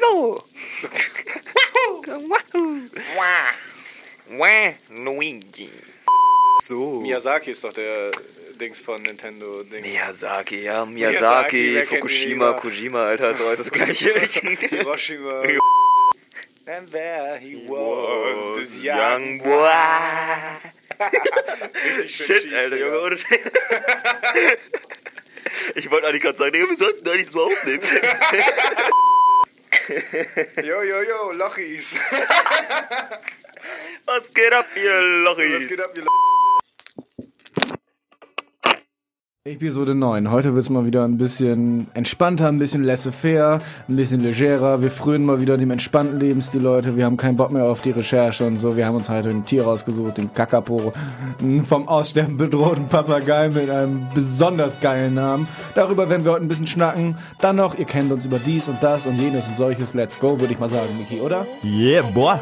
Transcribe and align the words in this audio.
go. 0.00 0.42
Wah, 4.36 4.74
Luigi. 4.90 5.70
So. 6.62 7.00
Miyazaki 7.00 7.50
ist 7.50 7.64
doch 7.64 7.72
der 7.72 8.10
Dings 8.60 8.80
von 8.80 9.02
Nintendo. 9.02 9.62
Dings. 9.62 9.86
Miyazaki, 9.86 10.62
ja, 10.62 10.84
Miyazaki, 10.84 11.56
Miyazaki, 11.56 11.86
Fukushima, 11.86 12.52
Kojima, 12.52 13.06
Alter, 13.06 13.30
ist 13.30 13.40
alles 13.40 13.58
das 13.58 13.70
gleiche. 13.70 14.12
Hiroshima. 14.70 15.42
And 16.66 16.86
there 16.92 17.38
he 17.38 17.66
was, 17.66 18.58
this 18.58 18.82
young 18.84 19.38
boy. 19.38 19.70
Richtig 21.98 22.14
Shit, 22.14 22.42
schief, 22.42 22.54
Alter. 22.54 22.76
Junge, 22.76 23.00
ohne 23.00 23.16
Ich 25.74 25.90
wollte 25.90 26.06
eigentlich 26.06 26.22
gerade 26.22 26.38
sagen, 26.38 26.52
Digga, 26.52 26.68
wir 26.68 26.76
sollten 26.76 27.02
da 27.04 27.16
nicht 27.16 27.30
so 27.30 27.42
aufnehmen. 27.42 27.80
Yo, 30.62 30.82
yo, 30.82 31.02
yo, 31.02 31.32
Lochis. 31.32 31.96
Was 34.04 34.32
geht 34.32 34.52
ab, 34.52 34.66
ihr 34.76 35.00
Lochis? 35.00 35.62
Was 35.62 35.68
geht 35.68 35.80
ab, 35.80 35.90
ihr 35.96 36.04
Episode 39.46 39.94
9. 39.94 40.30
Heute 40.30 40.54
wird 40.54 40.64
es 40.64 40.68
mal 40.68 40.84
wieder 40.84 41.02
ein 41.02 41.16
bisschen 41.16 41.86
entspannter, 41.94 42.48
ein 42.48 42.58
bisschen 42.58 42.84
laissez-faire, 42.84 43.62
ein 43.88 43.96
bisschen 43.96 44.22
legerer. 44.22 44.82
Wir 44.82 44.90
frönen 44.90 45.24
mal 45.24 45.40
wieder 45.40 45.56
dem 45.56 45.70
entspannten 45.70 46.20
Lebensstil, 46.20 46.60
Leute. 46.60 46.94
Wir 46.94 47.06
haben 47.06 47.16
keinen 47.16 47.38
Bock 47.38 47.50
mehr 47.50 47.64
auf 47.64 47.80
die 47.80 47.92
Recherche 47.92 48.46
und 48.46 48.58
so. 48.58 48.76
Wir 48.76 48.84
haben 48.84 48.96
uns 48.96 49.08
heute 49.08 49.30
ein 49.30 49.46
Tier 49.46 49.64
rausgesucht, 49.64 50.18
den 50.18 50.34
Kakapo. 50.34 50.92
Einen 51.40 51.64
vom 51.64 51.88
Aussterben 51.88 52.36
bedrohten 52.36 52.88
Papagei 52.88 53.48
mit 53.48 53.70
einem 53.70 54.08
besonders 54.14 54.78
geilen 54.78 55.14
Namen. 55.14 55.48
Darüber 55.74 56.10
werden 56.10 56.26
wir 56.26 56.32
heute 56.32 56.44
ein 56.44 56.48
bisschen 56.48 56.66
schnacken. 56.66 57.16
Dann 57.40 57.56
noch, 57.56 57.78
ihr 57.78 57.86
kennt 57.86 58.12
uns 58.12 58.26
über 58.26 58.38
dies 58.38 58.68
und 58.68 58.82
das 58.82 59.06
und 59.06 59.16
jenes 59.16 59.48
und 59.48 59.56
solches. 59.56 59.94
Let's 59.94 60.20
go, 60.20 60.38
würde 60.38 60.52
ich 60.52 60.60
mal 60.60 60.68
sagen, 60.68 60.90
Miki, 60.98 61.18
oder? 61.18 61.46
Yeah, 61.64 62.02
boy. 62.12 62.36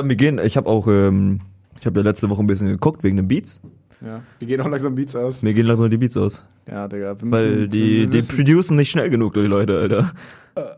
Ja, 0.00 0.06
mir 0.06 0.16
gehen, 0.16 0.38
ich 0.44 0.56
habe 0.56 0.68
auch, 0.68 0.86
ähm, 0.88 1.40
ich 1.78 1.86
habe 1.86 2.00
ja 2.00 2.04
letzte 2.04 2.28
Woche 2.30 2.42
ein 2.42 2.46
bisschen 2.46 2.66
geguckt 2.68 3.02
wegen 3.02 3.16
den 3.16 3.28
Beats. 3.28 3.60
Ja. 4.04 4.22
Wir 4.38 4.48
gehen 4.48 4.60
auch 4.62 4.68
langsam 4.68 4.94
Beats 4.94 5.14
aus. 5.14 5.42
Mir 5.42 5.52
gehen 5.54 5.66
langsam 5.66 5.90
die 5.90 5.98
Beats 5.98 6.16
aus. 6.16 6.42
Ja, 6.70 6.88
Digga. 6.88 7.20
Wir 7.20 7.30
Weil 7.30 7.50
müssen- 7.50 7.68
die, 7.70 7.98
wir 8.00 8.06
die 8.06 8.16
müssen- 8.16 8.36
producen 8.36 8.76
nicht 8.76 8.90
schnell 8.90 9.10
genug, 9.10 9.34
die 9.34 9.40
Leute, 9.40 9.78
Alter. 9.78 10.12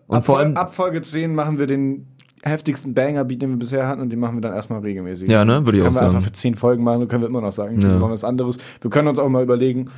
Und 0.07 0.17
ab, 0.17 0.27
vor 0.27 0.39
allem, 0.39 0.57
ab 0.57 0.75
Folge 0.75 1.01
10 1.03 1.35
machen 1.35 1.59
wir 1.59 1.67
den 1.67 2.07
heftigsten 2.45 2.93
Banger-Beat, 2.95 3.41
den 3.43 3.51
wir 3.51 3.57
bisher 3.59 3.87
hatten, 3.87 4.01
und 4.01 4.11
den 4.11 4.19
machen 4.19 4.37
wir 4.37 4.41
dann 4.41 4.53
erstmal 4.55 4.81
regelmäßig. 4.81 5.29
Ja, 5.29 5.45
ne, 5.45 5.65
würde 5.65 5.79
ich 5.79 5.85
können 5.85 5.95
auch 5.95 6.01
wir 6.01 6.05
sagen. 6.05 6.17
einfach 6.17 6.23
für 6.27 6.33
10 6.33 6.55
Folgen 6.57 6.83
machen, 6.85 7.01
dann 7.01 7.09
können 7.09 7.23
wir 7.23 7.29
immer 7.29 7.41
noch 7.41 7.53
sagen, 7.53 7.81
Ja. 7.81 7.89
wir 7.91 8.01
wollen 8.01 8.13
was 8.13 8.25
anderes. 8.25 8.59
Wir 8.81 8.91
können 8.91 9.09
uns 9.09 9.19
auch 9.19 9.29
mal 9.29 9.43
überlegen, 9.43 9.91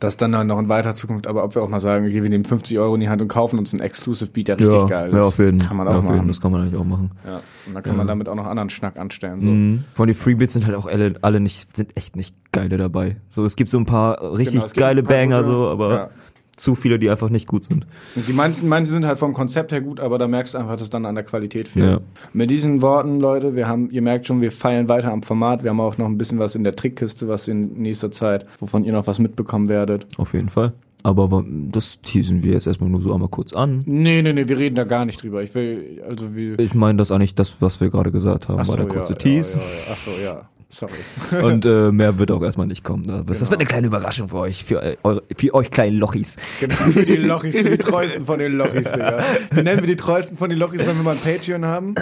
dass 0.00 0.16
dann 0.16 0.30
noch 0.46 0.58
in 0.58 0.70
weiter 0.70 0.94
Zukunft, 0.94 1.26
aber 1.26 1.44
ob 1.44 1.54
wir 1.54 1.62
auch 1.62 1.68
mal 1.68 1.78
sagen, 1.80 2.06
okay, 2.06 2.22
wir 2.22 2.30
nehmen 2.30 2.46
50 2.46 2.78
Euro 2.78 2.94
in 2.94 3.02
die 3.02 3.10
Hand 3.10 3.20
und 3.20 3.28
kaufen 3.28 3.58
uns 3.58 3.74
einen 3.74 3.82
Exclusive 3.82 4.30
Beat, 4.32 4.48
der 4.48 4.58
richtig 4.58 4.74
ja, 4.74 4.86
geil 4.86 5.10
ist. 5.10 5.14
ja, 5.14 5.22
auf 5.22 5.38
jeden 5.38 5.58
Kann 5.58 5.76
man 5.76 5.86
ja, 5.86 5.92
auch 5.98 6.02
jeden, 6.02 6.16
machen. 6.16 6.28
Das 6.28 6.40
kann 6.40 6.52
man 6.52 6.62
eigentlich 6.62 6.80
auch 6.80 6.84
machen. 6.86 7.10
Ja. 7.26 7.40
Und 7.66 7.74
dann 7.74 7.82
kann 7.82 7.96
man 7.98 8.06
damit 8.06 8.28
auch 8.30 8.34
noch 8.34 8.46
anderen 8.46 8.70
Schnack 8.70 8.96
anstellen. 8.96 9.40
So. 9.42 9.48
Mhm. 9.48 9.84
Vor 9.92 10.04
allem 10.04 10.08
die 10.14 10.18
Freebeats 10.18 10.54
sind 10.54 10.64
halt 10.64 10.76
auch 10.76 10.86
alle, 10.86 11.14
alle 11.20 11.38
nicht, 11.38 11.76
sind 11.76 11.94
echt 11.98 12.16
nicht 12.16 12.34
geile 12.50 12.78
dabei. 12.78 13.16
So, 13.28 13.44
es 13.44 13.56
gibt 13.56 13.70
so 13.70 13.76
ein 13.78 13.84
paar 13.84 14.22
richtig 14.32 14.52
Genau, 14.54 14.64
es 14.64 14.72
gibt 14.72 14.80
geile 14.80 15.02
paar 15.02 15.16
Banger, 15.16 15.40
gute- 15.42 15.52
so, 15.52 15.68
aber 15.68 15.94
Ja. 15.94 16.08
Zu 16.56 16.74
viele, 16.74 16.98
die 16.98 17.10
einfach 17.10 17.30
nicht 17.30 17.46
gut 17.46 17.64
sind. 17.64 17.86
Die 18.14 18.32
manchen, 18.32 18.68
manche 18.68 18.92
sind 18.92 19.06
halt 19.06 19.18
vom 19.18 19.32
Konzept 19.32 19.72
her 19.72 19.80
gut, 19.80 20.00
aber 20.00 20.18
da 20.18 20.28
merkst 20.28 20.54
du 20.54 20.58
einfach, 20.58 20.76
dass 20.76 20.90
dann 20.90 21.06
an 21.06 21.14
der 21.14 21.24
Qualität 21.24 21.68
fehlt. 21.68 21.92
Ja. 21.92 22.00
Mit 22.32 22.50
diesen 22.50 22.82
Worten, 22.82 23.20
Leute, 23.20 23.56
wir 23.56 23.68
haben, 23.68 23.90
ihr 23.90 24.02
merkt 24.02 24.26
schon, 24.26 24.40
wir 24.40 24.52
feilen 24.52 24.88
weiter 24.88 25.12
am 25.12 25.22
Format. 25.22 25.62
Wir 25.62 25.70
haben 25.70 25.80
auch 25.80 25.98
noch 25.98 26.06
ein 26.06 26.18
bisschen 26.18 26.38
was 26.38 26.54
in 26.54 26.64
der 26.64 26.76
Trickkiste, 26.76 27.28
was 27.28 27.48
in 27.48 27.74
nächster 27.74 28.10
Zeit, 28.10 28.46
wovon 28.58 28.84
ihr 28.84 28.92
noch 28.92 29.06
was 29.06 29.18
mitbekommen 29.18 29.68
werdet. 29.68 30.06
Auf 30.18 30.32
jeden 30.32 30.48
Fall. 30.48 30.72
Aber 31.04 31.44
das 31.70 32.00
teasen 32.00 32.42
wir 32.42 32.54
jetzt 32.54 32.66
erstmal 32.66 32.88
nur 32.88 33.02
so 33.02 33.12
einmal 33.12 33.28
kurz 33.28 33.52
an. 33.52 33.82
Nee, 33.84 34.22
nee, 34.22 34.32
nee, 34.32 34.48
wir 34.48 34.58
reden 34.58 34.74
da 34.74 34.84
gar 34.84 35.04
nicht 35.04 35.22
drüber. 35.22 35.42
Ich 35.42 35.54
will, 35.54 36.02
also 36.08 36.34
wir. 36.34 36.58
Ich 36.58 36.74
meine 36.74 36.96
das 36.96 37.10
eigentlich 37.10 37.34
das, 37.34 37.60
was 37.60 37.78
wir 37.82 37.90
gerade 37.90 38.10
gesagt 38.10 38.48
haben, 38.48 38.54
Ach 38.54 38.68
war 38.68 38.76
so, 38.76 38.76
der 38.76 38.86
kurze 38.86 39.12
ja, 39.12 39.18
Tease. 39.18 39.60
Ja, 39.60 39.66
ja, 39.66 39.70
ja. 39.70 39.92
Ach 39.92 39.96
so, 39.96 40.10
ja. 40.24 40.48
Sorry. 40.70 40.92
Und 41.42 41.64
äh, 41.66 41.92
mehr 41.92 42.18
wird 42.18 42.30
auch 42.32 42.42
erstmal 42.42 42.66
nicht 42.66 42.82
kommen. 42.84 43.04
Das, 43.06 43.24
das 43.26 43.38
Genau. 43.38 43.50
wird 43.50 43.60
eine 43.60 43.68
kleine 43.68 43.86
Überraschung 43.86 44.28
für 44.28 44.38
euch, 44.38 44.64
für, 44.64 44.82
eu- 44.82 44.96
eure, 45.04 45.22
für 45.36 45.54
euch 45.54 45.70
kleinen 45.70 45.98
Lochis. 45.98 46.36
Genau, 46.60 46.74
für 46.74 47.06
die 47.06 47.16
Lochis, 47.16 47.56
für 47.56 47.70
die 47.70 47.78
treuesten 47.78 48.24
von 48.24 48.38
den 48.38 48.52
Lochis, 48.52 48.90
Digga. 48.90 49.22
Wie 49.52 49.62
nennen 49.62 49.80
wir 49.82 49.86
die 49.88 49.96
treuesten 49.96 50.36
von 50.36 50.50
den 50.50 50.58
Lochis, 50.58 50.84
wenn 50.86 50.96
wir 50.96 51.02
mal 51.04 51.12
ein 51.16 51.18
Patreon 51.22 51.64
haben? 51.64 51.94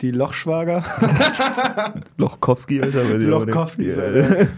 Die 0.00 0.10
Lochschwager? 0.10 0.82
Lochkowski, 2.18 2.82
Alter. 2.82 3.04
Ja. 3.04 3.10
Alter. 3.14 4.48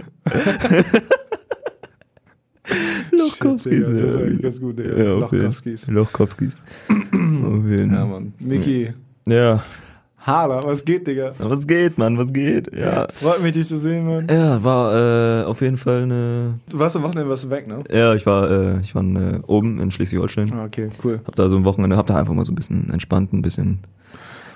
Lochkowskis, 3.13 3.87
Shit, 3.87 3.87
das 4.05 4.15
ist 4.15 4.17
eigentlich 4.17 4.43
ganz 4.43 4.61
gut, 4.61 4.79
Digga. 4.79 4.97
Ja, 4.97 5.05
Lochkowskis. 5.15 5.87
Lochkowskis. 5.89 6.63
auf 6.89 7.69
jeden. 7.69 7.93
Ja, 7.95 8.05
Mann. 8.05 8.33
Miki, 8.45 8.93
Ja. 9.29 9.63
Hala, 10.27 10.61
was 10.65 10.85
geht, 10.85 11.07
Digga? 11.07 11.33
Was 11.39 11.67
geht, 11.69 11.99
Mann, 11.99 12.19
was 12.19 12.33
geht? 12.33 12.77
Ja. 12.77 13.07
Freut 13.15 13.43
mich, 13.43 13.53
dich 13.53 13.69
zu 13.69 13.79
sehen, 13.79 14.07
Mann. 14.07 14.27
Ja, 14.29 14.63
war 14.65 15.43
äh, 15.43 15.45
auf 15.45 15.61
jeden 15.61 15.77
Fall 15.77 16.03
eine. 16.03 16.55
Du 16.69 16.79
warst 16.81 16.97
am 16.97 17.05
Wochenende 17.05 17.31
warst 17.31 17.45
du 17.45 17.51
weg, 17.51 17.69
ne? 17.69 17.85
Ja, 17.93 18.13
ich 18.15 18.27
war, 18.27 18.51
äh, 18.51 18.81
ich 18.81 18.95
war 18.97 19.05
äh, 19.05 19.41
oben 19.47 19.79
in 19.79 19.91
Schleswig-Holstein. 19.93 20.53
Ah, 20.53 20.65
okay, 20.65 20.89
cool. 21.05 21.21
Hab 21.25 21.37
da 21.37 21.49
so 21.49 21.57
ein 21.57 21.65
Wochenende, 21.65 21.97
hab 21.97 22.09
da 22.09 22.17
einfach 22.17 22.35
mal 22.35 22.45
so 22.45 22.51
ein 22.53 22.57
bisschen 22.57 22.91
entspannt, 22.91 23.33
ein 23.33 23.43
bisschen 23.43 23.79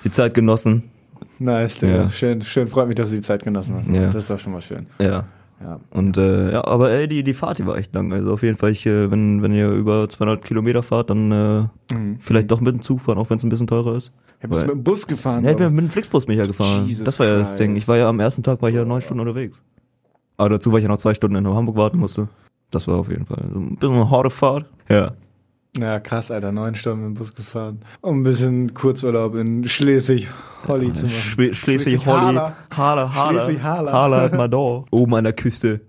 die 0.03 0.11
Zeit 0.11 0.35
genossen. 0.35 0.91
Nice, 1.39 1.79
Digga. 1.79 1.97
Ja. 2.03 2.09
Schön, 2.11 2.43
schön, 2.43 2.67
freut 2.67 2.89
mich, 2.89 2.97
dass 2.97 3.11
du 3.11 3.17
die 3.17 3.23
Zeit 3.23 3.45
genossen 3.45 3.77
hast. 3.77 3.89
Ja. 3.91 4.07
Das 4.07 4.17
ist 4.17 4.31
doch 4.31 4.39
schon 4.41 4.53
mal 4.53 4.61
schön. 4.61 4.87
Ja. 4.99 5.25
Ja. 5.63 5.79
Und 5.91 6.17
äh, 6.17 6.53
ja, 6.53 6.65
aber 6.65 6.91
ey, 6.91 7.07
die, 7.07 7.23
die 7.23 7.35
Fahrt, 7.35 7.59
die 7.59 7.67
war 7.67 7.77
echt 7.77 7.95
lang. 7.95 8.13
Also 8.15 8.33
auf 8.33 8.43
jeden 8.43 8.57
Fall, 8.57 8.71
ich, 8.71 8.87
äh, 8.87 9.11
wenn, 9.11 9.43
wenn 9.43 9.53
ihr 9.53 9.69
über 9.71 10.09
200 10.09 10.43
Kilometer 10.45 10.83
fahrt, 10.83 11.11
dann 11.11 11.31
äh, 11.31 11.95
Mhm. 11.95 12.17
vielleicht 12.21 12.51
doch 12.51 12.61
mit 12.61 12.75
dem 12.75 12.83
Zug 12.83 13.01
fahren, 13.01 13.19
auch 13.19 13.31
wenn 13.31 13.37
es 13.37 13.43
ein 13.45 13.49
bisschen 13.51 13.67
teurer 13.67 13.97
ist. 13.97 14.13
Ja, 14.43 14.49
bist 14.49 14.63
du 14.63 14.67
mit 14.67 14.77
dem 14.77 14.85
Bus 14.85 15.07
gefahren? 15.07 15.45
Ja, 15.45 15.51
ich 15.51 15.57
bin 15.57 15.75
mit 15.75 15.85
dem 15.85 15.91
Flixbus 15.91 16.27
mich 16.27 16.39
ja 16.39 16.47
gefahren. 16.47 16.87
Jesus 16.87 17.05
das 17.05 17.19
war 17.19 17.27
ja 17.27 17.39
das 17.39 17.49
Christ. 17.51 17.61
Ding. 17.61 17.77
Ich 17.77 17.87
war 17.89 17.99
ja 17.99 18.09
am 18.09 18.21
ersten 18.21 18.43
Tag 18.43 18.63
war 18.63 18.69
ich 18.71 18.75
ja 18.75 18.85
neun 18.85 19.01
Stunden 19.01 19.21
unterwegs. 19.21 19.63
Aber 20.37 20.49
dazu, 20.49 20.73
weil 20.73 20.79
ich 20.79 20.85
ja 20.85 20.89
noch 20.89 20.99
zwei 20.99 21.13
Stunden 21.15 21.37
in 21.37 21.47
Hamburg 21.47 21.77
warten 21.77 21.99
musste. 21.99 22.29
Das 22.71 22.87
war 22.89 22.97
auf 22.97 23.11
jeden 23.11 23.27
Fall 23.27 23.39
ein 23.55 23.77
bisschen 23.77 23.95
eine 23.97 24.11
harte 24.11 24.31
Fahrt. 24.31 24.67
Ja. 24.89 25.13
Ja, 25.77 26.01
krass, 26.01 26.31
Alter. 26.31 26.51
Neun 26.51 26.75
Stunden 26.75 27.01
mit 27.09 27.17
dem 27.17 27.19
Bus 27.19 27.35
gefahren. 27.35 27.81
Um 28.01 28.21
ein 28.21 28.23
bisschen 28.25 28.75
Kurzurlaub 28.75 29.35
in 29.35 29.65
Schleswig-Holly 29.69 30.93
zu 30.95 31.07
machen. 31.07 31.15
Schle 31.17 31.55
Schleswig-Holly, 31.55 31.55
Schleswig-Haller. 31.55 32.57
Harler, 32.75 33.15
Harler, 33.15 33.41
Schleswig-Haller. 33.41 33.93
Harler 33.93 34.21
hat 34.23 34.33
Mador. 34.37 34.87
Oben 34.91 35.15
an 35.15 35.25
der 35.25 35.33
Küste. 35.33 35.81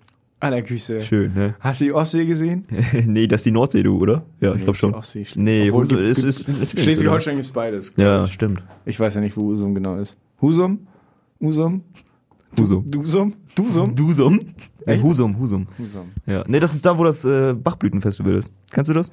An 0.41 0.51
der 0.51 0.63
Küste. 0.63 0.99
Schön, 1.01 1.33
ne? 1.33 1.55
Hast 1.59 1.81
du 1.81 1.85
die 1.85 1.93
Ostsee 1.93 2.25
gesehen? 2.25 2.65
nee, 3.05 3.27
das 3.27 3.41
ist 3.41 3.45
die 3.45 3.51
Nordsee, 3.51 3.83
du, 3.83 3.97
oder? 3.99 4.23
Ja, 4.39 4.53
ich 4.55 4.63
glaube 4.65 4.71
Nee, 4.71 4.73
schon. 4.73 4.91
die 4.91 4.97
Ostsee. 4.97 5.25
Nee, 5.35 5.69
Obwohl, 5.69 5.83
Husum, 5.83 5.97
gibt- 5.97 6.09
ist, 6.17 6.23
ist, 6.23 6.49
ist, 6.49 6.79
Schleswig-Holstein 6.79 7.35
gibt's 7.35 7.51
beides. 7.51 7.93
Ja, 7.95 8.25
Ich. 8.25 8.33
stimmt. 8.33 8.63
ich 8.85 8.99
weiß 8.99 9.15
ja 9.15 9.21
nicht, 9.21 9.37
wo 9.37 9.45
Husum 9.45 9.73
genau 9.75 9.97
ist. 9.97 10.17
Husum? 10.41 10.79
Husum? 11.39 11.83
Husum. 12.59 12.89
Dusum? 12.91 13.33
Dusum? 13.55 13.95
Husum? 13.99 14.39
Nee, 14.85 14.93
Echt? 14.93 15.03
Husum, 15.03 15.37
Husum. 15.39 15.67
Husum. 15.79 16.09
Ja. 16.25 16.43
Nee, 16.47 16.59
das 16.59 16.73
ist 16.73 16.85
da, 16.85 16.97
wo 16.97 17.03
das 17.03 17.23
äh, 17.23 17.53
Bachblütenfestival 17.53 18.33
ist. 18.33 18.51
Kennst 18.71 18.89
du 18.89 18.93
das? 18.93 19.09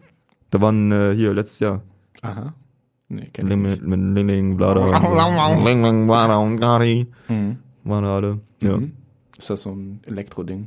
Da 0.50 0.60
waren 0.60 0.90
äh, 0.90 1.12
hier 1.14 1.34
letztes 1.34 1.60
Jahr. 1.60 1.82
Aha. 2.22 2.54
Nee, 3.10 3.28
kenn 3.32 3.48
ich 3.48 3.56
nicht. 3.56 3.82
mit 3.82 4.00
Ling, 4.16 4.26
Ling, 4.28 4.56
Blada. 4.56 4.98
Ling, 5.64 5.82
Ling, 5.84 6.06
Blada 6.06 6.36
und 6.38 6.56
Gari. 6.58 7.06
Mhm. 7.28 7.58
Waren 7.84 8.04
da 8.04 8.16
alle. 8.16 8.40
Ja. 8.62 8.78
Mhm. 8.78 8.92
Ist 9.38 9.50
das 9.50 9.62
so 9.62 9.70
ein 9.70 10.00
Elektro-Ding? 10.04 10.66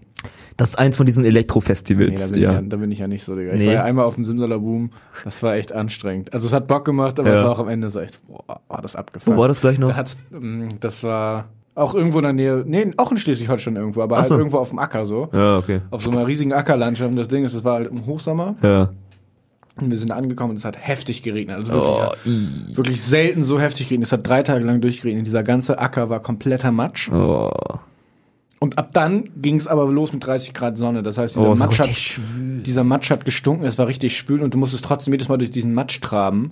Das 0.55 0.69
ist 0.69 0.75
eins 0.79 0.95
von 0.95 1.05
diesen 1.05 1.21
Nee, 1.23 1.27
da 1.29 1.35
Elektro-Festivals. 1.35 2.29
bin, 2.31 2.37
ich 2.37 2.43
ja, 2.43 2.53
ja. 2.53 2.61
da 2.61 2.77
bin 2.77 2.89
ich 2.91 2.99
ja 2.99 3.07
nicht 3.07 3.23
so, 3.23 3.35
Digga. 3.35 3.51
Ich 3.53 3.59
Nee. 3.59 3.67
war 3.67 3.73
ja 3.73 3.83
einmal 3.83 4.05
auf 4.05 4.15
dem 4.15 4.23
Simsalaboom. 4.23 4.91
Das 5.25 5.43
war 5.43 5.55
echt 5.55 5.73
anstrengend. 5.73 6.33
Also 6.33 6.47
es 6.47 6.53
hat 6.53 6.67
Bock 6.67 6.85
gemacht, 6.85 7.19
aber 7.19 7.29
Ja. 7.29 7.35
es 7.35 7.43
war 7.43 7.51
auch 7.51 7.59
am 7.59 7.67
Ende 7.67 7.89
so 7.89 7.99
echt, 7.99 8.25
boah, 8.27 8.61
war 8.69 8.81
das 8.81 8.95
abgefahren. 8.95 9.35
Wo 9.37 9.41
war 9.41 9.47
das 9.49 9.59
gleich 9.59 9.77
noch? 9.77 9.93
Da 9.93 10.03
ähm, 10.33 10.69
das 10.79 11.03
war 11.03 11.49
auch 11.75 11.95
irgendwo 11.95 12.19
in 12.19 12.23
der 12.23 12.33
Nähe, 12.33 12.63
nee, 12.65 12.91
auch 12.97 13.11
in 13.11 13.17
Schleswig-Holstein 13.17 13.75
irgendwo, 13.75 14.01
aber 14.01 14.15
Ach 14.15 14.19
halt 14.21 14.29
so. 14.29 14.37
irgendwo 14.37 14.57
auf 14.59 14.69
dem 14.69 14.79
Acker 14.79 15.05
so. 15.05 15.27
Ja, 15.33 15.57
okay. 15.57 15.81
Auf 15.89 16.01
so 16.01 16.11
einer 16.11 16.25
riesigen 16.25 16.53
Ackerlandschaft. 16.53 17.09
Und 17.09 17.15
das 17.17 17.27
Ding 17.27 17.43
ist, 17.43 17.53
es 17.53 17.63
war 17.65 17.73
halt 17.75 17.87
im 17.87 18.05
Hochsommer. 18.05 18.55
Ja. 18.61 18.89
Und 19.79 19.89
wir 19.89 19.97
sind 19.97 20.11
angekommen 20.11 20.51
und 20.51 20.57
es 20.57 20.65
hat 20.65 20.77
heftig 20.77 21.23
geregnet. 21.23 21.55
Also 21.57 21.73
wirklich, 21.73 21.91
Oh, 21.97 22.01
hat 22.01 22.17
wirklich 22.77 23.01
selten 23.01 23.41
so 23.43 23.59
heftig 23.59 23.87
geregnet. 23.87 24.07
Es 24.07 24.11
hat 24.13 24.25
drei 24.27 24.43
Tage 24.43 24.65
lang 24.65 24.79
durchgeregnet. 24.81 25.25
Dieser 25.25 25.43
ganze 25.43 25.79
Acker 25.79 26.09
war 26.09 26.21
kompletter 26.21 26.71
Matsch. 26.71 27.09
oh. 27.11 27.49
Und 28.63 28.77
ab 28.77 28.91
dann 28.93 29.23
ging 29.41 29.55
es 29.55 29.67
aber 29.67 29.91
los 29.91 30.13
mit 30.13 30.23
30 30.23 30.53
Grad 30.53 30.77
Sonne. 30.77 31.01
Das 31.01 31.17
heißt, 31.17 31.35
dieser, 31.35 31.49
Oh, 31.49 31.55
Matsch, 31.55 31.79
hat, 31.79 31.89
dieser 32.65 32.83
Matsch 32.83 33.09
hat 33.09 33.25
gestunken, 33.25 33.65
es 33.65 33.79
war 33.79 33.87
richtig 33.87 34.15
schwül 34.15 34.41
und 34.43 34.53
du 34.53 34.59
musstest 34.59 34.85
trotzdem 34.85 35.13
jedes 35.13 35.29
Mal 35.29 35.37
durch 35.37 35.49
diesen 35.49 35.73
Matsch 35.73 35.99
traben. 35.99 36.49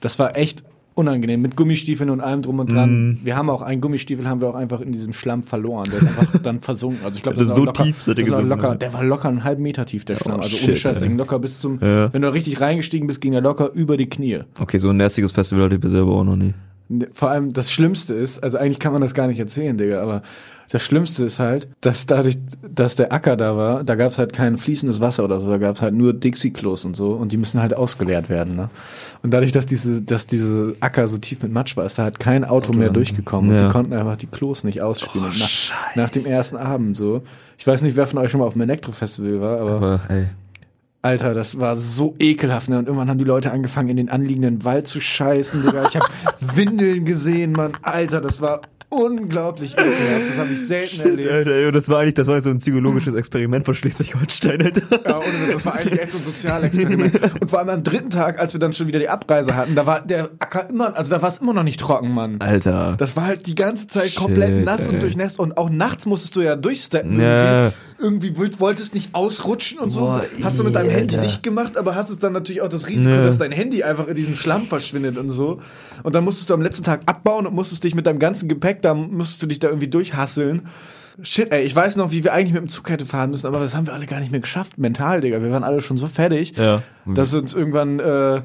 Das 0.00 0.18
war 0.18 0.36
echt 0.36 0.62
unangenehm 0.94 1.40
mit 1.40 1.56
Gummistiefeln 1.56 2.10
und 2.10 2.20
allem 2.20 2.42
drum 2.42 2.58
und 2.58 2.70
dran. 2.70 3.18
Wir 3.24 3.34
haben 3.34 3.48
auch 3.48 3.62
einen 3.62 3.80
Gummistiefel 3.80 4.28
haben 4.28 4.42
wir 4.42 4.48
auch 4.48 4.54
einfach 4.54 4.82
in 4.82 4.92
diesem 4.92 5.14
Schlamm 5.14 5.42
verloren. 5.42 5.88
Der 5.90 6.00
ist 6.00 6.08
einfach 6.08 6.38
dann 6.42 6.60
versunken. 6.60 7.02
Also 7.02 7.16
ich 7.16 7.22
glaube, 7.22 7.38
das, 7.38 7.46
Das 7.46 7.52
ist 7.52 7.56
so 7.56 7.64
locker, 7.64 7.84
tief, 7.84 8.04
das 8.04 8.30
war 8.30 8.42
locker, 8.42 8.74
der 8.76 8.92
war 8.92 9.02
locker 9.02 9.28
einen 9.30 9.42
halben 9.44 9.62
Meter 9.62 9.86
tief 9.86 10.04
der 10.04 10.16
Schlamm. 10.16 10.40
Oh, 10.40 10.42
also 10.42 10.56
ohne 10.66 10.76
Scheiß, 10.76 11.00
ging 11.00 11.16
locker 11.16 11.38
bis 11.38 11.60
zum, 11.60 11.78
Ja. 11.80 12.12
wenn 12.12 12.20
du 12.20 12.30
richtig 12.30 12.60
reingestiegen 12.60 13.06
bist, 13.06 13.22
ging 13.22 13.32
der 13.32 13.40
locker 13.40 13.70
über 13.72 13.96
die 13.96 14.10
Knie. 14.10 14.40
Okay, 14.58 14.76
so 14.76 14.90
ein 14.90 14.98
nerstiges 14.98 15.32
Festival 15.32 15.64
hatte 15.64 15.76
ich 15.76 15.80
bisher 15.80 16.00
aber 16.02 16.12
auch 16.12 16.24
noch 16.24 16.36
nie. 16.36 16.52
Ne, 16.92 17.06
Vor 17.12 17.30
allem 17.30 17.52
das 17.52 17.70
Schlimmste 17.70 18.14
ist, 18.14 18.42
also 18.42 18.58
eigentlich 18.58 18.80
kann 18.80 18.92
man 18.92 19.00
das 19.00 19.14
gar 19.14 19.28
nicht 19.28 19.38
erzählen, 19.38 19.78
Digga, 19.78 20.02
aber 20.02 20.22
das 20.72 20.82
Schlimmste 20.82 21.24
ist 21.24 21.38
halt, 21.38 21.68
dass 21.80 22.06
dadurch, 22.06 22.36
dass 22.68 22.96
der 22.96 23.12
Acker 23.12 23.36
da 23.36 23.56
war, 23.56 23.84
da 23.84 23.94
gab 23.94 24.08
es 24.10 24.18
halt 24.18 24.32
kein 24.32 24.56
fließendes 24.56 25.00
Wasser 25.00 25.22
oder 25.24 25.40
so, 25.40 25.48
da 25.48 25.58
gab 25.58 25.76
es 25.76 25.82
halt 25.82 25.94
nur 25.94 26.12
Dixie-Klos 26.12 26.84
und 26.84 26.96
so 26.96 27.12
und 27.12 27.30
die 27.30 27.36
müssen 27.36 27.60
halt 27.62 27.76
ausgeleert 27.76 28.28
werden, 28.28 28.56
ne? 28.56 28.70
Und 29.22 29.32
dadurch, 29.32 29.52
dass 29.52 29.66
diese, 29.66 30.02
dass 30.02 30.26
diese 30.26 30.74
Acker 30.80 31.06
so 31.06 31.18
tief 31.18 31.40
mit 31.42 31.52
Matsch 31.52 31.76
war, 31.76 31.84
ist 31.86 31.96
da 31.98 32.02
halt 32.04 32.18
kein 32.18 32.44
Auto 32.44 32.72
mehr 32.72 32.90
durchgekommen 32.90 33.50
und 33.50 33.56
Ja. 33.56 33.66
die 33.68 33.72
konnten 33.72 33.92
einfach 33.92 34.16
die 34.16 34.26
Klos 34.26 34.64
nicht 34.64 34.82
ausspülen. 34.82 35.26
und 35.28 35.38
nach, 35.38 35.50
nach 35.94 36.10
dem 36.10 36.26
ersten 36.26 36.56
Abend 36.56 36.96
so. 36.96 37.22
Ich 37.56 37.66
weiß 37.66 37.82
nicht, 37.82 37.96
wer 37.96 38.06
von 38.08 38.18
euch 38.18 38.30
schon 38.32 38.40
mal 38.40 38.46
auf 38.46 38.54
dem 38.54 38.62
Elektro-Festival 38.62 39.40
war, 39.40 39.60
aber 39.60 39.70
Aber 39.76 40.00
ey. 40.08 40.26
Alter, 41.02 41.32
das 41.32 41.58
war 41.58 41.76
so 41.76 42.14
ekelhaft, 42.18 42.68
ne? 42.68 42.78
Und 42.78 42.86
irgendwann 42.86 43.08
haben 43.08 43.18
die 43.18 43.24
Leute 43.24 43.52
angefangen, 43.52 43.88
in 43.88 43.96
den 43.96 44.10
anliegenden 44.10 44.64
Wald 44.64 44.86
zu 44.86 45.00
scheißen, 45.00 45.62
Digga. 45.62 45.88
Ich 45.88 45.96
habe 45.96 46.06
Windeln 46.54 47.06
gesehen, 47.06 47.52
Mann. 47.52 47.72
Alter, 47.82 48.20
das 48.20 48.42
war 48.42 48.60
unglaublich 48.90 49.72
ekelhaft. 49.72 50.28
Das 50.28 50.38
habe 50.38 50.52
ich 50.52 50.66
selten 50.66 51.00
erlebt. 51.00 51.30
Alter, 51.30 51.72
das 51.72 51.88
war 51.88 52.00
eigentlich, 52.00 52.14
das 52.14 52.26
war 52.28 52.40
so 52.40 52.50
ein 52.50 52.58
psychologisches 52.58 53.14
Experiment 53.14 53.64
von 53.64 53.74
Schleswig-Holstein, 53.74 54.62
Alter. 54.62 54.82
Ja, 54.90 55.16
ohne 55.16 55.24
das, 55.46 55.54
das 55.54 55.66
war 55.66 55.74
eigentlich 55.76 56.00
echt 56.00 56.12
so 56.12 56.18
ein 56.18 56.24
Sozialexperiment. 56.24 57.20
Und 57.40 57.48
vor 57.48 57.60
allem 57.60 57.68
am 57.70 57.82
dritten 57.82 58.10
Tag, 58.10 58.38
als 58.38 58.52
wir 58.52 58.60
dann 58.60 58.72
schon 58.72 58.88
wieder 58.88 58.98
die 58.98 59.08
Abreise 59.08 59.56
hatten, 59.56 59.74
da 59.74 59.86
war 59.86 60.00
der 60.04 60.30
Acker 60.38 60.68
immer, 60.68 60.96
also 60.96 61.10
da 61.14 61.22
war 61.22 61.28
es 61.28 61.38
immer 61.38 61.54
noch 61.54 61.62
nicht 61.62 61.80
trocken, 61.80 62.10
Mann. 62.12 62.40
Alter. 62.40 62.96
Das 62.98 63.16
war 63.16 63.26
halt 63.26 63.46
die 63.46 63.54
ganze 63.54 63.86
Zeit 63.86 64.14
komplett 64.16 64.50
Shit, 64.56 64.64
nass 64.64 64.86
ey. 64.86 64.88
und 64.94 65.02
durchnässt 65.02 65.38
und 65.38 65.56
auch 65.56 65.70
nachts 65.70 66.06
musstest 66.06 66.36
du 66.36 66.40
ja 66.42 66.56
durchsteppen. 66.56 67.20
Ja. 67.20 67.66
Irgendwie, 67.98 68.28
irgendwie 68.28 68.36
wollt- 68.38 68.60
wolltest 68.60 68.94
nicht 68.94 69.14
ausrutschen 69.14 69.78
und 69.78 69.90
so. 69.90 70.00
Boah, 70.00 70.24
hast 70.42 70.58
du 70.58 70.64
mit 70.64 70.74
deinem 70.74 70.90
Handy 70.90 71.14
Alter. 71.16 71.26
nicht 71.26 71.42
gemacht, 71.42 71.76
aber 71.76 71.94
hast 71.94 72.10
es 72.10 72.18
dann 72.18 72.32
natürlich 72.32 72.60
auch 72.62 72.68
das 72.68 72.88
Risiko, 72.88 73.10
Ja. 73.14 73.22
dass 73.22 73.38
dein 73.38 73.52
Handy 73.52 73.82
einfach 73.82 74.08
in 74.08 74.14
diesem 74.14 74.34
Schlamm 74.34 74.62
verschwindet 74.62 75.16
und 75.18 75.30
so. 75.30 75.60
Und 76.02 76.14
dann 76.14 76.24
musstest 76.24 76.50
du 76.50 76.54
am 76.54 76.62
letzten 76.62 76.82
Tag 76.84 77.02
abbauen 77.06 77.46
und 77.46 77.54
musstest 77.54 77.84
dich 77.84 77.94
mit 77.94 78.06
deinem 78.06 78.18
ganzen 78.18 78.48
Gepäck, 78.48 78.79
da 78.84 78.94
musstest 78.94 79.42
du 79.42 79.46
dich 79.46 79.58
da 79.58 79.68
irgendwie 79.68 79.88
durchhasseln. 79.88 80.68
Shit, 81.22 81.52
ey, 81.52 81.64
ich 81.64 81.76
weiß 81.76 81.96
noch, 81.96 82.12
wie 82.12 82.24
wir 82.24 82.32
eigentlich 82.32 82.52
mit 82.54 82.62
dem 82.62 82.68
Zug 82.68 82.88
hätte 82.88 83.04
fahren 83.04 83.30
müssen, 83.30 83.46
aber 83.46 83.60
das 83.60 83.74
haben 83.74 83.86
wir 83.86 83.92
alle 83.92 84.06
gar 84.06 84.20
nicht 84.20 84.30
mehr 84.32 84.40
geschafft, 84.40 84.78
mental, 84.78 85.20
Digga. 85.20 85.42
Wir 85.42 85.50
waren 85.50 85.64
alle 85.64 85.80
schon 85.82 85.98
so 85.98 86.06
fertig, 86.06 86.56
Ja. 86.56 86.82
dass 87.04 87.34
uns 87.34 87.54
irgendwann 87.54 87.98
äh, 88.00 88.40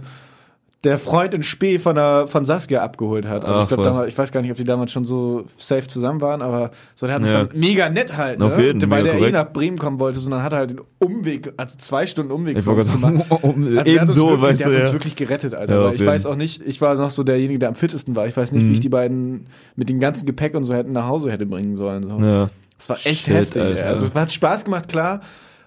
der 0.85 0.97
Freund 0.97 1.33
in 1.33 1.43
Spee 1.43 1.77
von, 1.79 1.95
der, 1.95 2.27
von 2.27 2.45
Saskia 2.45 2.81
abgeholt 2.81 3.27
hat. 3.27 3.43
Also 3.43 3.55
Ach, 3.57 3.61
ich 3.63 3.67
glaube, 3.69 3.85
was. 3.85 3.91
damals, 3.97 4.13
ich 4.13 4.17
weiß 4.17 4.31
gar 4.31 4.41
nicht, 4.41 4.51
ob 4.51 4.57
die 4.57 4.63
damals 4.63 4.91
schon 4.91 5.03
so 5.03 5.43
safe 5.57 5.87
zusammen 5.87 6.21
waren, 6.21 6.41
aber 6.41 6.69
so, 6.93 7.05
der 7.07 7.15
hat 7.15 7.23
es 7.23 7.33
Ja. 7.33 7.43
dann 7.45 7.57
mega 7.59 7.89
nett 7.89 8.15
halt, 8.15 8.39
ne? 8.39 8.45
Auf 8.45 8.57
jeden, 8.57 8.89
weil 8.89 9.03
der 9.03 9.15
eh 9.15 9.17
korrekt. 9.17 9.33
nach 9.33 9.51
Bremen 9.51 9.77
kommen 9.77 9.99
wollte, 9.99 10.19
sondern 10.19 10.43
hat 10.43 10.53
er 10.53 10.59
halt 10.59 10.69
den 10.71 10.81
Umweg, 10.99 11.51
also 11.57 11.77
zwei 11.77 12.05
Stunden 12.05 12.31
Umweg 12.31 12.57
Ich 12.57 12.63
für 12.63 12.71
uns 12.71 12.89
gemacht. 12.91 13.25
um, 13.41 13.63
Also 13.63 13.71
der 13.71 13.79
hat 13.79 13.87
uns 13.87 13.89
ebenso, 13.89 14.27
wirklich, 14.29 14.41
weißt 14.41 14.59
der 14.61 14.67
du, 14.69 14.73
hat 14.75 14.81
uns 14.81 14.89
ja. 14.89 14.93
wirklich 14.95 15.15
gerettet, 15.15 15.53
Alter. 15.55 15.73
Ja, 15.81 15.87
ich 15.91 15.99
jeden. 15.99 16.07
weiß 16.11 16.25
auch 16.27 16.35
nicht, 16.35 16.61
ich 16.65 16.79
war 16.81 16.95
noch 16.95 17.09
so 17.09 17.23
derjenige, 17.23 17.59
der 17.59 17.69
am 17.69 17.75
fittesten 17.75 18.15
war. 18.15 18.27
Ich 18.27 18.37
weiß 18.37 18.51
nicht, 18.51 18.63
Mhm. 18.63 18.69
wie 18.69 18.73
ich 18.73 18.79
die 18.79 18.89
beiden 18.89 19.47
mit 19.75 19.89
dem 19.89 19.99
ganzen 19.99 20.25
Gepäck 20.25 20.53
und 20.55 20.63
so 20.63 20.73
hätten 20.73 20.91
nach 20.91 21.07
Hause 21.07 21.31
hätte 21.31 21.45
bringen 21.45 21.75
sollen. 21.75 22.03
So. 22.07 22.17
Ja. 22.19 22.49
Das 22.77 22.89
war 22.89 22.97
echt 23.05 23.25
Shit, 23.25 23.33
heftig, 23.33 23.63
ey. 23.63 23.69
Alter. 23.71 23.85
Also 23.87 24.05
es 24.05 24.15
hat 24.15 24.31
Spaß 24.31 24.65
gemacht, 24.65 24.87
klar. 24.87 25.21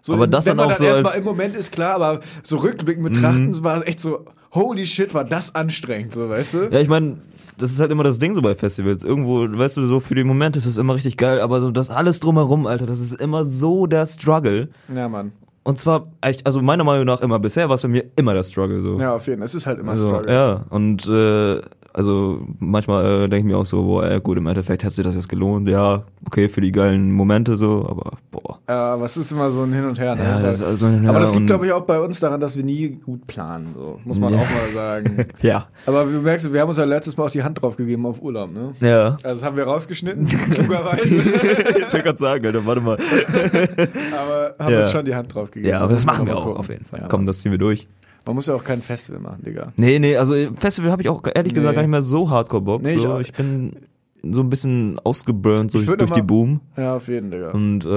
So, 0.08 0.14
Aber 0.14 0.26
das 0.26 0.46
wenn 0.46 0.52
dann 0.52 0.56
man 0.56 0.66
auch 0.66 0.70
dann 0.70 0.78
so 0.78 0.84
erstmal 0.86 1.18
im 1.18 1.24
Moment 1.24 1.54
ist 1.54 1.70
klar, 1.70 1.96
aber 1.96 2.20
so 2.42 2.56
rückblickend 2.56 3.12
betrachten 3.12 3.62
war 3.62 3.76
es 3.76 3.86
echt 3.86 4.00
so, 4.00 4.24
holy 4.52 4.86
shit, 4.86 5.12
war 5.12 5.24
das 5.24 5.54
anstrengend, 5.54 6.14
so, 6.14 6.30
weißt 6.30 6.54
du? 6.54 6.58
Ja, 6.70 6.80
ich 6.80 6.88
meine, 6.88 7.18
das 7.58 7.72
ist 7.72 7.78
halt 7.78 7.90
immer 7.90 8.04
das 8.04 8.18
Ding 8.18 8.34
so 8.34 8.40
bei 8.40 8.54
Festivals. 8.54 9.04
Irgendwo, 9.04 9.46
weißt 9.46 9.76
du, 9.76 9.86
so 9.86 10.00
für 10.00 10.14
den 10.14 10.26
Moment 10.26 10.56
ist 10.56 10.64
es 10.64 10.78
immer 10.78 10.94
richtig 10.94 11.18
geil, 11.18 11.42
aber 11.42 11.60
so 11.60 11.70
das 11.70 11.90
alles 11.90 12.20
drumherum, 12.20 12.66
Alter, 12.66 12.86
das 12.86 13.00
ist 13.00 13.20
immer 13.20 13.44
so 13.44 13.86
der 13.86 14.06
Struggle. 14.06 14.70
Ja, 14.94 15.10
Mann. 15.10 15.32
Und 15.62 15.78
zwar, 15.78 16.10
also 16.22 16.62
meiner 16.62 16.84
Meinung 16.84 17.04
nach 17.04 17.20
immer 17.20 17.38
bisher 17.38 17.68
war 17.68 17.74
es 17.74 17.82
bei 17.82 17.88
mir 17.88 18.06
immer 18.16 18.32
der 18.32 18.44
Struggle 18.44 18.80
so. 18.80 18.96
Ja, 18.98 19.14
auf 19.14 19.26
jeden 19.26 19.40
Fall. 19.40 19.44
Es 19.44 19.54
ist 19.54 19.66
halt 19.66 19.78
immer 19.78 19.90
also, 19.90 20.08
Struggle. 20.08 20.32
ja, 20.32 20.64
und 20.70 21.06
äh, 21.06 21.60
also 21.94 22.40
manchmal 22.58 23.04
äh, 23.24 23.28
denke 23.28 23.38
ich 23.38 23.44
mir 23.44 23.56
auch 23.58 23.66
so, 23.66 23.82
boah, 23.82 24.04
ey, 24.04 24.20
gut, 24.20 24.36
im 24.38 24.46
Endeffekt 24.46 24.84
hätte 24.84 24.94
sich 24.94 25.04
das 25.04 25.14
jetzt 25.14 25.28
gelohnt. 25.28 25.68
Ja, 25.68 26.02
okay, 26.26 26.48
für 26.48 26.60
die 26.60 26.70
geilen 26.70 27.10
Momente 27.10 27.56
so, 27.56 27.86
aber 27.88 28.12
boah. 28.30 28.58
Ja, 28.68 28.94
aber 28.94 29.06
es 29.06 29.16
ist 29.16 29.32
immer 29.32 29.50
so 29.50 29.62
ein 29.62 29.72
Hin 29.72 29.86
und 29.86 29.98
Her. 29.98 30.14
Ne? 30.14 30.22
Ja, 30.22 30.40
das 30.40 30.56
ist 30.56 30.62
also, 30.62 30.86
aber 30.86 30.96
ja, 31.02 31.12
das 31.18 31.30
liegt, 31.30 31.40
und- 31.40 31.46
glaube 31.46 31.66
ich, 31.66 31.72
auch 31.72 31.82
bei 31.86 31.98
uns 32.00 32.20
daran, 32.20 32.38
dass 32.40 32.56
wir 32.56 32.64
nie 32.64 32.90
gut 33.04 33.26
planen. 33.26 33.68
So. 33.74 33.98
Muss 34.04 34.20
man 34.20 34.34
Ja. 34.34 34.40
auch 34.40 34.44
mal 34.44 34.72
sagen. 34.74 35.26
Ja. 35.40 35.68
aber 35.86 36.04
du 36.04 36.20
merkst, 36.20 36.52
wir 36.52 36.60
haben 36.60 36.68
uns 36.68 36.78
ja 36.78 36.84
letztes 36.84 37.16
Mal 37.16 37.24
auch 37.24 37.30
die 37.30 37.42
Hand 37.42 37.62
drauf 37.62 37.76
gegeben 37.76 38.04
auf 38.06 38.20
Urlaub, 38.22 38.52
ne? 38.52 38.72
Ja. 38.80 39.16
Also 39.22 39.40
das 39.40 39.42
haben 39.44 39.56
wir 39.56 39.64
rausgeschnitten, 39.64 40.26
klugerweise. 40.50 41.16
ich 41.16 41.92
will 41.92 42.02
gerade 42.02 42.18
sagen, 42.18 42.44
Alter, 42.46 42.66
warte 42.66 42.80
mal. 42.82 42.98
aber 42.98 44.54
haben 44.58 44.72
Ja. 44.72 44.80
uns 44.80 44.92
schon 44.92 45.04
die 45.04 45.14
Hand 45.14 45.34
drauf 45.34 45.50
gegeben. 45.50 45.70
Ja, 45.70 45.80
aber 45.80 45.92
das 45.94 46.04
machen 46.06 46.26
wir 46.26 46.36
auch 46.36 46.46
auf 46.58 46.68
jeden 46.68 46.84
Fall. 46.84 47.06
Komm, 47.08 47.26
das 47.26 47.38
ziehen 47.40 47.50
wir 47.52 47.58
durch. 47.58 47.88
Man 48.26 48.34
muss 48.34 48.46
ja 48.46 48.54
auch 48.54 48.64
kein 48.64 48.82
Festival 48.82 49.20
machen, 49.20 49.42
Digga. 49.44 49.72
Nee, 49.76 49.98
nee, 49.98 50.16
also 50.16 50.34
Festival 50.54 50.90
habe 50.92 51.02
ich 51.02 51.08
auch 51.08 51.22
ehrlich 51.34 51.54
gesagt 51.54 51.70
Nee. 51.70 51.74
gar 51.76 51.82
nicht 51.82 51.90
mehr 51.90 52.02
so 52.02 52.28
hardcore 52.28 52.62
Bock. 52.62 52.82
Nee, 52.82 52.94
ich 52.94 53.02
so, 53.02 53.12
auch. 53.14 53.20
ich 53.20 53.32
bin 53.32 53.76
so 54.22 54.40
ein 54.40 54.50
bisschen 54.50 54.98
ausgeburnt 55.04 55.70
so 55.70 55.78
Ich 55.78 55.86
durch 55.86 56.10
die 56.10 56.22
Boom. 56.22 56.60
Ja, 56.76 56.96
auf 56.96 57.08
jeden, 57.08 57.30
Digga. 57.30 57.52
Und 57.52 57.84
äh, 57.84 57.88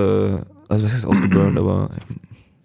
also 0.70 0.86
was 0.86 0.94
heißt 0.94 1.06
ausgeburnt, 1.06 1.58
aber 1.58 1.90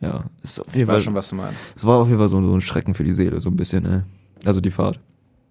ja, 0.01 0.25
ist 0.43 0.61
auf 0.61 0.67
Ich 0.69 0.75
jeden 0.77 0.89
weiß 0.89 0.95
Fall, 0.97 1.01
schon, 1.03 1.15
was 1.15 1.29
du 1.31 1.37
meinst. 1.37 1.73
es 1.77 1.85
war 1.85 1.97
auf 1.99 2.07
jeden 2.07 2.19
Fall 2.19 2.29
so, 2.29 2.41
so 2.43 2.55
ein 2.55 2.61
Schrecken 2.61 2.95
für 2.95 3.03
die 3.05 3.13
Seele, 3.13 3.41
so 3.41 3.49
ein 3.49 3.57
bisschen, 3.57 3.85
ey. 3.87 4.01
Also 4.45 4.61
die 4.61 4.71
Fahrt. 4.71 5.01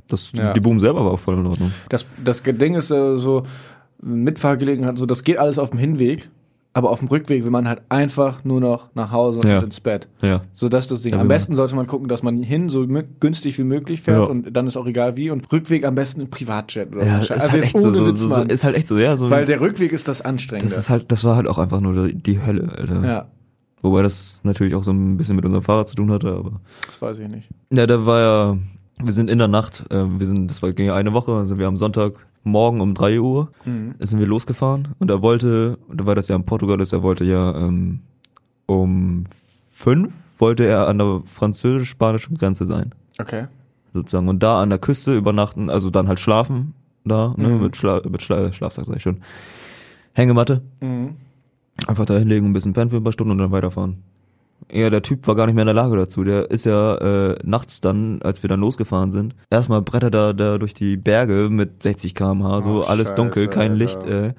Das, 0.08 0.32
Ja. 0.34 0.54
Die 0.54 0.60
Boom 0.60 0.80
selber 0.80 1.04
war 1.04 1.12
auch 1.14 1.20
voll 1.20 1.36
in 1.36 1.46
Ordnung. 1.48 1.72
Das, 1.90 2.06
das 2.24 2.44
Ding 2.44 2.76
ist 2.76 2.92
äh, 2.92 3.18
so, 3.18 3.44
Mitfahrgelegenheit, 4.02 4.98
so, 4.98 5.06
das 5.06 5.24
geht 5.24 5.38
alles 5.40 5.58
auf 5.60 5.72
dem 5.72 5.80
Hinweg, 5.80 6.30
aber 6.76 6.92
auf 6.92 7.00
dem 7.00 7.08
Rückweg 7.08 7.44
will 7.46 7.52
man 7.52 7.68
halt 7.70 7.82
einfach 7.88 8.44
nur 8.44 8.60
noch 8.60 8.90
nach 8.96 9.12
Hause 9.12 9.40
Ja. 9.46 9.60
und 9.60 9.64
ins 9.64 9.80
Bett. 9.80 10.10
Ja. 10.22 10.42
So 10.54 10.68
das 10.68 10.84
ist 10.84 10.92
das 10.92 11.02
Ding. 11.04 11.14
Ja, 11.14 11.22
Am 11.22 11.28
besten 11.30 11.56
sollte 11.56 11.74
man 11.76 11.88
gucken, 11.88 12.10
dass 12.10 12.22
man 12.22 12.38
hin 12.44 12.68
so 12.68 12.86
günstig 12.86 13.58
wie 13.58 13.64
möglich 13.64 14.02
fährt 14.02 14.20
Ja. 14.20 14.26
und 14.26 14.52
dann 14.56 14.68
ist 14.68 14.76
auch 14.76 14.86
egal 14.86 15.16
wie 15.16 15.30
und 15.32 15.50
Rückweg 15.52 15.86
am 15.86 15.96
besten 15.96 16.22
ein 16.22 16.30
Privatjet 16.30 16.94
oder 16.94 17.06
Ja, 17.06 17.18
so. 17.22 17.22
ist 17.24 17.32
Also 17.32 17.44
halt 17.52 17.54
jetzt 17.56 17.66
echt 17.76 17.80
so, 17.82 17.88
ohne 17.88 17.98
so, 17.98 18.08
Witz, 18.08 18.20
so, 18.20 18.28
so, 18.28 18.42
ist 18.42 18.64
halt 18.66 18.76
echt 18.76 18.88
so, 18.90 18.98
ja, 19.00 19.16
so 19.16 19.30
Weil 19.32 19.46
der 19.46 19.62
Rückweg 19.62 19.94
ist 19.94 20.08
das 20.10 20.22
Anstrengende. 20.22 20.68
das 20.70 20.78
ist 20.78 20.90
halt, 20.90 21.10
das 21.14 21.24
war 21.24 21.38
halt 21.38 21.48
auch 21.48 21.58
einfach 21.60 21.80
nur 21.80 22.10
die, 22.12 22.42
Hölle, 22.46 22.70
Alter. 22.78 23.04
ja, 23.08 23.26
Wobei 23.82 24.02
das 24.02 24.42
natürlich 24.44 24.76
auch 24.76 24.84
so 24.84 24.92
ein 24.92 25.16
bisschen 25.16 25.36
mit 25.38 25.46
unserem 25.46 25.64
Fahrrad 25.64 25.88
zu 25.88 25.96
tun 25.96 26.12
hatte, 26.12 26.28
aber. 26.28 26.60
das 26.88 27.02
weiß 27.02 27.20
ich 27.20 27.28
nicht. 27.30 27.48
Ja, 27.72 27.88
da 27.88 28.06
war 28.06 28.20
ja, 28.20 28.58
wir 29.02 29.12
sind 29.14 29.30
in 29.30 29.38
der 29.38 29.48
Nacht, 29.48 29.86
äh, 29.92 30.04
wir 30.20 30.26
sind, 30.28 30.50
das 30.52 30.62
war 30.62 30.74
ging 30.74 30.88
ja 30.88 30.96
eine 30.96 31.14
Woche, 31.14 31.46
sind 31.46 31.58
wir 31.60 31.68
am 31.68 31.78
Sonntagmorgen 32.46 32.82
um 32.82 32.94
3 32.94 33.20
Uhr, 33.20 33.52
Mhm. 33.66 33.96
sind 34.00 34.20
wir 34.20 34.28
losgefahren 34.28 34.90
und 35.00 35.10
er 35.10 35.22
wollte, 35.22 35.78
da 35.92 36.06
war 36.06 36.16
das 36.16 36.28
ja 36.28 36.36
in 36.36 36.46
Portugal 36.46 36.80
ist, 36.80 36.94
er 36.94 37.02
wollte 37.04 37.24
ja 37.26 37.56
ähm, 37.58 38.02
um 38.68 39.24
5 39.72 40.14
wollte 40.40 40.66
er 40.66 40.88
an 40.88 40.98
der 41.00 41.22
französisch-spanischen 41.26 42.38
Grenze 42.38 42.66
sein, 42.66 42.94
Okay. 43.20 43.46
sozusagen. 43.94 44.28
Und 44.28 44.44
da 44.44 44.62
an 44.62 44.70
der 44.70 44.80
Küste 44.80 45.16
übernachten, 45.16 45.70
also 45.70 45.90
dann 45.90 46.08
halt 46.08 46.20
schlafen, 46.20 46.74
da, 47.04 47.34
ne, 47.38 47.48
Mhm. 47.50 47.62
mit, 47.64 47.78
Schla 47.78 48.02
mit 48.10 48.22
Schla 48.22 48.52
Schlafsack 48.54 48.86
sag 48.86 48.96
ich 48.98 49.02
schon. 49.04 49.18
Hängematte, 50.14 50.62
Mhm. 50.82 51.16
einfach 51.88 52.06
da 52.06 52.18
hinlegen, 52.18 52.48
ein 52.48 52.54
bisschen 52.54 52.74
pennen 52.74 52.90
für 52.90 52.98
ein 52.98 53.04
paar 53.04 53.14
Stunden 53.14 53.32
und 53.32 53.38
dann 53.40 53.52
weiterfahren. 53.52 54.04
Ja, 54.72 54.90
der 54.90 55.04
Typ 55.04 55.28
war 55.28 55.36
gar 55.36 55.46
nicht 55.46 55.56
mehr 55.56 55.62
in 55.62 55.68
der 55.68 55.76
Lage 55.76 55.96
dazu. 55.96 56.24
Der 56.24 56.50
ist 56.50 56.66
ja 56.66 56.96
äh, 56.96 57.38
nachts 57.44 57.82
dann, 57.82 58.22
als 58.24 58.42
wir 58.42 58.48
dann 58.48 58.60
losgefahren 58.60 59.12
sind, 59.12 59.36
erstmal 59.50 59.82
brettert 59.82 60.16
er 60.16 60.34
da 60.34 60.58
durch 60.58 60.74
die 60.74 60.98
Berge 60.98 61.50
mit 61.52 61.84
60 61.84 62.16
km/h, 62.16 62.64
so 62.64 62.70
Oh, 62.70 62.82
alles 62.82 63.10
Scheiße, 63.10 63.16
dunkel, 63.16 63.48
kein 63.48 63.74
Alter. 63.74 63.84
Licht. 63.84 64.04
Äh, 64.04 64.34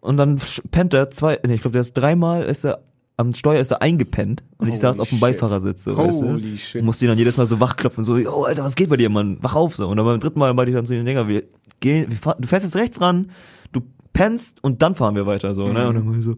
und 0.00 0.16
dann 0.16 0.40
pennt 0.70 0.94
er 0.94 1.10
zwei, 1.10 1.38
nee, 1.46 1.54
ich 1.54 1.62
glaube, 1.62 1.72
der 1.72 1.82
ist 1.82 1.94
dreimal, 1.94 2.42
ist 2.42 2.64
er 2.64 2.80
am 3.18 3.32
Steuer 3.34 3.60
ist 3.60 3.72
er 3.72 3.82
eingepennt 3.82 4.44
und 4.58 4.68
ich 4.68 4.74
Holy 4.74 4.80
saß 4.80 4.98
auf 5.00 5.08
dem. 5.08 5.18
Beifahrersitz. 5.18 5.84
So, 5.84 5.96
weißt 5.96 6.20
du? 6.22 6.28
Holy 6.34 6.56
shit. 6.56 6.84
Musste 6.84 7.04
ihn 7.04 7.08
dann 7.08 7.18
jedes 7.18 7.36
Mal 7.36 7.46
so 7.46 7.58
wachklopfen, 7.58 8.04
so, 8.04 8.14
oh 8.14 8.44
Alter, 8.44 8.62
was 8.64 8.76
geht 8.76 8.88
bei 8.88 8.96
dir, 8.96 9.10
Mann? 9.10 9.38
Wach 9.40 9.56
auf 9.56 9.74
so. 9.74 9.88
Und 9.88 9.96
dann 9.96 10.06
beim 10.06 10.20
dritten 10.20 10.38
Mal 10.38 10.54
meinte 10.54 10.70
ich 10.70 10.76
dann 10.76 10.86
zu 10.86 10.94
ihm, 10.94 11.04
Digga, 11.04 11.26
wir 11.26 11.42
gehen, 11.80 12.08
wir 12.08 12.16
fahren, 12.16 12.36
du 12.38 12.46
fährst 12.46 12.64
jetzt 12.64 12.76
rechts 12.76 13.00
ran, 13.00 13.30
du 13.72 13.80
pennst 14.12 14.62
und 14.62 14.82
dann 14.82 14.94
fahren 14.94 15.16
wir 15.16 15.26
weiter 15.26 15.52
so, 15.54 15.72
ne? 15.72 15.88
Und 15.88 15.96
dann 15.96 16.06
war 16.06 16.16
ich 16.16 16.24
so, 16.24 16.36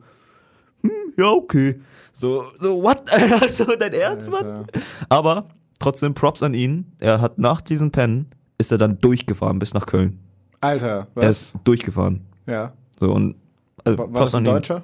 hm, 0.80 0.90
ja, 1.18 1.30
okay. 1.30 1.80
So, 2.20 2.44
so, 2.58 2.82
what? 2.82 3.10
Alter, 3.12 3.48
so 3.48 3.64
dein 3.64 3.94
Ernst, 3.94 4.30
Mann? 4.30 4.66
Aber 5.08 5.46
trotzdem 5.78 6.12
Props 6.12 6.42
an 6.42 6.52
ihn. 6.52 6.92
Er 6.98 7.22
hat 7.22 7.38
nach 7.38 7.62
diesem 7.62 7.90
Pennen 7.90 8.26
ist 8.58 8.70
er 8.70 8.76
dann 8.76 8.98
durchgefahren 8.98 9.58
bis 9.58 9.72
nach 9.72 9.86
Köln. 9.86 10.18
Alter, 10.60 10.86
Er 10.86 11.06
was? 11.14 11.28
ist 11.30 11.54
durchgefahren. 11.64 12.20
Ja. 12.46 12.74
So 13.00 13.10
und 13.10 13.36
also 13.84 13.98
War, 13.98 14.06
war 14.08 14.12
Props 14.20 14.32
das 14.32 14.34
ein 14.34 14.38
an 14.40 14.44
ihn. 14.44 14.52
Deutscher? 14.52 14.82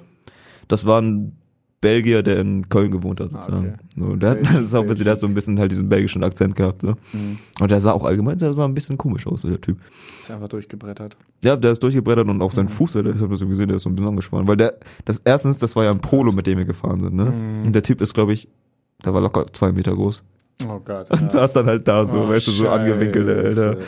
Das 0.67 0.85
war 0.87 0.99
ein 0.99 1.37
Belgier, 1.87 2.21
der 2.23 2.37
in 2.39 2.67
Köln 2.69 2.91
gewohnt 2.91 3.19
hat, 3.21 3.31
sozusagen. 3.31 3.75
okay. 3.75 3.77
So, 3.95 4.15
der 4.17 4.29
hat, 4.31 4.41
das 4.43 4.59
ist 4.59 4.75
auch 4.75 4.83
witzig, 4.87 5.03
der 5.05 5.13
hat 5.13 5.19
so 5.19 5.27
ein 5.27 5.33
bisschen 5.33 5.57
halt 5.59 5.71
diesen 5.71 5.87
belgischen 5.87 6.23
Akzent 6.23 6.55
gehabt. 6.55 6.81
So. 6.81 6.95
Mhm. 7.13 7.37
Und 7.61 7.71
der 7.71 7.79
sah 7.79 7.91
auch 7.93 8.03
allgemein, 8.03 8.37
der 8.37 8.53
sah 8.53 8.65
ein 8.65 8.73
bisschen 8.73 8.97
komisch 8.97 9.25
aus, 9.27 9.41
so 9.41 9.47
der 9.49 9.61
Typ. 9.61 9.77
Ist 10.19 10.29
einfach 10.31 10.49
durchgebrettert. 10.49 11.15
Ja, 11.43 11.55
der 11.55 11.71
ist 11.71 11.81
durchgebrettert 11.83 12.27
und 12.27 12.41
auch 12.41 12.51
Mhm. 12.51 12.55
sein 12.55 12.67
Fuß, 12.69 12.95
Alter, 12.97 13.11
ich 13.15 13.21
habe 13.21 13.29
das 13.29 13.39
so 13.39 13.47
gesehen, 13.47 13.67
der 13.69 13.77
ist 13.77 13.83
so 13.83 13.89
ein 13.89 13.95
bisschen 13.95 14.09
angeschwollen. 14.09 14.47
Weil 14.47 14.57
der, 14.57 14.73
das 15.05 15.21
erstens, 15.23 15.57
das 15.59 15.75
war 15.75 15.85
ja 15.85 15.91
ein 15.91 15.99
Polo, 15.99 16.31
mit 16.33 16.45
dem 16.47 16.57
wir 16.57 16.65
gefahren 16.65 16.99
sind, 17.01 17.13
ne? 17.15 17.25
Mhm. 17.25 17.65
Und 17.67 17.73
der 17.73 17.83
Typ 17.83 18.01
ist, 18.01 18.13
glaube 18.13 18.33
ich, 18.33 18.49
der 19.05 19.13
war 19.13 19.21
locker 19.21 19.45
zwei 19.53 19.71
Meter 19.71 19.93
groß. 19.93 20.23
Oh 20.67 20.79
Gott. 20.83 21.09
Und 21.21 21.31
saß 21.31 21.53
dann 21.53 21.67
halt 21.67 21.87
da 21.87 22.05
so, 22.05 22.21
Oh, 22.21 22.29
weißt 22.29 22.47
du, 22.47 22.51
so 22.51 22.67
angewickelt, 22.67 23.27
Scheiße, 23.27 23.67
Alter. 23.69 23.79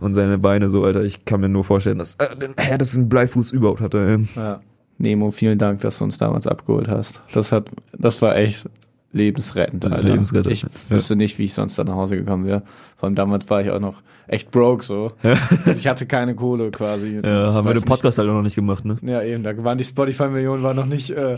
Und 0.00 0.14
seine 0.14 0.38
Beine 0.38 0.68
so, 0.68 0.82
Alter, 0.84 1.04
ich 1.04 1.24
kann 1.24 1.40
mir 1.40 1.48
nur 1.48 1.62
vorstellen, 1.64 1.98
dass 1.98 2.14
er 2.16 2.34
den 2.34 2.52
härtesten 2.58 3.08
Bleifuß 3.08 3.52
überhaupt 3.52 3.80
hatte. 3.80 3.98
ey. 3.98 4.40
Ja. 4.42 4.60
Nemo, 4.98 5.30
vielen 5.30 5.58
Dank, 5.58 5.80
dass 5.80 5.98
du 5.98 6.04
uns 6.04 6.18
damals 6.18 6.46
abgeholt 6.46 6.88
hast. 6.88 7.20
Das 7.34 7.52
hat, 7.52 7.68
das 7.96 8.22
war 8.22 8.36
echt 8.36 8.68
lebensrettend, 9.12 9.84
Ja, 9.84 9.90
Alter. 9.90 10.08
lebensrettend, 10.08 10.52
Ich 10.52 10.62
ja. 10.62 10.68
wüsste 10.90 11.16
nicht, 11.16 11.38
wie 11.38 11.44
ich 11.44 11.54
sonst 11.54 11.78
da 11.78 11.84
nach 11.84 11.94
Hause 11.94 12.16
gekommen 12.16 12.46
wäre. 12.46 12.62
Vor 12.96 13.06
allem 13.06 13.14
damals 13.14 13.48
war 13.48 13.62
ich 13.62 13.70
auch 13.70 13.80
noch 13.80 14.02
echt 14.26 14.50
broke 14.50 14.84
so. 14.84 15.12
Also 15.22 15.70
ich 15.78 15.86
hatte 15.86 16.04
keine 16.06 16.34
Kohle 16.34 16.70
quasi. 16.70 17.20
Ja, 17.22 17.48
Ich 17.48 17.54
haben 17.54 17.66
wir 17.66 17.72
den 17.74 17.82
Podcast 17.84 18.18
halt 18.18 18.28
auch 18.28 18.34
noch 18.34 18.42
nicht 18.42 18.56
gemacht, 18.56 18.84
ne? 18.84 18.94
Nicht, 19.00 19.10
ja, 19.10 19.22
eben, 19.22 19.42
da 19.42 19.56
waren 19.64 19.78
die 19.78 19.84
Spotify-Millionen 19.84 20.62
waren 20.62 20.76
noch 20.76 20.84
nicht 20.86 21.10
äh, 21.10 21.36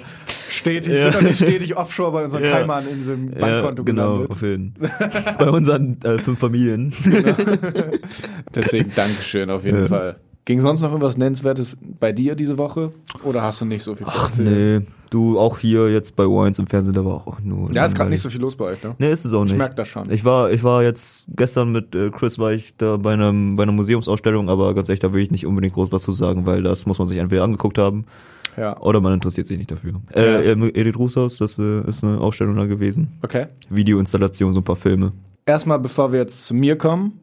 stetig, 0.49 0.93
Ja. 0.99 1.05
sind 1.13 1.15
noch 1.15 1.23
nicht 1.23 1.37
stetig 1.37 1.77
offshore 1.77 2.13
bei 2.13 2.25
unseren 2.25 2.45
Ja. 2.45 2.51
Kaiman-Inseln 2.53 3.27
Bankkonto 3.39 3.85
genau, 3.85 4.25
gelandet. 4.25 4.33
auf 4.33 4.43
jeden 4.43 4.75
Bei 5.39 5.51
unseren 5.51 6.01
äh, 6.03 6.19
fünf 6.19 6.39
Familien. 6.39 6.93
Deswegen 8.55 8.91
Dankeschön 8.95 9.51
auf 9.51 9.65
jeden 9.65 9.83
Ja. 9.83 9.87
Fall. 9.87 10.17
Ging 10.49 10.63
sonst 10.63 10.81
noch 10.81 10.89
irgendwas 10.89 11.19
Nennenswertes 11.19 11.77
bei 12.01 12.11
dir 12.11 12.35
diese 12.35 12.57
Woche? 12.57 12.91
Oder 13.23 13.43
hast 13.43 13.61
du 13.61 13.67
nicht 13.67 13.83
so 13.83 13.95
viel 13.95 14.07
zu 14.07 14.13
Ach 14.17 14.29
erzählen? 14.31 14.79
nee, 14.81 14.87
du 15.11 15.39
auch 15.39 15.59
hier 15.59 15.91
jetzt 15.93 16.17
bei 16.17 16.25
Wines 16.25 16.59
im 16.59 16.67
Fernsehen, 16.67 16.95
da 16.95 17.05
war 17.05 17.17
auch 17.29 17.39
nur. 17.45 17.71
Ja, 17.75 17.85
ist 17.85 17.95
gerade 17.95 18.09
nicht 18.09 18.23
so 18.23 18.31
viel 18.31 18.41
los 18.41 18.57
bei 18.57 18.65
euch, 18.65 18.83
ne? 18.83 18.95
Nee, 18.97 19.13
ist 19.13 19.27
es 19.27 19.35
auch 19.35 19.43
nicht. 19.43 19.53
Ich 19.53 19.59
merk 19.59 19.77
das 19.77 19.89
schon. 19.89 20.11
Ich 20.11 20.25
war, 20.25 20.51
ich 20.51 20.65
war 20.65 20.83
jetzt 20.83 21.27
gestern 21.37 21.71
mit 21.71 21.95
äh, 21.95 22.09
Chris 22.09 22.39
war 22.39 22.53
ich 22.53 22.75
da 22.79 22.97
bei 22.97 23.13
einem 23.13 23.57
bei 23.57 23.65
einer 23.65 23.73
Museumsausstellung, 23.73 24.49
aber 24.49 24.75
ganz 24.75 24.89
ehrlich, 24.89 25.01
da 25.01 25.13
will 25.13 25.23
ich 25.23 25.31
nicht 25.31 25.45
unbedingt 25.45 25.75
groß 25.75 25.93
was 25.93 26.01
zu 26.01 26.13
sagen, 26.13 26.47
weil 26.47 26.63
das 26.63 26.87
muss 26.87 26.99
man 26.99 27.07
sich 27.07 27.19
entweder 27.19 27.45
angeguckt 27.45 27.77
haben 27.77 28.07
Ja. 28.57 28.81
oder 28.81 29.03
man 29.03 29.13
interessiert 29.13 29.47
sich 29.49 29.59
nicht 29.59 29.71
dafür. 29.71 30.01
Äh, 30.15 30.51
äh, 30.53 30.69
Edith 30.81 30.97
Rußhaus, 30.97 31.37
das 31.37 31.59
äh, 31.59 31.87
ist 31.87 32.03
eine 32.03 32.23
Ausstellung 32.23 32.57
da 32.57 32.65
gewesen. 32.65 33.19
Okay. 33.23 33.49
Videoinstallation, 33.69 34.55
so 34.55 34.61
ein 34.61 34.65
paar 34.65 34.77
Filme. 34.77 35.13
Erstmal, 35.45 35.79
bevor 35.79 36.11
wir 36.11 36.21
jetzt 36.21 36.47
zu 36.47 36.55
mir 36.55 36.77
kommen, 36.79 37.21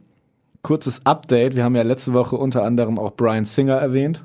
kurzes 0.66 1.02
Update. 1.06 1.56
Wir 1.56 1.64
haben 1.64 1.76
ja 1.76 1.84
letzte 1.84 2.14
Woche 2.14 2.36
unter 2.38 2.64
anderem 2.64 2.98
auch 2.98 3.12
Brian 3.12 3.46
Singer 3.46 3.76
erwähnt. 3.76 4.24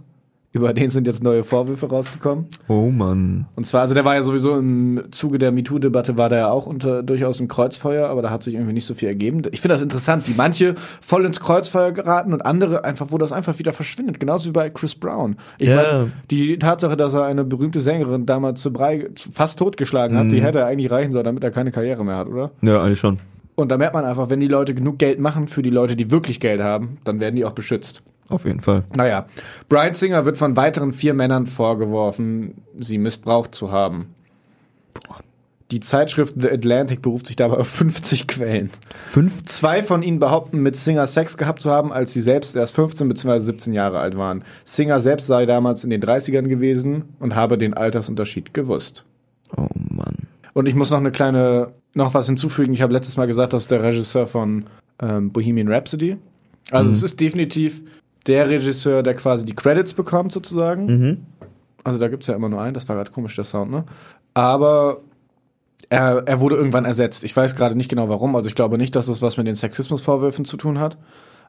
Über 0.53 0.73
den 0.73 0.91
sind 0.91 1.07
jetzt 1.07 1.23
neue 1.23 1.45
Vorwürfe 1.45 1.89
rausgekommen. 1.89 2.47
Oh 2.67 2.91
Mann. 2.91 3.47
Und 3.55 3.67
zwar, 3.67 3.83
also 3.83 3.95
der 3.95 4.05
war 4.05 4.17
ja 4.17 4.23
sowieso 4.23 4.57
im 4.57 5.05
Zuge 5.13 5.39
der 5.39 5.53
MeToo-Debatte, 5.53 6.19
war 6.19 6.29
der 6.29 6.39
ja 6.39 6.51
auch 6.51 6.67
unter 6.67 7.05
durchaus 7.05 7.39
im 7.39 7.47
Kreuzfeuer, 7.47 8.09
aber 8.09 8.21
da 8.23 8.31
hat 8.31 8.43
sich 8.43 8.55
irgendwie 8.55 8.73
nicht 8.73 8.87
so 8.87 8.95
viel 8.95 9.07
ergeben. 9.09 9.43
Ich 9.53 9.61
finde 9.61 9.75
das 9.75 9.83
interessant, 9.83 10.29
wie 10.29 10.35
manche 10.37 10.75
voll 11.01 11.25
ins 11.25 11.39
Kreuzfeuer 11.41 11.93
geraten 11.93 12.33
und 12.33 12.45
andere 12.45 12.83
einfach, 12.83 13.13
wo 13.13 13.19
das 13.19 13.31
einfach 13.31 13.61
wieder 13.61 13.73
verschwindet. 13.73 14.19
Genauso 14.19 14.49
wie 14.49 14.53
bei 14.53 14.71
Chris 14.71 14.97
Brown. 14.97 15.37
Ich 15.59 15.69
Ja. 15.69 15.77
meine, 15.77 16.13
die 16.33 16.59
Tatsache, 16.59 16.97
dass 16.97 17.15
er 17.15 17.25
eine 17.27 17.45
berühmte 17.45 17.81
Sängerin 17.81 18.27
damals 18.27 18.61
zu 18.61 18.73
Brei 18.73 19.09
fast 19.33 19.57
totgeschlagen 19.59 20.17
hat, 20.19 20.33
die 20.33 20.43
hätte 20.43 20.65
eigentlich 20.65 20.91
reichen 20.91 21.13
sollen, 21.13 21.27
damit 21.27 21.45
er 21.45 21.53
keine 21.53 21.71
Karriere 21.71 22.05
mehr 22.05 22.17
hat, 22.17 22.27
oder? 22.27 22.51
Ja, 22.63 22.83
eigentlich 22.83 22.99
schon. 22.99 23.19
Und 23.61 23.71
da 23.71 23.79
merkt 23.79 23.95
man 23.95 24.05
einfach, 24.05 24.31
wenn 24.31 24.41
die 24.41 24.49
Leute 24.49 24.75
genug 24.75 24.99
Geld 24.99 25.21
machen 25.21 25.49
für 25.49 25.63
die 25.63 25.71
Leute, 25.71 25.97
die 25.97 26.11
wirklich 26.11 26.41
Geld 26.41 26.61
haben, 26.61 26.99
dann 27.05 27.21
werden 27.21 27.37
die 27.37 27.45
auch 27.45 27.53
beschützt. 27.53 28.03
Auf 28.29 28.45
jeden 28.45 28.61
Fall. 28.61 28.85
Naja, 28.97 29.27
Brian 29.69 29.93
Singer 29.93 30.25
wird 30.25 30.39
von 30.39 30.57
weiteren 30.57 30.93
vier 30.93 31.15
Männern 31.15 31.47
vorgeworfen, 31.47 32.63
sie 32.79 32.99
missbraucht 32.99 33.55
zu 33.55 33.73
haben. 33.73 34.15
Die 35.71 35.81
Zeitschrift 35.81 36.35
The 36.37 36.51
Atlantic 36.51 37.01
beruft 37.01 37.29
sich 37.29 37.37
dabei 37.37 37.59
auf 37.59 37.69
50 37.69 38.27
Quellen. 38.27 38.71
Fünf? 38.93 39.43
Zwei 39.45 39.85
von 39.85 40.03
ihnen 40.03 40.19
behaupten, 40.19 40.63
mit 40.63 40.75
Singer 40.75 41.07
Sex 41.07 41.37
gehabt 41.37 41.63
zu 41.63 41.71
haben, 41.71 41.93
als 41.93 42.13
sie 42.13 42.21
selbst 42.21 42.57
erst 42.57 42.75
15 42.75 43.07
bzw. 43.07 43.39
17 43.39 43.73
Jahre 43.73 44.01
alt 44.01 44.17
waren. 44.17 44.43
Singer 44.65 44.99
selbst 44.99 45.29
sei 45.29 45.47
damals 45.47 45.85
in 45.85 45.91
den 45.91 46.03
30ern 46.03 46.49
gewesen 46.49 47.15
und 47.21 47.37
habe 47.37 47.57
den 47.57 47.75
Altersunterschied 47.75 48.53
gewusst. 48.53 49.05
Oh 49.57 49.69
Mann. 49.89 50.17
Und 50.55 50.69
ich 50.69 50.75
muss 50.75 50.91
noch 50.91 50.99
eine 50.99 51.13
kleine, 51.13 51.73
noch 51.95 52.15
was 52.15 52.27
hinzufügen. 52.27 52.73
Ich 52.73 52.83
habe 52.83 52.93
letztes 52.93 53.17
Mal 53.17 53.27
gesagt, 53.27 53.53
das 53.53 53.63
ist 53.63 53.71
der 53.71 53.83
Regisseur 53.83 54.27
von 54.27 54.67
ähm, 55.01 55.33
Bohemian 55.33 55.69
Rhapsody. 55.69 56.17
Also 56.71 56.91
es 56.91 57.03
ist 57.03 57.21
definitiv 57.21 57.83
der 58.27 58.49
Regisseur, 58.49 59.03
der 59.03 59.15
quasi 59.15 59.45
die 59.45 59.55
Credits 59.55 59.95
bekommt, 59.95 60.33
sozusagen. 60.33 60.87
Also 61.83 61.99
da 61.99 62.09
gibt's 62.09 62.27
ja 62.27 62.35
immer 62.35 62.49
nur 62.49 62.61
einen, 62.61 62.75
das 62.75 62.89
war 62.89 62.97
gerade 62.97 63.11
komisch, 63.11 63.35
der 63.37 63.45
Sound, 63.45 63.71
ne? 63.71 63.85
Aber 64.35 65.01
er, 65.89 66.23
er 66.27 66.41
wurde 66.41 66.57
irgendwann 66.57 66.85
ersetzt. 66.85 67.25
Ich 67.25 67.37
weiß 67.37 67.57
gerade 67.57 67.75
nicht 67.77 67.89
genau 67.89 68.09
warum. 68.09 68.37
Also 68.37 68.49
ich 68.49 68.55
glaube 68.55 68.79
nicht, 68.79 68.95
dass 68.95 69.09
es 69.09 69.23
was 69.23 69.37
mit 69.37 69.47
den 69.47 69.57
Sexismusvorwürfen 69.57 70.45
zu 70.45 70.57
tun 70.57 70.79
hat. 70.79 70.97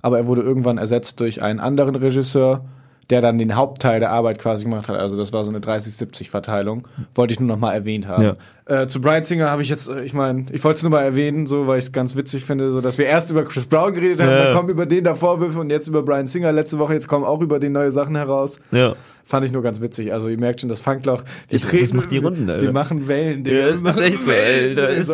Aber 0.02 0.18
er 0.18 0.26
wurde 0.26 0.42
irgendwann 0.42 0.80
ersetzt 0.80 1.20
durch 1.20 1.44
einen 1.44 1.60
anderen 1.60 1.96
Regisseur, 1.96 2.66
der 3.12 3.22
dann 3.22 3.38
den 3.38 3.56
Hauptteil 3.56 4.00
der 4.00 4.12
Arbeit 4.12 4.40
quasi 4.40 4.64
gemacht 4.64 4.88
hat. 4.88 4.98
Also 4.98 5.16
das 5.16 5.32
war 5.32 5.44
so 5.44 5.52
eine 5.52 5.60
30-70-Verteilung. 5.60 6.88
Wollte 7.14 7.34
ich 7.34 7.40
nur 7.40 7.50
noch 7.50 7.60
mal 7.60 7.74
erwähnt 7.74 8.08
haben. 8.08 8.24
Ja. 8.24 8.34
Äh, 8.72 8.88
zu 8.88 9.02
Brian 9.02 9.24
Singer 9.24 9.50
habe 9.50 9.62
ich 9.64 9.68
jetzt, 9.70 9.90
äh, 9.90 10.02
ich 10.04 10.14
meine, 10.14 10.46
ich 10.52 10.64
wollte 10.64 10.78
es 10.78 10.84
nur 10.84 10.92
mal 10.92 11.02
erwähnen, 11.02 11.46
so, 11.46 11.68
weil 11.68 11.80
ich 11.80 11.86
es 11.86 11.92
ganz 11.92 12.16
witzig 12.16 12.46
finde, 12.46 12.70
so, 12.70 12.80
dass 12.80 12.98
wir 12.98 13.06
erst 13.06 13.30
über 13.30 13.44
Chris 13.44 13.66
Brown 13.66 13.92
geredet 13.94 14.22
haben, 14.22 14.30
Ja. 14.30 14.44
dann 14.46 14.56
kommen 14.56 14.70
über 14.70 14.86
den 14.86 15.04
da 15.04 15.14
Vorwürfe 15.14 15.60
und 15.60 15.70
jetzt 15.70 15.88
über 15.90 16.04
Brian 16.04 16.26
Singer 16.28 16.54
letzte 16.54 16.80
Woche, 16.80 16.94
jetzt 16.94 17.10
kommen 17.10 17.26
auch 17.26 17.42
über 17.42 17.60
den 17.60 17.74
neue 17.74 17.92
Sachen 17.92 18.16
heraus. 18.16 18.60
Ja. 18.72 18.96
Fand 19.26 19.46
ich 19.46 19.52
nur 19.52 19.62
ganz 19.62 19.82
witzig. 19.82 20.14
Also 20.14 20.30
ihr 20.30 20.38
merkt 20.38 20.62
schon, 20.62 20.70
das 20.70 20.80
Funkloch, 20.80 21.24
wir 21.50 21.58
Ich- 21.60 21.80
das 21.82 21.94
macht 21.94 22.12
die 22.12 22.20
Runden, 22.20 22.50
Alter. 22.50 22.62
wir 22.64 22.72
machen 22.72 23.08
Wellen, 23.10 23.44
Digga. 23.44 23.58
Ja, 23.58 23.68
das 23.72 23.82
ist 23.98 24.02
echt 24.02 24.24
so, 24.24 24.32
Ich 24.32 25.00
ist 25.00 25.08
so. 25.08 25.14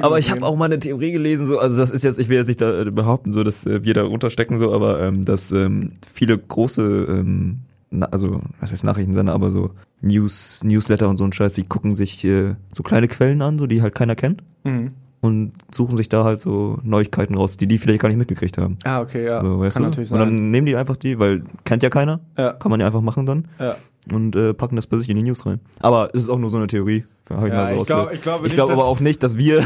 Aber 0.00 0.18
ich 0.18 0.30
habe 0.30 0.42
auch 0.44 0.56
mal 0.56 0.66
eine 0.66 0.78
Theorie 0.78 1.12
gelesen, 1.12 1.46
so, 1.46 1.58
also 1.58 1.78
das 1.78 1.90
ist 1.90 2.04
jetzt, 2.04 2.18
ich 2.18 2.28
will 2.28 2.36
jetzt 2.36 2.48
nicht 2.48 2.60
da 2.60 2.82
äh, 2.82 2.84
behaupten, 2.90 3.32
so, 3.32 3.42
dass 3.44 3.64
wir 3.64 3.94
da 3.94 4.02
runterstecken, 4.02 4.58
so, 4.58 4.72
aber 4.74 5.00
ähm, 5.00 5.24
dass 5.24 5.52
ähm, 5.52 5.92
viele 6.12 6.36
große, 6.36 6.82
ähm, 7.08 7.60
also 8.02 8.40
was 8.60 8.72
heißt 8.72 8.84
Nachrichtensender, 8.84 9.32
aber 9.32 9.50
so 9.50 9.70
News, 10.00 10.62
Newsletter 10.64 11.08
und 11.08 11.16
so 11.16 11.24
ein 11.24 11.32
Scheiß, 11.32 11.54
die 11.54 11.64
gucken 11.64 11.94
sich 11.94 12.24
äh, 12.24 12.54
so 12.72 12.82
kleine 12.82 13.08
Quellen 13.08 13.40
an, 13.42 13.58
so 13.58 13.66
die 13.66 13.80
halt 13.82 13.94
keiner 13.94 14.14
kennt 14.16 14.42
Mhm. 14.64 14.92
und 15.20 15.52
suchen 15.72 15.96
sich 15.96 16.08
da 16.08 16.24
halt 16.24 16.40
so 16.40 16.78
Neuigkeiten 16.82 17.34
raus, 17.34 17.56
die 17.56 17.66
die 17.66 17.78
vielleicht 17.78 18.00
gar 18.00 18.08
nicht 18.08 18.18
mitgekriegt 18.18 18.58
haben. 18.58 18.78
Ah, 18.84 19.00
okay, 19.00 19.24
ja. 19.24 19.40
So, 19.40 19.58
weißt 19.60 19.76
Kann 19.76 19.84
du? 19.84 19.88
natürlich 19.90 20.10
Und 20.12 20.18
sein. 20.18 20.26
dann 20.28 20.50
nehmen 20.50 20.66
die 20.66 20.76
einfach 20.76 20.96
die, 20.96 21.18
weil 21.18 21.42
kennt 21.64 21.82
ja 21.82 21.90
keiner, 21.90 22.20
Ja. 22.36 22.52
kann 22.54 22.70
man 22.70 22.80
ja 22.80 22.86
einfach 22.86 23.00
machen 23.02 23.24
dann 23.26 23.48
ja. 23.58 23.76
und 24.12 24.36
äh, 24.36 24.52
packen 24.54 24.76
das 24.76 24.86
bei 24.86 24.96
sich 24.98 25.08
in 25.08 25.16
die 25.16 25.22
News 25.22 25.44
rein. 25.46 25.60
Aber 25.80 26.10
es 26.14 26.22
ist 26.22 26.28
auch 26.30 26.38
nur 26.38 26.50
so 26.50 26.56
eine 26.58 26.66
Theorie. 26.66 27.04
Hab 27.30 27.44
ich 27.46 27.52
Ja, 27.52 27.56
mal 27.56 27.74
so 27.74 27.80
ich 27.80 27.86
glaub- 27.86 28.12
ich 28.12 28.20
glaube 28.22 28.46
ich 28.48 28.52
glaube 28.54 28.72
aber 28.74 28.82
dass- 28.82 28.88
auch 28.90 29.00
nicht, 29.00 29.22
dass 29.22 29.38
wir 29.38 29.62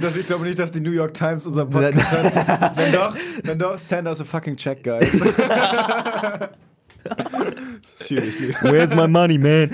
Das, 0.00 0.16
ich 0.16 0.26
glaube 0.26 0.44
nicht, 0.46 0.58
dass 0.58 0.72
die 0.72 0.80
New 0.80 0.92
York 0.92 1.12
Times 1.12 1.46
unseren 1.46 1.68
Podcast 1.70 2.10
hört. 2.12 2.76
Wenn 2.76 2.92
doch, 2.92 3.16
wenn 3.44 3.58
doch, 3.58 3.76
send 3.78 4.08
us 4.08 4.20
a 4.22 4.24
fucking 4.24 4.56
check, 4.56 4.82
guys. 4.82 5.22
Seriously. 7.82 8.54
Where's 8.62 8.94
my 8.94 9.06
money, 9.08 9.38
man? 9.38 9.70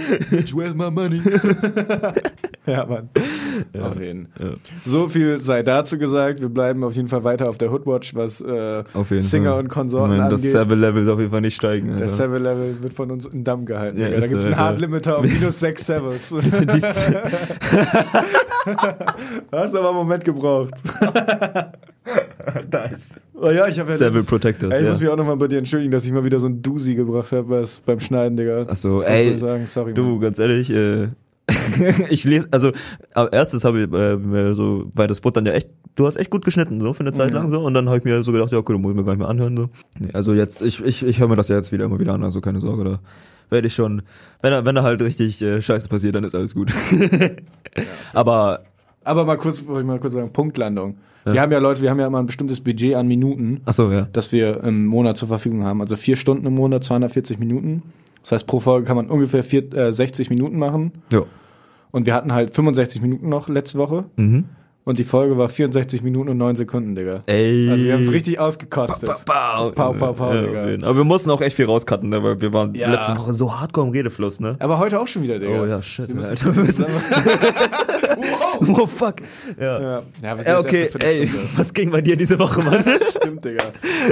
Where's 0.54 0.74
my 0.74 0.90
money? 0.90 1.20
ja, 2.66 2.86
Mann. 2.86 3.10
Auf 3.80 4.00
jeden. 4.00 4.28
So 4.84 5.08
viel 5.08 5.40
sei 5.40 5.62
dazu 5.62 5.98
gesagt. 5.98 6.40
Wir 6.40 6.48
bleiben 6.48 6.84
auf 6.84 6.94
jeden 6.94 7.08
Fall 7.08 7.24
weiter 7.24 7.48
auf 7.48 7.58
der 7.58 7.70
Hoodwatch, 7.70 8.14
was 8.14 8.40
äh, 8.40 8.84
Singer 9.20 9.50
Fall. 9.52 9.58
und 9.60 9.68
Konsorten 9.68 10.12
Ich 10.12 10.18
meine, 10.18 10.30
das 10.30 10.40
angeht. 10.42 10.52
Seven-Level 10.52 11.10
auf 11.10 11.18
jeden 11.18 11.30
Fall 11.30 11.40
nicht 11.42 11.56
steigen. 11.56 11.96
der. 11.98 12.08
Seven-Level 12.08 12.82
wird 12.82 12.94
von 12.94 13.10
uns 13.10 13.26
in 13.26 13.44
Damm 13.44 13.66
gehalten. 13.66 13.98
Ja, 14.00 14.08
da 14.08 14.16
ist 14.16 14.28
gibt's 14.28 14.46
so, 14.46 14.52
einen. 14.52 14.60
Hard-Limiter 14.60 15.18
auf 15.18 15.24
minus 15.26 15.60
sechs 15.60 15.86
Sevens. 15.86 16.28
Sind 16.30 16.72
die- 16.72 16.82
Hast 19.52 19.76
aber 19.76 19.88
einen 19.88 19.96
Moment 19.98 20.24
gebraucht. 20.24 20.74
nice. 22.72 23.20
Oh 23.34 23.50
ja, 23.50 23.66
ich 23.68 23.78
habe 23.78 23.90
ja 23.90 23.96
Seven 23.96 24.14
das- 24.18 24.26
Protectors, 24.26 24.72
Ey, 24.72 24.78
ich 24.80 24.84
ja. 24.84 24.90
muss 24.92 25.00
mich 25.00 25.08
auch 25.10 25.16
nochmal 25.16 25.36
bei 25.36 25.48
dir 25.48 25.58
entschuldigen, 25.58 25.90
dass 25.92 26.04
ich 26.04 26.12
mal 26.12 26.24
wieder 26.24 26.40
so 26.40 26.48
ein 26.48 26.62
Doozy 26.62 26.94
gebracht 26.94 27.32
habe 27.32 27.64
beim 27.86 28.00
Schneiden, 28.00 28.36
Digga. 28.36 28.62
Achso, 28.62 29.02
ey, 29.02 29.36
sagen? 29.36 29.66
Sorry, 29.66 29.94
du, 29.94 30.02
Mann. 30.02 30.20
ganz 30.20 30.38
ehrlich, 30.38 30.70
äh, 30.70 31.08
ich 32.10 32.24
lese, 32.24 32.48
also, 32.50 32.72
als 33.14 33.32
erstes 33.32 33.64
habe 33.64 33.80
ich, 33.82 33.92
äh, 33.92 34.16
mir 34.16 34.54
so, 34.54 34.90
weil 34.94 35.06
das 35.06 35.24
wurde 35.24 35.34
dann 35.34 35.46
ja 35.46 35.52
echt, 35.52 35.68
du 35.94 36.06
hast 36.06 36.16
echt 36.16 36.30
gut 36.30 36.44
geschnitten, 36.44 36.80
so, 36.80 36.92
für 36.92 37.00
eine 37.00 37.12
Zeit 37.12 37.28
Mhm. 37.30 37.34
lang, 37.36 37.48
so, 37.50 37.60
und 37.60 37.72
dann 37.74 37.88
habe 37.88 37.98
ich 37.98 38.04
mir 38.04 38.22
so 38.22 38.32
gedacht, 38.32 38.52
ja, 38.52 38.58
okay, 38.58 38.72
du 38.74 38.78
musst 38.78 38.94
mir 38.94 39.04
gar 39.04 39.12
nicht 39.12 39.20
mehr 39.20 39.28
anhören, 39.28 39.56
so. 39.56 39.68
Nee, 39.98 40.10
also 40.12 40.34
jetzt, 40.34 40.60
ich, 40.60 40.84
ich, 40.84 41.04
ich 41.06 41.20
höre 41.20 41.28
mir 41.28 41.36
das 41.36 41.48
ja 41.48 41.56
jetzt 41.56 41.72
wieder 41.72 41.86
immer 41.86 41.98
wieder 41.98 42.12
an, 42.14 42.22
also 42.22 42.40
keine 42.42 42.60
Sorge, 42.60 42.84
da 42.84 43.00
werde 43.50 43.66
ich 43.66 43.74
schon, 43.74 44.02
wenn 44.42 44.50
da, 44.50 44.66
wenn 44.66 44.74
da 44.74 44.82
halt 44.82 45.00
richtig 45.00 45.40
äh, 45.40 45.62
Scheiße 45.62 45.88
passiert, 45.88 46.14
dann 46.14 46.24
ist 46.24 46.34
alles 46.34 46.54
gut. 46.54 46.70
Aber, 48.12 48.60
Aber 49.08 49.24
mal 49.24 49.36
kurz, 49.36 49.66
wollte 49.66 49.80
ich 49.80 49.86
mal 49.86 49.98
kurz 49.98 50.12
sagen, 50.12 50.32
Punktlandung. 50.32 50.96
Wir 51.24 51.40
haben 51.40 51.52
ja 51.52 51.58
Leute, 51.58 51.82
wir 51.82 51.90
haben 51.90 51.98
ja 51.98 52.06
immer 52.06 52.20
ein 52.20 52.26
bestimmtes 52.26 52.60
Budget 52.60 52.94
an 52.94 53.06
Minuten, 53.06 53.60
achso, 53.66 53.90
ja. 53.90 54.08
das 54.12 54.32
wir 54.32 54.62
im 54.64 54.86
Monat 54.86 55.16
zur 55.16 55.28
Verfügung 55.28 55.64
haben. 55.64 55.80
Also 55.80 55.96
vier 55.96 56.16
Stunden 56.16 56.46
im 56.46 56.54
Monat, 56.54 56.84
240 56.84 57.38
Minuten. 57.38 57.82
Das 58.22 58.32
heißt, 58.32 58.46
pro 58.46 58.60
Folge 58.60 58.86
kann 58.86 58.96
man 58.96 59.08
ungefähr 59.08 59.42
vier, 59.42 59.72
äh, 59.74 59.92
60 59.92 60.30
Minuten 60.30 60.58
machen. 60.58 60.92
Ja. 61.12 61.24
Und 61.90 62.06
wir 62.06 62.14
hatten 62.14 62.32
halt 62.32 62.54
65 62.54 63.02
Minuten 63.02 63.28
noch 63.28 63.48
letzte 63.48 63.78
Woche. 63.78 64.04
Mhm. 64.16 64.44
Und 64.84 64.98
die 64.98 65.04
Folge 65.04 65.36
war 65.36 65.50
64 65.50 66.02
Minuten 66.02 66.30
und 66.30 66.38
9 66.38 66.56
Sekunden, 66.56 66.94
Digga. 66.94 67.22
Ey. 67.26 67.68
Also 67.70 67.84
wir 67.84 67.92
haben 67.92 68.00
es 68.00 68.10
richtig 68.10 68.40
ausgekostet. 68.40 69.10
Pau, 69.26 69.70
Pau, 69.72 69.92
pau, 69.92 70.12
pau, 70.14 70.32
ja, 70.32 70.42
Digga. 70.46 70.86
Aber 70.86 70.96
wir 70.96 71.04
mussten 71.04 71.30
auch 71.30 71.42
echt 71.42 71.56
viel 71.56 71.66
rauscutten, 71.66 72.08
ne, 72.08 72.22
weil 72.22 72.40
wir 72.40 72.54
waren 72.54 72.74
Ja. 72.74 72.90
letzte 72.90 73.14
Woche 73.18 73.34
so 73.34 73.60
hardcore 73.60 73.86
im 73.86 73.92
Redefluss, 73.92 74.40
ne? 74.40 74.56
Aber 74.60 74.78
heute 74.78 74.98
auch 74.98 75.06
schon 75.06 75.22
wieder, 75.24 75.38
Digga. 75.38 75.62
Oh 75.62 75.66
ja, 75.66 75.82
shit, 75.82 76.08
Wir 76.08 76.24
Alter. 76.24 76.54
müssen- 78.20 78.80
Oh 78.80 78.86
fuck. 78.86 79.16
Ja. 79.60 79.80
ja, 79.80 80.02
ja, 80.22 80.36
wir 80.36 80.42
sind 80.42 80.46
Ja, 80.46 80.56
jetzt 80.60 80.94
okay, 80.94 81.04
ey, 81.04 81.30
was 81.56 81.72
ging 81.72 81.90
bei 81.90 82.00
dir 82.00 82.16
diese 82.16 82.38
Woche, 82.38 82.62
Mann? 82.62 82.84
Stimmt, 83.10 83.44
Digga. 83.44 83.64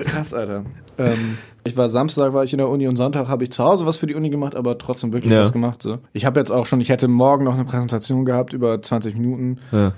Krass, 0.04 0.32
Alter. 0.34 0.64
Ähm, 0.98 1.38
ich 1.64 1.76
war 1.76 1.88
Samstag, 1.88 2.32
war 2.32 2.44
ich 2.44 2.52
in 2.52 2.58
der 2.58 2.68
Uni 2.68 2.86
und 2.88 2.96
Sonntag 2.96 3.28
habe 3.28 3.44
ich 3.44 3.50
zu 3.50 3.64
Hause 3.64 3.86
was 3.86 3.96
für 3.98 4.06
die 4.06 4.14
Uni 4.14 4.30
gemacht, 4.30 4.54
aber 4.54 4.78
trotzdem 4.78 5.12
wirklich 5.12 5.32
Ja. 5.32 5.40
was 5.42 5.52
gemacht. 5.52 5.82
So. 5.82 5.98
Ich 6.12 6.24
habe 6.24 6.38
jetzt 6.40 6.50
auch 6.50 6.66
schon, 6.66 6.80
ich 6.80 6.88
hätte 6.88 7.08
morgen 7.08 7.44
noch 7.44 7.54
eine 7.54 7.64
Präsentation 7.64 8.24
gehabt 8.24 8.52
über 8.52 8.80
20 8.80 9.14
Minuten. 9.16 9.58
ja. 9.72 9.92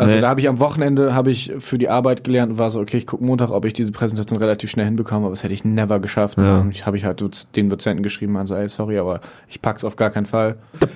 Also 0.00 0.14
Nee. 0.14 0.20
da 0.22 0.28
habe 0.30 0.40
ich 0.40 0.48
am 0.48 0.58
Wochenende 0.60 1.14
habe 1.14 1.30
ich 1.30 1.52
für 1.58 1.76
die 1.76 1.88
Arbeit 1.90 2.24
gelernt 2.24 2.52
und 2.52 2.58
war 2.58 2.70
so, 2.70 2.80
okay, 2.80 2.96
ich 2.96 3.06
gucke 3.06 3.22
Montag, 3.22 3.50
ob 3.50 3.64
ich 3.66 3.72
diese 3.74 3.92
Präsentation 3.92 4.38
relativ 4.38 4.70
schnell 4.70 4.86
hinbekomme, 4.86 5.26
aber 5.26 5.34
das 5.34 5.42
hätte 5.44 5.52
ich 5.52 5.64
never 5.64 6.00
geschafft. 6.00 6.38
Ja. 6.38 6.60
Und 6.60 6.70
ich 6.70 6.86
habe 6.86 6.96
ich 6.96 7.04
halt 7.04 7.20
den 7.54 7.68
Dozenten 7.68 8.02
geschrieben, 8.02 8.36
also 8.38 8.54
ey, 8.54 8.68
sorry, 8.68 8.98
aber 8.98 9.20
ich 9.48 9.60
pack's 9.60 9.84
auf 9.84 9.96
gar 9.96 10.08
keinen 10.10 10.26
Fall. 10.26 10.56
Da 10.80 10.86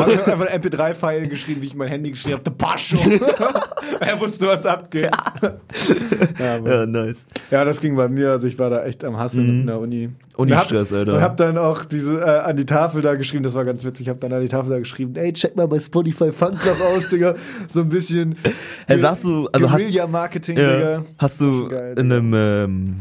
hab 0.00 0.08
ich 0.08 0.26
einfach 0.26 0.46
ein 0.46 0.60
MP3-File 0.62 1.28
geschrieben, 1.28 1.60
wie 1.62 1.66
ich 1.66 1.74
mein 1.74 1.88
Handy 1.88 2.10
geschrieben 2.10 2.34
habe, 2.34 2.44
der 2.44 2.52
Pascho. 2.52 2.96
er 4.00 4.20
wusste, 4.20 4.46
was 4.46 4.64
abgeht. 4.64 5.10
ja, 6.38 6.56
Ja, 6.58 6.86
nice. 6.86 7.26
ja, 7.50 7.64
das 7.64 7.80
ging 7.80 7.96
bei 7.96 8.08
mir, 8.08 8.30
also 8.30 8.48
ich 8.48 8.58
war 8.58 8.70
da 8.70 8.84
echt 8.84 9.04
am 9.04 9.16
Hasseln 9.18 9.48
in 9.60 9.66
der 9.66 9.78
Uni. 9.78 10.10
Uni-Stress, 10.36 10.92
Alter. 10.92 11.14
Und 11.14 11.20
hab 11.22 11.36
dann 11.36 11.56
auch 11.58 11.84
diese 11.84 12.20
äh, 12.20 12.24
an 12.40 12.56
die 12.56 12.66
Tafel 12.66 13.02
da 13.02 13.14
geschrieben, 13.14 13.44
das 13.44 13.54
war 13.54 13.64
ganz 13.64 13.84
witzig, 13.84 14.06
ich 14.06 14.10
hab 14.10 14.20
dann 14.20 14.32
an 14.32 14.40
die 14.42 14.48
Tafel 14.48 14.70
da 14.70 14.78
geschrieben, 14.78 15.14
ey, 15.16 15.32
check 15.32 15.54
mal 15.56 15.68
bei 15.68 15.78
Spotify 15.78 16.32
Funkloch 16.32 16.80
aus, 16.94 17.08
Digga. 17.08 17.34
So 17.68 17.82
ein 17.82 17.88
bisschen 17.88 18.34
Hey, 18.86 18.98
sagst 18.98 19.24
du, 19.24 19.48
also 19.52 19.70
hast, 19.70 19.78
Guerilla-Marketing, 19.80 20.56
ja, 20.58 20.76
Digga. 20.76 21.04
hast 21.18 21.40
du 21.40 21.68
geil, 21.68 21.94
in 21.98 22.10
einem, 22.12 22.34
ähm, 22.34 22.96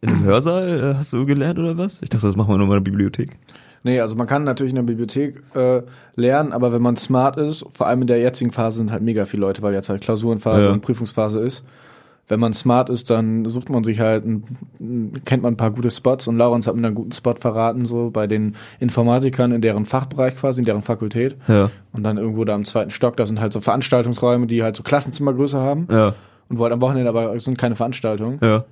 in 0.00 0.08
einem 0.10 0.24
Hörsaal 0.24 0.92
äh, 0.92 0.94
hast 0.96 1.12
du 1.12 1.26
gelernt 1.26 1.58
oder 1.58 1.76
was? 1.76 2.00
Ich 2.02 2.08
dachte, 2.08 2.26
das 2.26 2.36
machen 2.36 2.52
wir 2.52 2.58
nur 2.58 2.66
in 2.68 2.72
der 2.72 2.80
Bibliothek. 2.80 3.36
Nee, 3.82 3.98
also 4.00 4.14
man 4.14 4.26
kann 4.26 4.44
natürlich 4.44 4.72
in 4.72 4.76
der 4.76 4.82
Bibliothek 4.82 5.42
äh, 5.54 5.80
lernen, 6.14 6.52
aber 6.52 6.72
wenn 6.72 6.82
man 6.82 6.96
smart 6.96 7.36
ist, 7.38 7.64
vor 7.72 7.86
allem 7.86 8.02
in 8.02 8.06
der 8.06 8.18
jetzigen 8.20 8.52
Phase 8.52 8.76
sind 8.78 8.92
halt 8.92 9.02
mega 9.02 9.24
viele 9.24 9.40
Leute, 9.40 9.62
weil 9.62 9.72
jetzt 9.74 9.88
halt 9.88 10.02
Klausurenphase 10.02 10.66
Ja. 10.68 10.72
und 10.72 10.82
Prüfungsphase 10.82 11.40
ist. 11.40 11.64
Wenn 12.30 12.40
man 12.40 12.52
smart 12.52 12.88
ist, 12.90 13.10
dann 13.10 13.44
sucht 13.46 13.68
man 13.70 13.82
sich 13.84 14.00
halt, 14.00 14.24
ein, 14.24 15.12
kennt 15.24 15.42
man 15.42 15.54
ein 15.54 15.56
paar 15.56 15.72
gute 15.72 15.90
Spots 15.90 16.28
und 16.28 16.36
Laurens 16.36 16.66
hat 16.66 16.76
mir 16.76 16.86
einen 16.86 16.94
guten 16.94 17.12
Spot 17.12 17.34
verraten, 17.34 17.84
so 17.84 18.10
bei 18.10 18.26
den 18.26 18.54
Informatikern 18.78 19.52
in 19.52 19.60
deren 19.60 19.84
Fachbereich 19.84 20.36
quasi, 20.36 20.60
in 20.60 20.64
deren 20.64 20.82
Fakultät. 20.82 21.36
Ja, 21.48 21.70
Und 21.92 22.02
dann 22.04 22.18
irgendwo 22.18 22.44
da 22.44 22.54
im 22.54 22.64
zweiten 22.64 22.90
Stock, 22.90 23.16
da 23.16 23.26
sind 23.26 23.40
halt 23.40 23.52
so 23.52 23.60
Veranstaltungsräume, 23.60 24.46
die 24.46 24.62
halt 24.62 24.76
so 24.76 24.82
Klassenzimmergröße 24.82 25.58
haben 25.58 25.88
ja, 25.90 26.14
und 26.48 26.58
wo 26.58 26.62
halt 26.62 26.72
am 26.72 26.80
Wochenende 26.80 27.08
aber 27.08 27.34
es 27.34 27.44
sind 27.44 27.58
keine 27.58 27.76
Veranstaltungen. 27.76 28.38
ja. 28.42 28.64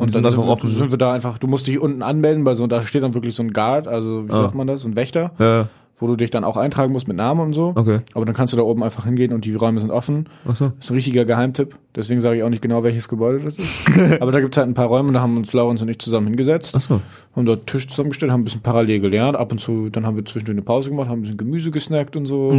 Und 0.00 0.10
die 0.10 0.12
dann 0.12 0.22
sind 0.22 0.30
sind, 0.30 0.38
einfach 0.38 0.48
wir, 0.48 0.52
offen, 0.52 0.70
sind 0.70 0.90
wir 0.92 0.98
da 0.98 1.12
einfach, 1.12 1.38
du 1.38 1.48
musst 1.48 1.66
dich 1.66 1.80
unten 1.80 2.02
anmelden, 2.02 2.44
bei 2.44 2.54
so, 2.54 2.68
da 2.68 2.82
steht 2.82 3.02
dann 3.02 3.14
wirklich 3.14 3.34
so 3.34 3.42
ein 3.42 3.52
Guard, 3.52 3.88
also 3.88 4.28
wie 4.28 4.32
Ah. 4.32 4.42
sagt 4.42 4.54
man 4.54 4.68
das, 4.68 4.82
so 4.82 4.88
ein 4.88 4.94
Wächter, 4.94 5.32
Ja, 5.40 5.68
wo 5.98 6.06
du 6.06 6.16
dich 6.16 6.30
dann 6.30 6.44
auch 6.44 6.56
eintragen 6.56 6.92
musst 6.92 7.08
mit 7.08 7.16
Namen 7.16 7.40
und 7.40 7.52
so. 7.52 7.72
okay. 7.76 8.00
Aber 8.14 8.24
dann 8.24 8.34
kannst 8.34 8.52
du 8.52 8.56
da 8.56 8.62
oben 8.62 8.82
einfach 8.82 9.04
hingehen 9.04 9.32
und 9.32 9.44
die 9.44 9.54
Räume 9.54 9.80
sind 9.80 9.90
offen. 9.90 10.28
Ach 10.48 10.54
so. 10.56 10.68
Das 10.76 10.86
ist 10.86 10.90
ein 10.90 10.94
richtiger 10.94 11.24
Geheimtipp. 11.24 11.74
Deswegen 11.96 12.20
sage 12.20 12.36
ich 12.36 12.42
auch 12.44 12.48
nicht 12.48 12.62
genau, 12.62 12.82
welches 12.84 13.08
Gebäude 13.08 13.40
das 13.44 13.56
ist. 13.58 13.68
Aber 14.20 14.30
da 14.32 14.40
gibt's 14.40 14.56
halt 14.56 14.68
ein 14.68 14.74
paar 14.74 14.86
Räume, 14.86 15.10
da 15.12 15.20
haben 15.20 15.36
uns 15.36 15.52
Laurens 15.52 15.82
und 15.82 15.88
ich 15.88 15.98
zusammen 15.98 16.28
hingesetzt, 16.28 16.74
Ach 16.76 16.80
so. 16.80 17.00
haben 17.34 17.44
dort 17.46 17.66
Tisch 17.66 17.88
zusammengestellt, 17.88 18.30
haben 18.32 18.42
ein 18.42 18.44
bisschen 18.44 18.62
parallel 18.62 19.00
gelernt. 19.00 19.36
Ab 19.36 19.50
und 19.52 19.58
zu, 19.58 19.90
dann 19.90 20.06
haben 20.06 20.16
wir 20.16 20.24
zwischendurch 20.24 20.54
eine 20.56 20.62
Pause 20.62 20.90
gemacht, 20.90 21.08
haben 21.08 21.18
ein 21.18 21.22
bisschen 21.22 21.36
Gemüse 21.38 21.70
gesnackt 21.70 22.16
und 22.16 22.26
so. 22.26 22.52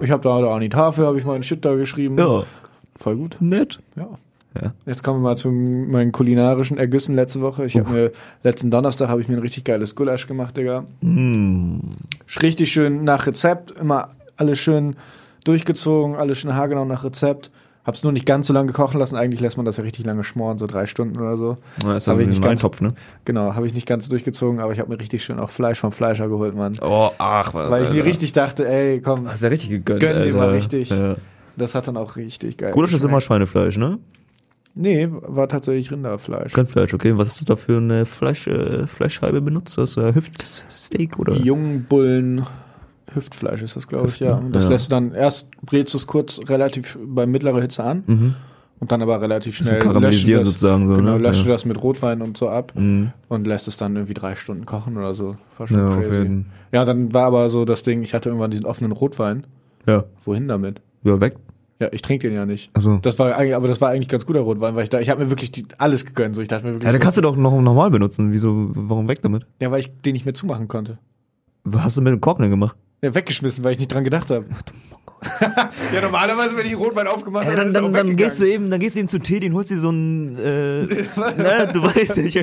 Ich 0.00 0.10
habe 0.10 0.22
da, 0.22 0.40
da 0.40 0.54
an 0.54 0.60
die 0.60 0.68
Tafel, 0.68 1.06
habe 1.06 1.18
ich 1.18 1.24
meinen 1.24 1.42
Shit 1.42 1.64
da 1.64 1.74
geschrieben. 1.76 2.18
Ja, 2.18 2.44
Voll 2.96 3.16
gut. 3.16 3.36
nett. 3.40 3.80
Ja. 3.96 4.08
Ja. 4.60 4.72
Jetzt 4.86 5.02
kommen 5.02 5.20
wir 5.20 5.30
mal 5.30 5.36
zu 5.36 5.50
meinen 5.50 6.12
kulinarischen 6.12 6.78
Ergüssen 6.78 7.14
letzte 7.14 7.40
Woche. 7.40 7.64
Ich 7.64 7.76
habe 7.76 7.90
mir 7.90 8.12
letzten 8.42 8.70
Donnerstag 8.70 9.08
habe 9.08 9.20
ich 9.20 9.28
mir 9.28 9.36
ein 9.36 9.40
richtig 9.42 9.64
geiles 9.64 9.94
Gulasch 9.96 10.26
gemacht, 10.26 10.56
Digga. 10.56 10.84
Mm. 11.00 11.78
Richtig 12.42 12.70
schön 12.72 13.02
nach 13.04 13.26
Rezept, 13.26 13.72
immer 13.72 14.08
alles 14.36 14.58
schön 14.60 14.96
durchgezogen, 15.44 16.14
alles 16.16 16.38
schön 16.38 16.54
haargenau 16.54 16.84
nach 16.84 17.04
Rezept. 17.04 17.50
Hab's 17.84 18.02
nur 18.02 18.12
nicht 18.12 18.24
ganz 18.24 18.46
so 18.46 18.54
lange 18.54 18.72
kochen 18.72 18.98
lassen. 18.98 19.14
Eigentlich 19.16 19.40
lässt 19.40 19.58
man 19.58 19.66
das 19.66 19.76
ja 19.76 19.82
richtig 19.84 20.06
lange 20.06 20.24
schmoren, 20.24 20.56
so 20.56 20.66
drei 20.66 20.86
Stunden 20.86 21.18
oder 21.20 21.36
so. 21.36 21.56
Ja, 21.82 21.96
ist 21.98 22.06
Hab 22.06 22.14
aber 22.14 22.22
ich 22.22 22.28
nicht 22.28 22.40
ganz- 22.42 22.62
Topf, 22.62 22.80
ne? 22.80 22.94
Genau, 23.26 23.54
habe 23.54 23.66
ich 23.66 23.74
nicht 23.74 23.86
ganz 23.86 24.08
durchgezogen, 24.08 24.58
aber 24.60 24.72
ich 24.72 24.78
habe 24.78 24.88
mir 24.90 24.98
richtig 24.98 25.22
schön 25.22 25.38
auch 25.38 25.50
Fleisch 25.50 25.80
vom 25.80 25.92
Fleischer 25.92 26.28
geholt, 26.28 26.54
Mann. 26.56 26.76
Oh, 26.80 27.10
ach 27.18 27.52
was. 27.52 27.70
Weil 27.70 27.82
ich 27.82 27.90
mir 27.92 28.04
richtig 28.06 28.32
dachte, 28.32 28.66
ey, 28.66 29.02
komm, 29.02 29.28
Hast 29.28 29.42
ja 29.42 29.50
richtig 29.50 29.68
gegönnt. 29.68 30.00
Gönn 30.00 30.22
dir 30.22 30.28
Alter. 30.28 30.36
mal 30.38 30.50
richtig. 30.52 30.88
Ja. 30.88 31.16
das 31.56 31.74
hat 31.74 31.86
dann 31.86 31.98
auch 31.98 32.16
richtig 32.16 32.56
geil. 32.56 32.70
Gulasch 32.72 32.94
ist 32.94 33.04
immer. 33.04 33.20
Schweinefleisch, 33.20 33.76
ne? 33.76 33.98
Nee, 34.76 35.08
war 35.10 35.48
tatsächlich 35.48 35.92
Rinderfleisch. 35.92 36.56
Rindfleisch, 36.56 36.92
okay. 36.94 37.16
Was 37.16 37.28
ist 37.28 37.38
das 37.40 37.44
da 37.46 37.56
für 37.56 37.76
eine 37.76 38.06
Fleisch, 38.06 38.46
äh, 38.48 38.86
Fleischscheibe 38.88 39.40
benutzt? 39.40 39.78
Das 39.78 39.96
äh, 39.96 40.14
Hüftsteak 40.14 41.18
oder? 41.18 41.34
Jungbullen 41.34 42.44
Hüftfleisch 43.12 43.62
ist 43.62 43.76
das, 43.76 43.86
glaube 43.86 44.08
ich, 44.08 44.18
ja. 44.20 44.34
Und 44.34 44.52
das 44.54 44.64
Ja. 44.64 44.70
lässt 44.70 44.90
du 44.90 44.96
dann 44.96 45.12
erst 45.12 45.50
brätst 45.62 45.94
du 45.94 45.98
es 45.98 46.06
kurz 46.08 46.40
relativ 46.48 46.98
bei 47.06 47.26
mittlerer 47.26 47.60
Hitze 47.60 47.84
an 47.84 48.02
Mhm. 48.06 48.34
und 48.80 48.90
dann 48.90 49.00
aber 49.02 49.20
relativ 49.20 49.54
schnell 49.56 49.78
karamellisieren 49.78 50.40
du 50.42 50.44
das, 50.50 50.54
sozusagen 50.60 50.86
so, 50.86 50.94
genau, 50.96 51.12
ne? 51.12 51.18
löscht 51.18 51.40
Ja. 51.40 51.44
du 51.46 51.50
das 51.52 51.64
mit 51.66 51.80
Rotwein 51.80 52.20
und 52.22 52.36
so 52.36 52.48
ab 52.48 52.72
Mhm. 52.74 53.12
und 53.28 53.46
lässt 53.46 53.68
es 53.68 53.76
dann 53.76 53.94
irgendwie 53.94 54.14
drei 54.14 54.34
Stunden 54.34 54.66
kochen 54.66 54.96
oder 54.96 55.14
so. 55.14 55.36
War 55.58 55.68
schon 55.68 55.78
Ja, 55.78 55.88
crazy. 55.94 56.44
Ja, 56.72 56.84
dann 56.84 57.14
war 57.14 57.26
aber 57.26 57.48
so 57.48 57.64
das 57.64 57.84
Ding, 57.84 58.02
ich 58.02 58.12
hatte 58.14 58.30
irgendwann 58.30 58.50
diesen 58.50 58.66
offenen 58.66 58.90
Rotwein. 58.90 59.46
Ja. 59.86 60.04
Wohin 60.24 60.48
damit? 60.48 60.80
Ja, 61.04 61.20
weg. 61.20 61.36
Ja, 61.84 61.90
ich 61.92 62.00
trinke 62.00 62.28
den 62.28 62.34
ja 62.36 62.46
nicht. 62.46 62.70
Also. 62.72 62.98
Das 63.02 63.18
war 63.18 63.36
eigentlich, 63.36 63.54
aber 63.54 63.68
das 63.68 63.80
war 63.82 63.90
eigentlich 63.90 64.08
ganz 64.08 64.24
guter 64.24 64.40
Rotwein, 64.40 64.74
weil 64.74 64.84
ich 64.84 64.88
da, 64.90 65.00
ich 65.00 65.10
habe 65.10 65.22
mir 65.22 65.30
wirklich 65.30 65.52
die, 65.52 65.66
alles 65.76 66.06
gegönnt. 66.06 66.34
So, 66.34 66.40
ich 66.40 66.48
dachte 66.48 66.64
mir 66.66 66.72
wirklich, 66.72 66.84
Ja, 66.84 66.92
dann 66.92 67.00
so, 67.00 67.04
kannst 67.04 67.18
du 67.18 67.22
doch 67.22 67.36
noch 67.36 67.60
normal 67.60 67.90
benutzen. 67.90 68.32
Wieso, 68.32 68.70
warum 68.74 69.06
weg 69.06 69.20
damit? 69.20 69.46
ja, 69.60 69.70
weil 69.70 69.80
ich 69.80 69.90
den 70.00 70.14
nicht 70.14 70.24
mehr 70.24 70.32
zumachen 70.34 70.66
konnte. 70.66 70.98
Was 71.64 71.82
hast 71.84 71.96
du 71.98 72.00
mit 72.02 72.12
dem 72.12 72.20
Korken 72.22 72.42
denn 72.42 72.50
gemacht? 72.50 72.74
Ja, 73.02 73.14
weggeschmissen, 73.14 73.64
weil 73.64 73.72
ich 73.72 73.78
nicht 73.78 73.92
dran 73.92 74.02
gedacht 74.02 74.30
habe. 74.30 74.46
ja, 75.94 76.00
normalerweise, 76.02 76.56
wenn 76.56 76.64
ich 76.66 76.78
Rotwein 76.78 77.06
aufgemacht 77.06 77.44
Ja, 77.44 77.50
habe, 77.52 77.60
dann, 77.62 77.68
auch 77.68 77.72
dann, 77.74 77.84
dann 77.84 77.94
weggegangen. 78.06 78.16
gehst 78.16 78.40
du 78.40 78.44
eben, 78.46 78.70
dann 78.70 78.80
gehst 78.80 78.96
du 78.96 79.00
eben 79.00 79.08
zu 79.08 79.18
Teddy 79.18 79.48
und 79.48 79.54
holst 79.54 79.70
dir 79.70 79.78
so 79.78 79.90
ein, 79.90 80.36
äh, 80.38 80.82
ne, 80.86 81.68
du 81.72 81.82
weißt 81.82 82.16
nicht, 82.18 82.36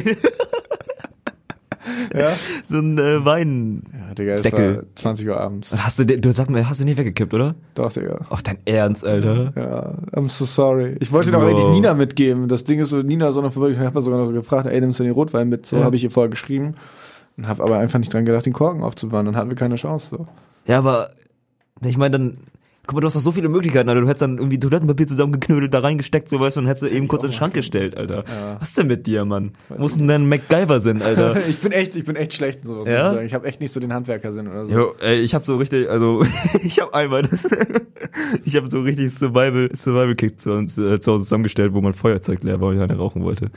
Ja? 2.13 2.29
so 2.65 2.79
ein 2.79 2.97
äh, 2.97 3.23
Wein. 3.25 3.83
Ja, 3.93 4.13
Digga, 4.13 4.33
es 4.33 4.41
Deckel. 4.41 4.77
war 4.77 4.83
20 4.95 5.27
Uhr 5.27 5.37
abends. 5.39 5.75
Hast 5.77 5.99
du, 5.99 6.05
du 6.05 6.31
sagst 6.31 6.49
mir, 6.51 6.67
hast 6.69 6.79
du 6.81 6.85
nicht 6.85 6.97
weggekippt, 6.97 7.33
oder? 7.33 7.55
Doch, 7.75 7.91
Digga. 7.91 8.17
Ach, 8.29 8.41
dein 8.41 8.57
Ernst, 8.65 9.05
Alter. 9.05 9.53
Ja, 9.55 10.19
I'm 10.19 10.29
so 10.29 10.45
sorry. 10.45 10.95
Ich 10.99 11.11
wollte 11.11 11.31
doch 11.31 11.41
Wow. 11.41 11.49
eigentlich 11.49 11.65
Nina 11.65 11.93
mitgeben. 11.93 12.47
Das 12.47 12.63
Ding 12.63 12.79
ist 12.79 12.89
so, 12.89 12.99
Nina 12.99 13.31
so 13.31 13.41
noch 13.41 13.51
vorbei. 13.53 13.69
Ich 13.69 13.79
habe 13.79 14.01
sogar 14.01 14.23
noch 14.23 14.31
gefragt, 14.31 14.65
ey, 14.67 14.79
nimmst 14.81 14.99
du 14.99 15.03
den 15.03 15.13
Rotwein 15.13 15.49
mit? 15.49 15.65
So 15.65 15.77
Ja. 15.77 15.83
habe 15.83 15.95
ich 15.95 16.03
ihr 16.03 16.11
vorher 16.11 16.29
geschrieben. 16.29 16.75
Und 17.37 17.47
habe 17.47 17.63
aber 17.63 17.77
einfach 17.77 17.97
nicht 17.99 18.13
dran 18.13 18.25
gedacht, 18.25 18.45
den 18.45 18.53
Korken 18.53 18.83
aufzubewahren. 18.83 19.25
Dann 19.25 19.35
hatten 19.37 19.49
wir 19.49 19.55
keine 19.57 19.75
Chance. 19.75 20.07
So. 20.17 20.27
Ja, 20.67 20.79
aber, 20.79 21.09
ich 21.83 21.97
meine, 21.97 22.11
dann, 22.11 22.37
guck 22.87 22.95
mal, 22.95 23.01
du 23.01 23.07
hast 23.07 23.15
doch 23.15 23.21
so 23.21 23.31
viele 23.31 23.49
Möglichkeiten, 23.49 23.89
Alter. 23.89 24.01
Du 24.01 24.07
hättest 24.07 24.21
dann 24.23 24.37
irgendwie 24.37 24.59
Toilettenpapier 24.59 25.07
zusammengeknödelt, 25.07 25.73
da 25.73 25.79
reingesteckt, 25.79 26.29
so 26.29 26.39
weißt 26.39 26.57
du, 26.57 26.61
und 26.61 26.67
hättest 26.67 26.83
du 26.83 26.95
eben 26.95 27.07
kurz 27.07 27.23
in 27.23 27.29
den 27.29 27.35
Schrank 27.35 27.53
gestellt, 27.53 27.95
Alter. 27.95 28.23
Ja. 28.27 28.57
Was 28.59 28.69
ist 28.69 28.77
denn 28.77 28.87
mit 28.87 29.05
dir, 29.05 29.23
Mann? 29.25 29.51
Wo 29.69 29.85
ist 29.85 29.97
denn 29.97 30.07
dein 30.07 30.27
MacGyver 30.27 30.79
sind, 30.79 31.03
Alter? 31.03 31.45
ich 31.47 31.59
bin 31.59 31.71
echt, 31.71 31.95
ich 31.95 32.05
bin 32.05 32.15
echt 32.15 32.33
schlecht 32.33 32.61
in 32.61 32.67
sowas. 32.67 32.87
Ja? 32.87 32.93
Muss 32.93 33.03
ich 33.03 33.15
sagen. 33.15 33.25
Ich 33.27 33.33
habe 33.33 33.47
echt 33.47 33.61
nicht 33.61 33.71
so 33.71 33.79
den 33.79 33.93
Handwerkersinn 33.93 34.47
oder 34.47 34.65
so. 34.65 34.73
Jo, 34.73 34.95
ey, 34.99 35.19
ich 35.19 35.35
hab 35.35 35.45
so 35.45 35.57
richtig, 35.57 35.89
also 35.89 36.25
ich 36.63 36.79
hab 36.79 36.93
einmal 36.95 37.21
das, 37.21 37.47
ich 38.45 38.55
hab 38.55 38.69
so 38.69 38.81
richtig 38.81 39.13
Survival, 39.13 39.69
Survival 39.73 40.15
Kick 40.15 40.39
zu, 40.39 40.49
äh, 40.51 40.67
zu 40.67 41.11
Hause 41.11 41.23
zusammengestellt, 41.23 41.73
wo 41.73 41.81
mein 41.81 41.93
Feuerzeug 41.93 42.43
leer 42.43 42.59
war, 42.59 42.69
weil 42.69 42.77
ich 42.77 42.81
eine 42.81 42.97
rauchen 42.97 43.23
wollte. 43.23 43.51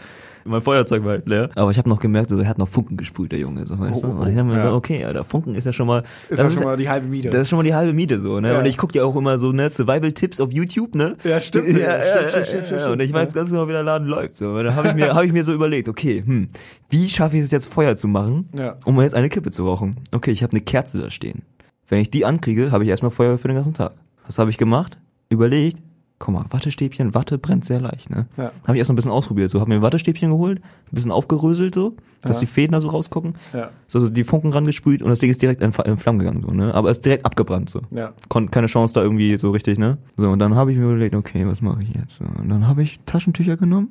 Mein 0.51 0.63
Feuerzeug 0.63 1.05
war 1.05 1.13
halt 1.13 1.29
leer. 1.29 1.51
Aber 1.55 1.71
ich 1.71 1.79
habe 1.79 1.89
noch 1.89 2.01
gemerkt, 2.01 2.31
so, 2.31 2.39
er 2.39 2.49
hat 2.49 2.59
noch 2.59 2.69
Funken 2.69 2.97
gesprüht, 2.97 3.33
der 3.33 3.39
Junge, 3.39 3.67
so, 3.67 3.79
weißt 3.79 4.03
du? 4.03 4.09
Oh, 4.09 4.15
oh, 4.19 4.23
Und 4.23 4.29
ich 4.29 4.37
hab 4.37 4.47
mir 4.47 4.57
ja. 4.57 4.63
so, 4.63 4.69
okay, 4.77 5.05
Alter, 5.05 5.25
Funken 5.25 5.55
ist 5.55 5.65
ja 5.65 5.73
schon 5.73 5.87
mal, 5.87 6.03
Ist 6.29 6.39
das 6.41 6.55
schon 6.55 6.65
mal 6.65 6.77
die 6.77 6.89
halbe 6.89 7.07
Miete. 7.07 7.31
das 7.31 7.43
ist 7.43 7.49
schon 7.49 7.59
mal 7.59 7.63
die 7.65 7.75
halbe 7.75 7.93
Miete 7.93 8.19
so, 8.19 8.41
ne? 8.41 8.53
Ja. 8.53 8.59
Und 8.59 8.67
ich 8.67 8.77
guck 8.77 8.95
ja 8.95 9.05
auch 9.05 9.17
immer 9.17 9.39
so, 9.39 9.53
ne, 9.53 9.69
Survival-Tipps 9.69 10.41
auf 10.41 10.53
YouTube, 10.53 10.95
ne? 10.95 11.17
Ja, 11.25 11.41
stimmt, 11.41 11.69
Ja, 11.69 11.99
ja, 11.99 12.05
stimmt, 12.05 12.29
stimmt, 12.29 12.47
stimmt, 12.47 12.65
stimmt. 12.81 12.87
Und 12.93 13.01
ich 13.01 13.13
weiß 13.13 13.33
ganz 13.35 13.51
genau, 13.51 13.67
wie 13.69 13.73
der 13.73 13.83
Laden 13.83 14.07
läuft. 14.07 14.37
So. 14.37 14.51
Und 14.51 14.65
dann 14.65 14.77
habe 14.77 14.89
ich 14.89 14.95
mir, 14.95 15.15
habe 15.15 15.27
ich 15.27 15.33
mir 15.33 15.45
so 15.45 15.53
überlegt, 15.53 15.89
okay, 15.89 16.23
hm, 16.25 16.49
wie 16.91 17.09
schaffe 17.09 17.37
ich 17.37 17.43
es 17.43 17.51
jetzt 17.51 17.67
Feuer 17.73 17.97
zu 17.97 18.09
machen, 18.09 18.49
um 18.85 19.01
jetzt 19.01 19.15
eine 19.15 19.29
Kippe 19.29 19.51
zu 19.51 19.67
rauchen? 19.67 19.97
Okay, 20.15 20.31
ich 20.31 20.43
habe 20.43 20.53
eine 20.53 20.61
Kerze 20.61 20.99
da 20.99 21.11
stehen. 21.11 21.43
Wenn 21.89 21.99
ich 22.01 22.11
die 22.11 22.25
ankriege, 22.25 22.71
habe 22.71 22.85
ich 22.85 22.91
erstmal 22.91 23.11
Feuer 23.11 23.39
für 23.39 23.49
den 23.49 23.57
ganzen 23.57 23.75
Tag. 23.75 23.93
Was 24.27 24.39
habe 24.39 24.51
ich 24.51 24.59
gemacht? 24.59 24.99
Überlegt, 25.29 25.79
guck 26.25 26.33
mal, 26.35 26.45
Wattestäbchen, 26.49 27.15
Watte 27.15 27.37
brennt 27.37 27.67
sehr 27.67 27.81
leicht, 27.81 28.09
ne? 28.09 28.25
Ja. 28.39 28.51
Habe 28.67 28.73
ich 28.73 28.79
erst 28.79 28.89
mal 28.89 28.95
ein 28.95 28.97
bisschen 28.97 29.11
ausprobiert, 29.11 29.51
so, 29.51 29.61
habe 29.61 29.69
mir 29.69 29.77
ein 29.77 29.83
Wattestäbchen 29.83 30.31
geholt, 30.31 30.61
ein 30.61 30.95
bisschen 30.95 31.11
aufgeröselt 31.11 31.75
so, 31.75 31.97
dass 32.23 32.39
Ja. 32.39 32.41
die 32.41 32.47
Fäden 32.47 32.73
da 32.73 32.81
so 32.81 32.89
rausgucken, 32.89 33.35
Ja. 33.53 33.71
so, 33.89 34.01
so 34.01 34.09
die 34.09 34.25
Funken 34.25 34.51
rangesprüht 34.53 35.03
und 35.03 35.11
das 35.11 35.19
Ding 35.19 35.31
ist 35.31 35.43
direkt 35.43 35.61
in, 35.61 35.73
in 35.85 35.97
Flammen 35.99 36.19
gegangen, 36.21 36.41
so, 36.41 36.49
ne? 36.55 36.73
Aber 36.73 36.91
ist 36.91 37.05
direkt 37.05 37.27
abgebrannt, 37.27 37.69
so. 37.69 37.83
Ja. 37.91 38.15
Kon 38.31 38.51
keine 38.51 38.69
Chance 38.69 38.95
da 38.95 39.03
irgendwie 39.03 39.37
so 39.37 39.51
richtig, 39.51 39.79
ne? 39.79 39.99
So, 40.17 40.31
und 40.31 40.39
dann 40.39 40.55
habe 40.55 40.73
ich 40.73 40.79
mir 40.79 40.85
überlegt, 40.85 41.15
okay, 41.15 41.47
was 41.47 41.61
mache 41.61 41.83
ich 41.83 41.95
jetzt? 41.95 42.17
So, 42.17 42.25
und 42.25 42.49
dann 42.49 42.67
habe 42.67 42.83
ich 42.83 43.01
Taschentücher 43.05 43.59
genommen, 43.59 43.91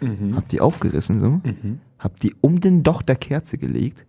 Mhm. 0.00 0.34
hab 0.34 0.48
die 0.48 0.60
aufgerissen, 0.62 1.20
so, 1.20 1.40
hab 1.98 2.18
die 2.20 2.34
um 2.40 2.58
den 2.60 2.82
Docht 2.84 3.08
der 3.08 3.16
Kerze 3.16 3.58
gelegt, 3.58 4.06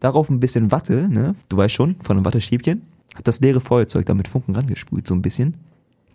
darauf 0.00 0.30
ein 0.30 0.40
bisschen 0.40 0.72
Watte, 0.72 1.06
ne? 1.10 1.34
Du 1.50 1.58
weißt 1.58 1.74
schon, 1.74 1.96
von 2.00 2.16
einem 2.16 2.24
Wattestäbchen, 2.24 2.80
hab 3.14 3.24
das 3.24 3.40
leere 3.40 3.60
Feuerzeug 3.60 4.06
da 4.06 4.14
mit 4.14 4.26
Funken 4.28 4.54
rangesprüht, 4.56 5.06
so 5.06 5.14
ein 5.14 5.20
bisschen. 5.22 5.54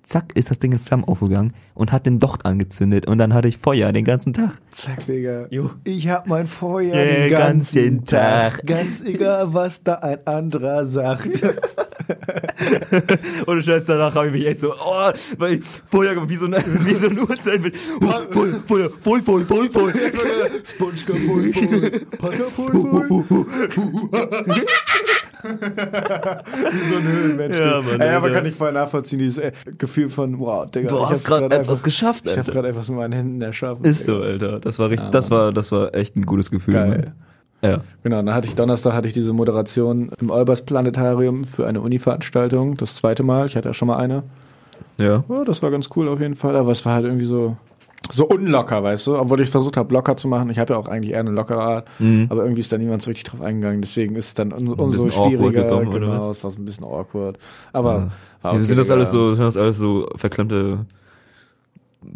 Zack, 0.05 0.35
ist 0.35 0.51
das 0.51 0.59
Ding 0.59 0.71
in 0.71 0.79
Flammen 0.79 1.03
aufgegangen 1.03 1.53
und 1.73 1.91
hat 1.91 2.05
den 2.05 2.19
Docht 2.19 2.45
angezündet 2.45 3.07
und 3.07 3.17
dann 3.17 3.33
hatte 3.33 3.47
ich 3.47 3.57
Feuer 3.57 3.91
den 3.91 4.05
ganzen 4.05 4.33
Tag. 4.33 4.61
Zack, 4.69 5.07
Digga. 5.07 5.47
Jo. 5.49 5.71
Ich 5.83 6.07
hab 6.09 6.27
mein 6.27 6.45
Feuer 6.45 6.95
Ja, 6.95 7.05
den 7.05 7.29
ganzen 7.31 8.03
ganzen 8.03 8.05
Tag. 8.05 8.57
Tag. 8.57 8.67
Ganz 8.67 9.01
egal, 9.01 9.53
was 9.53 9.81
da 9.83 9.95
ein 9.95 10.19
anderer 10.25 10.85
sagt. 10.85 11.43
Und 13.47 13.63
Scheiß 13.63 13.85
danach 13.85 14.13
habe 14.15 14.27
ich 14.27 14.33
mich 14.33 14.45
echt 14.45 14.59
so, 14.59 14.73
oh, 14.73 15.11
weil 15.37 15.55
ich 15.55 15.63
Feuer 15.87 16.29
wie 16.29 16.35
so, 16.35 16.45
eine, 16.45 16.57
wie 16.57 16.93
so 16.93 17.07
ein 17.07 17.19
Uhrzeit 17.19 17.61
mit 17.61 17.75
Feuer, 17.75 18.27
Feuer, 18.67 18.89
voll, 18.99 19.21
voll, 19.21 19.41
voll, 19.45 19.69
voll. 19.69 19.93
Spongeka 20.63 21.13
voll 21.13 21.51
voll. 21.51 21.91
Packer 22.17 22.45
voll 22.45 23.25
voll. 23.27 23.45
Wie 26.71 26.77
so 26.77 26.95
ein 26.97 27.03
Höhlenmensch. 27.07 27.57
Ja, 27.59 27.81
Mann, 27.81 28.01
Ey, 28.01 28.09
aber 28.09 28.25
Alter. 28.27 28.37
kann 28.37 28.45
ich 28.45 28.53
voll 28.55 28.71
nachvollziehen, 28.71 29.19
dieses 29.19 29.37
äh, 29.39 29.51
Gefühl 29.77 30.09
von, 30.09 30.39
wow, 30.39 30.69
Digga. 30.69 30.87
Du 30.89 30.97
ich 31.03 31.09
hast 31.09 31.25
gerade 31.25 31.45
etwas 31.45 31.59
einfach- 31.69 31.83
geschafft, 31.83 32.23
Ich 32.25 32.31
habe 32.31 32.39
Alter. 32.41 32.51
gerade 32.53 32.67
etwas 32.69 32.89
mit 32.89 32.97
meinen 32.97 33.13
Händen 33.13 33.41
erschaffen. 33.41 33.85
Ist 33.85 34.05
so. 34.05 34.17
Alter. 34.21 34.59
Das 34.59 34.79
war 34.79 34.89
richtig, 34.89 35.09
das 35.11 35.31
war, 35.31 35.51
das 35.53 35.71
war 35.71 35.93
echt 35.93 36.15
ein 36.15 36.25
gutes 36.25 36.51
Gefühl. 36.51 36.73
Geil. 36.73 36.87
Mann. 37.61 37.71
Ja. 37.71 37.81
Genau, 38.03 38.17
dann 38.17 38.33
hatte 38.33 38.47
ich 38.47 38.55
Donnerstag 38.55 38.93
hatte 38.93 39.07
ich 39.07 39.13
diese 39.13 39.33
Moderation 39.33 40.11
im 40.19 40.29
Olbers 40.29 40.63
Planetarium 40.63 41.45
für 41.45 41.65
eine 41.65 41.81
Uni-Veranstaltung. 41.81 42.77
Das 42.77 42.95
zweite 42.95 43.23
Mal. 43.23 43.47
Ich 43.47 43.55
hatte 43.55 43.69
ja 43.69 43.73
schon 43.73 43.87
mal 43.87 43.97
eine. 43.97 44.23
Ja. 44.97 45.23
Ja, 45.27 45.43
das 45.45 45.63
war 45.63 45.71
ganz 45.71 45.89
cool 45.95 46.07
auf 46.09 46.19
jeden 46.19 46.35
Fall, 46.35 46.55
aber 46.55 46.71
es 46.71 46.85
war 46.85 46.93
halt 46.95 47.05
irgendwie 47.05 47.25
so 47.25 47.57
so 48.11 48.25
unlocker, 48.27 48.83
weißt 48.83 49.07
du, 49.07 49.17
obwohl 49.17 49.41
ich 49.41 49.49
versucht 49.49 49.77
habe, 49.77 49.93
locker 49.93 50.15
zu 50.15 50.27
machen. 50.27 50.49
Ich 50.49 50.59
habe 50.59 50.73
ja 50.73 50.79
auch 50.79 50.87
eigentlich 50.87 51.13
eher 51.13 51.19
eine 51.21 51.31
lockere 51.31 51.61
Art, 51.61 51.87
aber 52.29 52.43
irgendwie 52.43 52.59
ist 52.61 52.71
da 52.71 52.77
niemand 52.77 53.01
so 53.01 53.09
richtig 53.11 53.25
drauf 53.25 53.41
eingegangen. 53.41 53.81
Deswegen 53.81 54.15
ist 54.15 54.27
es 54.27 54.33
dann 54.35 54.51
um, 54.53 54.67
umso 54.69 55.05
Mhm. 55.05 55.11
schwieriger. 55.11 55.63
gekommen, 55.63 55.91
genau, 55.91 56.29
was? 56.29 56.37
es 56.37 56.43
war 56.43 56.51
so 56.51 56.61
ein 56.61 56.65
bisschen 56.65 56.83
awkward. 56.85 57.37
Aber 57.73 58.11
war 58.41 58.53
Wieso 58.53 58.55
okay, 58.55 58.63
sind 58.65 58.79
das 58.79 58.89
alles 58.91 59.11
so, 59.11 59.33
sind 59.33 59.43
das 59.45 59.57
alles 59.57 59.77
so 59.77 60.07
verklemmte 60.15 60.85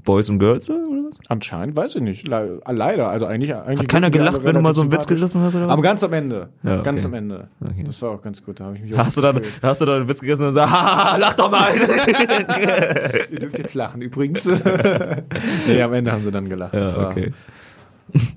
Boys 0.03 0.29
und 0.29 0.39
Girls 0.39 0.69
oder 0.69 0.79
was? 0.79 1.19
Anscheinend, 1.27 1.75
weiß 1.75 1.95
ich 1.95 2.01
nicht. 2.01 2.27
Le 2.27 2.61
leider, 2.67 3.09
also 3.09 3.25
eigentlich. 3.25 3.53
eigentlich 3.53 3.79
Hat 3.79 3.89
keiner 3.89 4.11
gelacht, 4.11 4.43
wenn 4.43 4.55
du 4.55 4.61
mal 4.61 4.73
so 4.73 4.81
einen 4.81 4.91
Witz 4.91 5.07
gerissen 5.07 5.41
hast 5.41 5.55
oder 5.55 5.67
was? 5.67 5.73
Aber 5.73 5.81
ganz 5.81 6.03
am 6.03 6.13
Ende. 6.13 6.49
Ja, 6.63 6.81
Ganz 6.81 7.05
okay. 7.05 7.07
am 7.07 7.13
Ende. 7.15 7.47
Okay. 7.61 7.83
Das 7.85 8.01
war 8.01 8.11
auch 8.11 8.21
ganz 8.21 8.43
gut. 8.43 8.59
Da 8.59 8.65
habe 8.65 8.75
ich 8.75 8.81
mich 8.81 8.93
auch 8.93 8.99
Hast 8.99 9.17
du 9.17 9.21
gut 9.21 9.35
dann, 9.35 9.43
hast 9.61 9.81
du 9.81 9.85
dann 9.85 9.95
einen 9.97 10.09
Witz 10.09 10.19
gegessen 10.21 10.43
und 10.43 10.49
gesagt, 10.49 10.71
haha, 10.71 11.17
lach 11.17 11.33
doch 11.33 11.51
mal. 11.51 11.71
Ihr 13.31 13.39
dürft 13.39 13.57
jetzt 13.57 13.75
lachen 13.75 14.01
übrigens. 14.01 14.45
nee, 15.67 15.81
am 15.81 15.93
Ende 15.93 16.11
haben 16.11 16.21
sie 16.21 16.31
dann 16.31 16.47
gelacht. 16.47 16.73
das 16.73 16.91
ja, 16.91 16.97
war, 16.97 17.11
okay. 17.11 17.33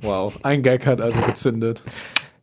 Wow. 0.02 0.38
Ein 0.42 0.62
Gag 0.62 0.86
hat 0.86 1.00
also 1.00 1.20
gezündet. 1.20 1.82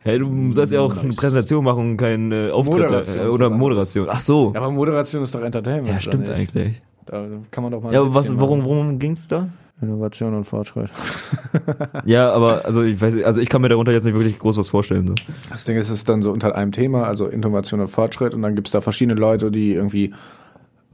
Hey, 0.01 0.17
du 0.17 0.53
sollst 0.53 0.71
ja 0.71 0.79
auch 0.79 0.97
eine 0.97 1.09
Präsentation 1.09 1.63
machen, 1.63 1.97
kein 1.97 2.31
äh, 2.31 2.51
Auftritt 2.51 2.83
Moderation 2.83 3.25
äh, 3.25 3.29
oder. 3.29 3.49
Moderation. 3.49 4.07
Ach 4.09 4.21
so. 4.21 4.53
Ja, 4.53 4.61
aber 4.61 4.71
Moderation 4.71 5.23
ist 5.23 5.35
doch 5.35 5.41
Entertainment. 5.41 5.89
Ja, 5.89 5.99
stimmt 5.99 6.29
eigentlich. 6.29 6.81
Da 7.09 7.25
kann 7.51 7.63
man 7.63 7.71
doch 7.71 7.81
mal. 7.81 7.93
Ja, 7.93 8.01
ein 8.01 8.07
aber 8.07 8.15
was, 8.15 8.37
worum, 8.39 8.63
worum 8.65 8.99
ging's 8.99 9.27
da? 9.27 9.49
Innovation 9.81 10.33
und 10.35 10.43
Fortschritt. 10.43 10.91
Ja, 12.05 12.31
aber 12.33 12.65
also 12.65 12.83
ich 12.83 12.99
weiß, 13.01 13.23
also 13.23 13.39
ich 13.41 13.49
kann 13.49 13.61
mir 13.61 13.69
darunter 13.69 13.91
jetzt 13.91 14.03
nicht 14.03 14.13
wirklich 14.13 14.37
groß 14.37 14.57
was 14.57 14.69
vorstellen. 14.69 15.07
So. 15.07 15.15
Das 15.49 15.65
Ding 15.65 15.77
ist, 15.77 15.87
es 15.87 15.93
ist 15.99 16.09
dann 16.09 16.21
so 16.21 16.31
unter 16.31 16.55
einem 16.55 16.71
Thema, 16.71 17.05
also 17.05 17.27
Innovation 17.27 17.79
und 17.79 17.87
Fortschritt, 17.87 18.33
und 18.33 18.41
dann 18.41 18.55
gibt's 18.55 18.71
da 18.71 18.81
verschiedene 18.81 19.19
Leute, 19.19 19.49
die 19.51 19.73
irgendwie 19.73 20.13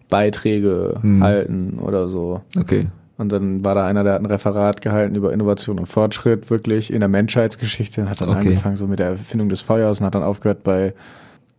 Beiträge 0.10 0.98
Hm. 1.02 1.24
halten 1.24 1.80
oder 1.80 2.08
so. 2.10 2.42
Okay. 2.58 2.88
Und 3.18 3.32
dann 3.32 3.64
war 3.64 3.76
da 3.76 3.86
einer, 3.86 4.04
der 4.04 4.14
hat 4.14 4.22
ein 4.22 4.26
Referat 4.26 4.82
gehalten 4.82 5.16
über 5.16 5.34
Innovation 5.34 5.80
und 5.80 5.86
Fortschritt, 5.88 6.50
wirklich 6.50 6.92
in 6.94 7.00
der 7.00 7.10
Menschheitsgeschichte, 7.10 8.02
und 8.02 8.10
hat 8.10 8.22
dann 8.22 8.30
Okay. 8.30 8.40
angefangen 8.40 8.76
so 8.76 8.88
mit 8.88 9.00
der 9.00 9.08
Erfindung 9.10 9.50
des 9.50 9.62
Feuers 9.62 10.00
und 10.00 10.06
hat 10.06 10.16
dann 10.16 10.24
aufgehört 10.24 10.64
bei 10.64 10.94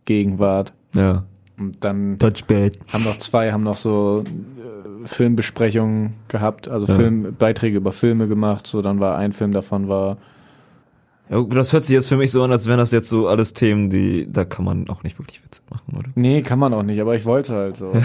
Gegenwart. 0.05 0.73
Ja. 0.93 1.23
Und 1.59 1.83
dann 1.83 2.17
Touchbad. 2.19 2.77
haben 2.93 3.03
noch 3.03 3.17
zwei, 3.17 3.51
haben 3.51 3.61
noch 3.63 3.77
so 3.77 4.23
äh, 4.23 5.07
Filmbesprechungen 5.07 6.13
gehabt, 6.27 6.67
also 6.67 6.85
Ja. 6.87 6.93
Filmbeiträge 6.95 7.77
über 7.77 7.91
Filme 7.91 8.27
gemacht. 8.27 8.67
So, 8.67 8.81
dann 8.81 8.99
war 8.99 9.17
ein 9.17 9.33
Film 9.33 9.51
davon 9.51 9.87
war 9.87 10.17
Ja, 11.29 11.41
das 11.41 11.73
hört 11.73 11.83
sich 11.85 11.93
jetzt 11.93 12.07
für 12.07 12.15
mich 12.15 12.31
so 12.31 12.43
an, 12.43 12.51
als 12.51 12.67
wären 12.67 12.77
das 12.77 12.91
jetzt 12.91 13.09
so 13.09 13.27
alles 13.27 13.53
Themen, 13.53 13.89
die, 13.89 14.31
da 14.31 14.45
kann 14.45 14.63
man 14.65 14.87
auch 14.89 15.03
nicht 15.03 15.17
wirklich 15.19 15.43
Witze 15.43 15.61
machen, 15.69 15.97
oder? 15.97 16.07
Nee, 16.15 16.41
kann 16.41 16.57
man 16.59 16.73
auch 16.73 16.83
nicht, 16.83 17.01
aber 17.01 17.15
ich 17.15 17.25
wollte 17.25 17.53
halt 17.55 17.75
so. 17.75 17.91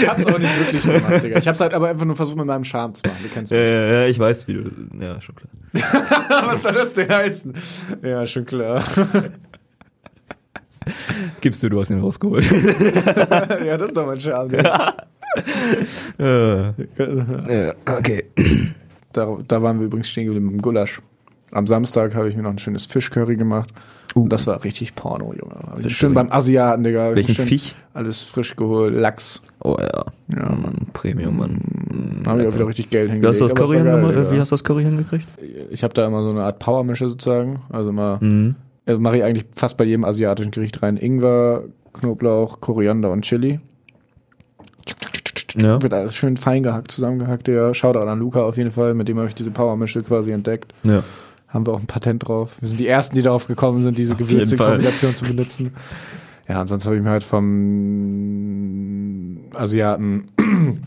ich 0.00 0.08
hab's 0.08 0.26
auch 0.26 0.38
nicht 0.38 0.58
wirklich 0.58 0.82
gemacht, 0.82 1.22
Digga. 1.24 1.38
Ich 1.38 1.48
hab's 1.48 1.60
halt 1.60 1.74
aber 1.74 1.88
einfach 1.88 2.06
nur 2.06 2.16
versucht, 2.16 2.36
mit 2.38 2.46
meinem 2.46 2.64
Charme 2.64 2.94
zu 2.94 3.02
machen. 3.06 3.18
Du 3.22 3.28
kennst 3.28 3.52
Ja, 3.52 3.58
mich. 3.58 3.68
ja, 3.68 3.92
ja, 3.92 4.06
ich 4.06 4.18
weiß, 4.18 4.48
wie 4.48 4.54
du, 4.54 4.70
ja, 5.00 5.20
schon 5.20 5.34
klar. 5.34 5.50
Was 6.46 6.62
soll 6.62 6.72
das 6.72 6.94
denn 6.94 7.08
heißen? 7.10 7.52
Ja, 8.02 8.24
schon 8.26 8.46
klar. 8.46 8.82
Gibst 11.40 11.62
du, 11.62 11.68
du 11.68 11.80
hast 11.80 11.90
ihn 11.90 12.00
rausgeholt. 12.00 12.44
ja, 13.64 13.76
das 13.76 13.88
ist 13.90 13.96
doch 13.96 14.06
mein 14.06 14.20
Charme. 14.20 14.48
Digga. 14.50 14.94
ja, 16.18 16.74
ja, 17.48 17.74
okay. 17.86 18.24
Da, 19.12 19.36
da 19.46 19.62
waren 19.62 19.78
wir 19.78 19.86
übrigens 19.86 20.08
stehen 20.08 20.26
geblieben 20.26 20.46
mit 20.46 20.54
dem 20.56 20.62
Gulasch. 20.62 21.00
Am 21.52 21.66
Samstag 21.66 22.14
habe 22.14 22.28
ich 22.28 22.36
mir 22.36 22.42
noch 22.42 22.50
ein 22.50 22.58
schönes 22.58 22.86
Fischcurry 22.86 23.36
gemacht. 23.36 23.70
Und 24.14 24.28
das 24.32 24.46
war 24.46 24.62
richtig 24.64 24.94
Porno, 24.94 25.32
Junge. 25.34 25.90
Schön 25.90 26.14
beim 26.14 26.30
Asiaten, 26.30 26.82
Digga. 26.84 27.14
Welchen 27.14 27.34
Fisch? 27.34 27.74
Alles 27.92 28.22
frisch 28.24 28.54
geholt. 28.56 28.94
Lachs. 28.94 29.42
Oh 29.60 29.76
ja. 29.80 30.04
Ja, 30.28 30.48
Mann. 30.48 30.74
Premium, 30.92 31.36
Mann. 31.36 31.60
Da 32.22 32.32
habe 32.32 32.42
ich 32.42 32.48
auch 32.48 32.54
wieder 32.54 32.68
richtig 32.68 32.90
Geld 32.90 33.08
Wie 33.08 33.12
hingelegt. 33.14 33.30
hast 33.30 33.40
du 33.40 33.44
das 33.44 33.54
Curry 33.54 33.82
geil. 33.82 34.26
Wie 34.30 34.38
hast 34.38 34.50
du 34.52 34.54
das 34.54 34.64
Curry 34.64 34.82
hingekriegt? 34.84 35.28
Ich 35.70 35.82
habe 35.82 35.92
da 35.94 36.06
immer 36.06 36.22
so 36.22 36.30
eine 36.30 36.42
Art 36.42 36.58
Powermische 36.60 37.08
sozusagen. 37.08 37.56
Also 37.70 37.90
immer, 37.90 38.18
Mhm. 38.20 38.54
Also 38.90 39.00
mache 39.00 39.18
ich 39.18 39.24
eigentlich 39.24 39.46
fast 39.54 39.76
bei 39.76 39.84
jedem 39.84 40.04
asiatischen 40.04 40.50
Gericht 40.50 40.82
rein. 40.82 40.96
Ingwer, 40.96 41.64
Knoblauch, 41.92 42.60
Koriander 42.60 43.10
und 43.10 43.22
Chili. 43.22 43.60
Ja. 45.56 45.82
Wird 45.82 45.92
alles 45.92 46.14
schön 46.14 46.36
fein 46.36 46.62
gehackt, 46.62 46.92
zusammengehackt. 46.92 47.48
Ja, 47.48 47.74
Shoutout 47.74 48.06
an 48.06 48.20
Luca 48.20 48.42
auf 48.42 48.56
jeden 48.56 48.70
Fall, 48.70 48.94
mit 48.94 49.08
dem 49.08 49.16
habe 49.18 49.26
ich 49.26 49.34
diese 49.34 49.50
Powermische 49.50 50.02
quasi 50.02 50.30
entdeckt. 50.30 50.72
Ja. 50.84 51.02
Haben 51.48 51.66
wir 51.66 51.72
auch 51.74 51.80
ein 51.80 51.86
Patent 51.86 52.28
drauf. 52.28 52.58
Wir 52.60 52.68
sind 52.68 52.78
die 52.78 52.86
Ersten, 52.86 53.16
die 53.16 53.22
darauf 53.22 53.48
gekommen 53.48 53.82
sind, 53.82 53.98
diese. 53.98 54.14
Gewürze-Kombination 54.14 55.14
zu 55.14 55.24
benutzen. 55.24 55.72
Ja, 56.48 56.60
und 56.60 56.68
sonst 56.68 56.86
habe 56.86 56.96
ich 56.96 57.02
mir 57.02 57.10
halt 57.10 57.24
vom 57.24 57.50
Asiaten 59.54 60.26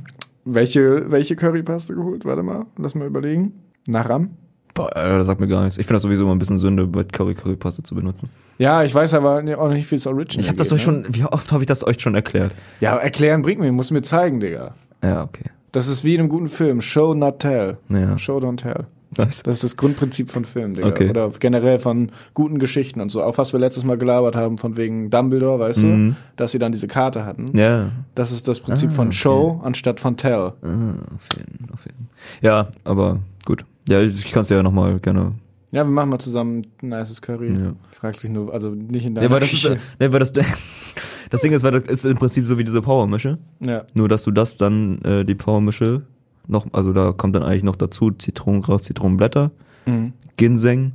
welche, 0.46 1.12
welche 1.12 1.36
Currypaste 1.36 1.96
geholt? 1.96 2.24
Warte 2.26 2.44
mal, 2.44 2.66
lass 2.78 2.96
mal 2.96 3.08
überlegen. 3.08 3.54
Naram? 3.88 4.32
Boah, 4.74 4.96
Alter, 4.96 5.20
das 5.20 5.28
sagt 5.28 5.40
mir 5.40 5.48
gar 5.48 5.64
nichts. 5.64 5.78
Ich 5.78 5.86
finde 5.86 5.96
das 5.96 6.02
sowieso 6.04 6.24
immer 6.24 6.34
ein 6.34 6.40
bisschen 6.40 6.58
Sünde, 6.58 6.88
bei 6.88 7.04
Curry 7.04 7.36
Curry 7.36 7.56
Paste 7.56 7.84
zu 7.84 7.94
benutzen. 7.94 8.30
Ja, 8.58 8.84
ich 8.84 8.94
weiß 8.94 9.14
aber 9.14 9.38
auch 9.38 9.44
noch 9.44 9.70
nicht, 9.70 9.90
wie 9.92 9.96
es 9.96 10.08
Original 10.08 10.42
Ich 10.42 10.48
habe 10.48 10.58
das 10.58 10.72
euch 10.72 10.86
ne? 10.88 11.04
schon, 11.04 11.16
wie 11.16 11.26
oft 11.26 11.52
habe 11.52 11.64
ich 11.64 11.68
das 11.68 11.86
euch 11.86 12.00
schon 12.00 12.16
erklärt? 12.16 12.54
Ja, 12.80 12.98
erklären 12.98 13.42
bringt 13.44 13.62
mir, 13.62 13.72
musst 13.72 13.92
du 13.92 13.94
mir 13.94 14.02
zeigen, 14.02 14.40
Digga. 14.40 14.74
Ja, 15.04 15.24
okay. 15.24 15.52
Das 15.72 15.88
ist 15.88 16.04
wie 16.04 16.14
in 16.16 16.22
einem 16.22 16.30
guten 16.30 16.48
Film. 16.48 16.82
Show, 16.82 17.14
not 17.14 17.40
tell. 17.40 17.78
Ja. 17.90 18.18
Show, 18.18 18.38
don't 18.38 18.58
tell. 18.58 18.86
Nice. 19.16 19.44
Das 19.44 19.56
ist 19.58 19.64
das 19.64 19.78
Grundprinzip 19.78 20.32
von 20.32 20.44
Filmen, 20.44 20.74
Digga. 20.74 20.88
Okay. 20.88 21.10
Oder 21.10 21.30
generell 21.40 21.78
von 21.78 22.12
guten 22.34 22.58
Geschichten 22.58 23.00
und 23.00 23.10
so. 23.10 23.22
Auch 23.22 23.38
was 23.38 23.54
wir 23.54 23.60
letztes 23.60 23.84
Mal 23.84 23.98
gelabert 23.98 24.36
haben, 24.36 24.58
von 24.58 24.76
wegen 24.78 25.12
Dumbledore, 25.12 25.60
weißt 25.60 25.84
du? 25.84 26.16
Dass 26.36 26.52
sie 26.52 26.58
dann 26.60 26.72
diese 26.72 26.88
Karte 26.88 27.26
hatten. 27.26 27.46
Mhm. 27.52 27.60
Ja. 27.60 27.92
Das 28.16 28.32
ist 28.32 28.48
das 28.48 28.60
Prinzip 28.60 28.90
Ah, 28.90 28.94
von 28.94 29.08
okay. 29.10 29.16
Show 29.18 29.62
anstatt 29.64 30.00
von 30.00 30.18
Tell. 30.18 30.54
Ah, 30.64 30.94
auf 31.14 31.28
jeden, 31.38 31.70
auf 31.72 31.86
jeden. 31.86 32.10
Ja, 32.42 32.70
aber 32.84 33.20
gut. 33.46 33.66
Ja, 33.88 34.02
ich 34.02 34.32
kann 34.32 34.42
es 34.42 34.50
ja 34.50 34.62
nochmal 34.64 35.00
gerne. 35.00 35.34
Ja, 35.72 35.84
wir 35.86 35.92
machen 35.92 36.10
mal 36.10 36.20
zusammen 36.20 36.64
ein 36.84 36.90
nices 36.90 37.22
Curry. 37.22 37.52
Ja. 37.52 37.74
Fragt 37.92 38.20
sich 38.20 38.30
nur, 38.30 38.54
also 38.54 38.70
nicht 38.70 39.06
in 39.06 39.16
deiner 39.16 39.28
Ja, 39.28 39.32
weil 39.32 39.40
das 39.40 39.52
ist, 39.54 39.64
Küche. 39.64 39.78
ne, 40.00 40.14
weil 40.14 40.20
das, 40.20 40.32
das 41.32 41.42
Ding 41.42 41.52
ist, 41.52 41.64
weil 41.64 41.72
das 41.72 41.86
ist 41.90 42.06
im 42.06 42.16
Prinzip 42.18 42.46
so 42.46 42.58
wie 42.58 42.64
diese 42.64 42.82
Powermische. 42.82 43.40
ja. 43.60 43.84
Nur, 43.94 44.08
dass 44.08 44.24
du 44.24 44.32
das 44.32 44.58
dann, 44.58 45.00
äh, 45.04 45.26
die 45.26 45.36
Powermische 45.36 46.04
noch, 46.48 46.68
also 46.74 46.94
da 46.94 47.12
kommt 47.14 47.36
dann 47.36 47.44
eigentlich 47.44 47.64
noch 47.64 47.76
dazu 47.76 48.12
Zitronengras, 48.12 48.84
Zitronenblätter, 48.84 49.52
Mhm. 49.86 50.14
Ginseng. 50.38 50.94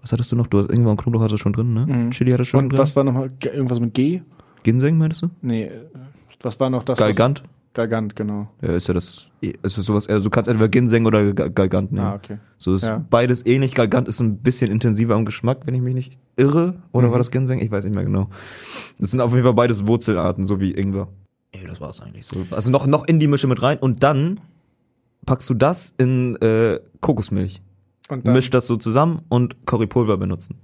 Was 0.00 0.10
hattest 0.12 0.32
du 0.32 0.36
noch? 0.36 0.46
Du 0.46 0.58
hast 0.58 0.70
irgendwann 0.70 0.96
Knoblauch 0.96 1.20
hattest 1.20 1.34
du 1.34 1.42
schon 1.42 1.52
drin, 1.52 1.74
ne? 1.74 1.86
Mhm. 1.86 2.10
Chili 2.12 2.30
hattest 2.30 2.48
du 2.48 2.56
schon 2.58 2.64
Und 2.64 2.68
drin. 2.72 2.78
was 2.78 2.96
war 2.96 3.04
nochmal, 3.04 3.30
irgendwas 3.44 3.78
mit 3.78 3.92
G? 3.94 4.22
Ginseng 4.62 4.96
meinst 4.98 5.22
du? 5.22 5.28
Nee, 5.42 5.64
äh, 5.64 5.70
was 6.42 6.58
war 6.58 6.70
noch 6.70 6.82
das? 6.82 6.98
Galgant? 6.98 7.42
Galgant, 7.74 8.14
genau. 8.16 8.48
Ja, 8.60 8.72
ist 8.74 8.86
ja 8.88 8.94
das, 8.94 9.30
ist 9.40 9.78
das 9.78 9.86
sowas, 9.86 10.06
also 10.08 10.24
du 10.24 10.30
kannst 10.30 10.48
entweder 10.48 10.68
Ginseng 10.68 11.06
oder 11.06 11.32
Ga- 11.32 11.48
Galgant 11.48 11.90
nehmen. 11.92 12.04
Ah, 12.04 12.14
okay. 12.14 12.38
So 12.58 12.74
ist 12.74 12.84
Ja. 12.84 13.02
beides 13.08 13.46
ähnlich. 13.46 13.74
Galgant 13.74 14.08
ist 14.08 14.20
ein 14.20 14.38
bisschen 14.38 14.70
intensiver 14.70 15.14
am 15.14 15.24
Geschmack, 15.24 15.60
wenn 15.64 15.74
ich 15.74 15.80
mich 15.80 15.94
nicht 15.94 16.18
irre. 16.36 16.74
Oder 16.92 17.08
Mhm. 17.08 17.12
war 17.12 17.18
das 17.18 17.30
Ginseng? 17.30 17.60
Ich 17.60 17.70
weiß 17.70 17.84
nicht 17.84 17.94
mehr 17.94 18.04
genau. 18.04 18.28
Das 18.98 19.10
sind 19.10 19.20
auf 19.22 19.32
jeden 19.32 19.44
Fall 19.44 19.54
beides 19.54 19.86
Wurzelarten, 19.86 20.46
so 20.46 20.60
wie 20.60 20.72
Ingwer. 20.72 21.08
Ey, 21.52 21.66
das 21.66 21.80
war's 21.80 22.00
eigentlich 22.00 22.26
so. 22.26 22.44
Also 22.50 22.70
noch, 22.70 22.86
noch 22.86 23.06
in 23.06 23.18
die 23.18 23.26
Mische 23.26 23.46
mit 23.46 23.62
rein 23.62 23.78
und 23.78 24.02
dann 24.02 24.40
packst 25.24 25.48
du 25.48 25.54
das 25.54 25.94
in 25.96 26.36
äh, 26.42 26.78
Kokosmilch. 27.00 27.62
Und 28.10 28.26
dann, 28.26 28.34
Misch 28.34 28.50
das 28.50 28.66
so 28.66 28.76
zusammen 28.76 29.22
und 29.30 29.64
Currypulver 29.66 30.18
benutzen. 30.18 30.56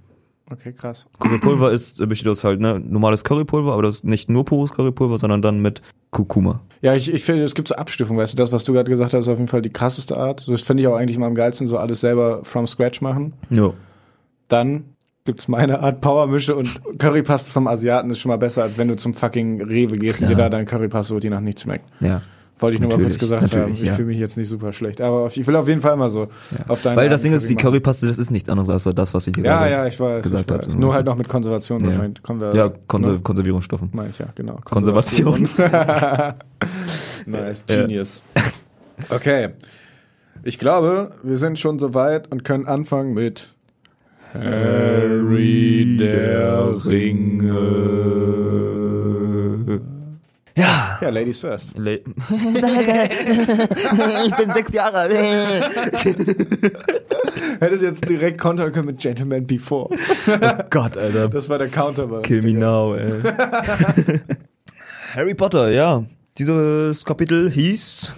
Okay, 0.51 0.73
krass. 0.73 1.07
Currypulver 1.19 1.71
ist, 1.71 1.99
äh, 1.99 2.07
besteht 2.07 2.27
aus 2.27 2.43
halt, 2.43 2.59
ne, 2.59 2.79
normales 2.79 3.23
Currypulver, 3.23 3.73
aber 3.73 3.83
das 3.83 3.97
ist 3.97 4.03
nicht 4.05 4.29
nur 4.29 4.45
pures 4.45 4.71
Currypulver, 4.71 5.17
sondern 5.17 5.41
dann 5.41 5.61
mit 5.61 5.81
Kurkuma. 6.11 6.61
Ja, 6.81 6.95
ich, 6.95 7.13
ich 7.13 7.23
finde, 7.23 7.43
es 7.43 7.55
gibt 7.55 7.67
so 7.67 7.75
Abstufungen, 7.75 8.21
weißt 8.21 8.33
du, 8.33 8.37
das, 8.37 8.51
was 8.51 8.63
du 8.63 8.73
gerade 8.73 8.89
gesagt 8.89 9.13
hast, 9.13 9.21
ist 9.21 9.29
auf 9.29 9.37
jeden 9.37 9.49
Fall 9.49 9.61
die 9.61 9.69
krasseste 9.69 10.17
Art. 10.17 10.41
So, 10.41 10.51
Das 10.51 10.61
finde 10.61 10.81
ich 10.83 10.87
auch 10.87 10.95
eigentlich 10.95 11.17
immer 11.17 11.27
am 11.27 11.35
geilsten, 11.35 11.67
so 11.67 11.77
alles 11.77 11.99
selber 11.99 12.43
from 12.43 12.67
scratch 12.67 13.01
machen. 13.01 13.33
Ja. 13.49 13.73
Dann 14.47 14.85
gibt's 15.25 15.47
meine 15.47 15.81
Art 15.81 16.01
Powermische 16.01 16.55
und 16.55 16.81
Currypaste 16.97 17.51
vom 17.51 17.67
Asiaten 17.67 18.09
ist 18.09 18.19
schon 18.19 18.29
mal 18.29 18.37
besser, 18.37 18.63
als 18.63 18.77
wenn 18.77 18.87
du 18.87 18.95
zum 18.95 19.13
fucking 19.13 19.61
Rewe 19.61 19.97
gehst 19.97 20.21
und 20.21 20.29
dir 20.29 20.35
da 20.35 20.49
deine 20.49 20.65
Currypaste 20.65 21.13
holt, 21.13 21.23
die 21.23 21.29
nach 21.29 21.41
nichts 21.41 21.61
schmeckt. 21.63 21.85
Ja. 21.99 22.21
Wollte 22.59 22.75
ich 22.75 22.81
nur 22.81 22.89
mal 22.91 22.99
kurz 23.01 23.17
gesagt 23.17 23.55
haben. 23.55 23.71
Ich 23.71 23.81
ja. 23.83 23.93
fühle 23.93 24.09
mich 24.09 24.17
jetzt 24.17 24.37
nicht 24.37 24.49
super 24.49 24.73
schlecht. 24.73 24.99
Aber 25.01 25.27
ich 25.33 25.47
will 25.47 25.55
auf 25.55 25.67
jeden 25.67 25.79
Fall 25.81 25.95
mal 25.95 26.09
so 26.09 26.27
auf 26.67 26.81
deine 26.81 26.97
Weil 26.97 27.09
das 27.09 27.21
Ding 27.21 27.31
ist, 27.33 27.49
die. 27.49 27.55
Currypaste, 27.55 28.05
das 28.07 28.17
ist 28.17 28.31
nichts 28.31 28.49
anderes 28.49 28.69
als 28.69 28.83
das, 28.95 29.13
was 29.13 29.27
ich 29.27 29.33
dir 29.33 29.45
Ja, 29.45 29.65
ja, 29.67 29.85
ich 29.87 29.99
weiß. 29.99 30.23
gesagt 30.23 30.45
ich 30.49 30.53
hat, 30.53 30.65
weiß. 30.67 30.73
so. 30.73 30.79
Nur 30.79 30.93
halt 30.93 31.05
noch 31.05 31.15
mit 31.15 31.29
Konservation 31.29 31.79
Ja. 31.79 31.87
wahrscheinlich. 31.87 32.21
Konver 32.21 32.53
Ja, 32.53 32.69
Konser 32.87 33.13
ne? 33.13 33.19
Konservierungsstoffen. 33.19 33.89
Meine 33.93 34.09
ich 34.09 34.19
ja, 34.19 34.27
genau. 34.35 34.59
Konservation. 34.65 35.47
nice, 37.25 37.63
genius. 37.65 38.23
Okay. 39.09 39.49
Ich 40.43 40.59
glaube, 40.59 41.11
wir 41.23 41.37
sind 41.37 41.59
schon 41.59 41.79
soweit 41.79 42.31
und 42.31 42.43
können 42.43 42.65
anfangen 42.65 43.13
mit 43.13 43.53
Harry 44.33 45.97
der 45.99 46.85
Ringe. 46.85 47.49
Ja. 50.55 50.97
Ja, 51.01 51.09
Ladies 51.09 51.39
first. 51.39 51.75
Le 51.77 51.95
ich 51.99 52.03
bin 54.37 54.53
sechs 54.53 54.73
Jahre 54.73 54.97
alt. 54.97 55.13
Hättest 57.59 57.83
jetzt 57.83 58.09
direkt 58.09 58.39
kontern 58.41 58.71
können 58.71 58.87
mit 58.87 58.99
Gentleman 58.99 59.45
Before. 59.45 59.95
Gott, 60.69 60.97
Alter. 60.97 61.29
Das 61.29 61.47
war 61.49 61.57
der 61.57 61.69
Counter 61.69 62.07
bei 62.07 62.17
uns. 62.17 62.27
Kill 62.27 62.41
me 62.41 62.53
now, 62.53 62.95
ey. 62.95 63.21
Harry 65.15 65.33
Potter, 65.33 65.71
ja. 65.71 66.03
Dieses 66.37 67.03
Kapitel 67.05 67.49
hieß 67.51 68.11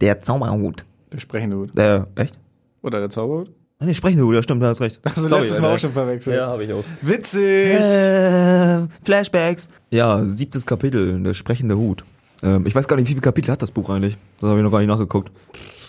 Der 0.00 0.20
Zauberhut. 0.20 0.84
Der 1.12 1.20
sprechende 1.20 1.56
Hut. 1.56 1.76
Äh, 1.78 2.02
echt? 2.16 2.36
Oder 2.82 2.98
der 3.00 3.10
Zauberhut? 3.10 3.50
Ah, 3.82 3.86
nee, 3.86 3.94
sprechende 3.94 4.24
Hut, 4.24 4.34
ja 4.34 4.42
stimmt, 4.42 4.62
da 4.62 4.68
hast 4.68 4.80
recht. 4.80 5.00
Hast 5.04 5.16
du 5.18 5.36
letztes 5.36 5.60
Mal 5.60 5.74
auch 5.74 5.78
schon 5.78 5.90
verwechselt. 5.92 6.36
Ja, 6.36 6.46
habe 6.48 6.64
ich 6.64 6.72
auch. 6.72 6.84
Witzig! 7.00 7.80
Äh, 7.80 8.86
Flashbacks. 9.04 9.68
Ja, 9.90 10.24
siebtes 10.24 10.64
Kapitel, 10.66 11.20
der 11.22 11.34
sprechende 11.34 11.76
Hut. 11.76 12.04
Ähm, 12.44 12.64
ich 12.66 12.74
weiß 12.74 12.86
gar 12.86 12.96
nicht, 12.96 13.06
wie 13.06 13.12
viele 13.12 13.20
Kapitel 13.22 13.50
hat 13.50 13.60
das 13.62 13.72
Buch 13.72 13.90
eigentlich? 13.90 14.16
Das 14.40 14.48
habe 14.50 14.60
ich 14.60 14.64
noch 14.64 14.70
gar 14.70 14.78
nicht 14.78 14.88
nachgeguckt. 14.88 15.32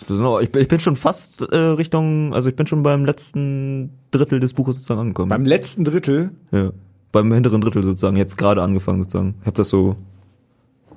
Das 0.08 0.18
noch, 0.18 0.40
ich, 0.40 0.50
bin- 0.50 0.60
ich 0.62 0.68
bin 0.68 0.80
schon 0.80 0.96
fast 0.96 1.40
äh, 1.40 1.56
Richtung, 1.56 2.34
also 2.34 2.48
ich 2.48 2.56
bin 2.56 2.66
schon 2.66 2.82
beim 2.82 3.04
letzten 3.04 3.90
Drittel 4.10 4.40
des 4.40 4.52
Buches 4.54 4.76
sozusagen 4.76 5.00
angekommen. 5.00 5.28
Beim 5.30 5.44
letzten 5.44 5.84
Drittel, 5.84 6.30
ja, 6.50 6.72
beim 7.12 7.32
hinteren 7.32 7.60
Drittel 7.60 7.82
sozusagen, 7.84 8.16
jetzt 8.16 8.36
gerade 8.36 8.60
angefangen 8.60 9.02
sozusagen. 9.04 9.36
Ich 9.40 9.46
habe 9.46 9.56
das 9.56 9.68
so 9.70 9.96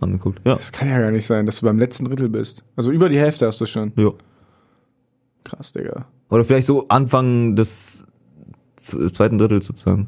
angeguckt. 0.01 0.41
Ja, 0.45 0.55
das 0.55 0.71
kann 0.71 0.89
ja 0.89 0.99
gar 0.99 1.11
nicht 1.11 1.25
sein, 1.25 1.45
dass 1.45 1.59
du 1.59 1.65
beim 1.67 1.79
letzten 1.79 2.05
Drittel 2.05 2.27
bist. 2.29 2.63
Also 2.75 2.91
über 2.91 3.07
die 3.07 3.19
Hälfte 3.19 3.45
hast 3.47 3.61
du 3.61 3.65
schon. 3.65 3.93
ja. 3.95 4.09
Krass, 5.47 5.71
Digga. 5.71 6.05
Oder 6.29 6.43
vielleicht 6.43 6.67
so 6.67 6.87
Anfang 6.89 7.55
des 7.55 8.05
zweiten 8.75 9.37
Drittels 9.37 9.65
sozusagen. 9.67 10.07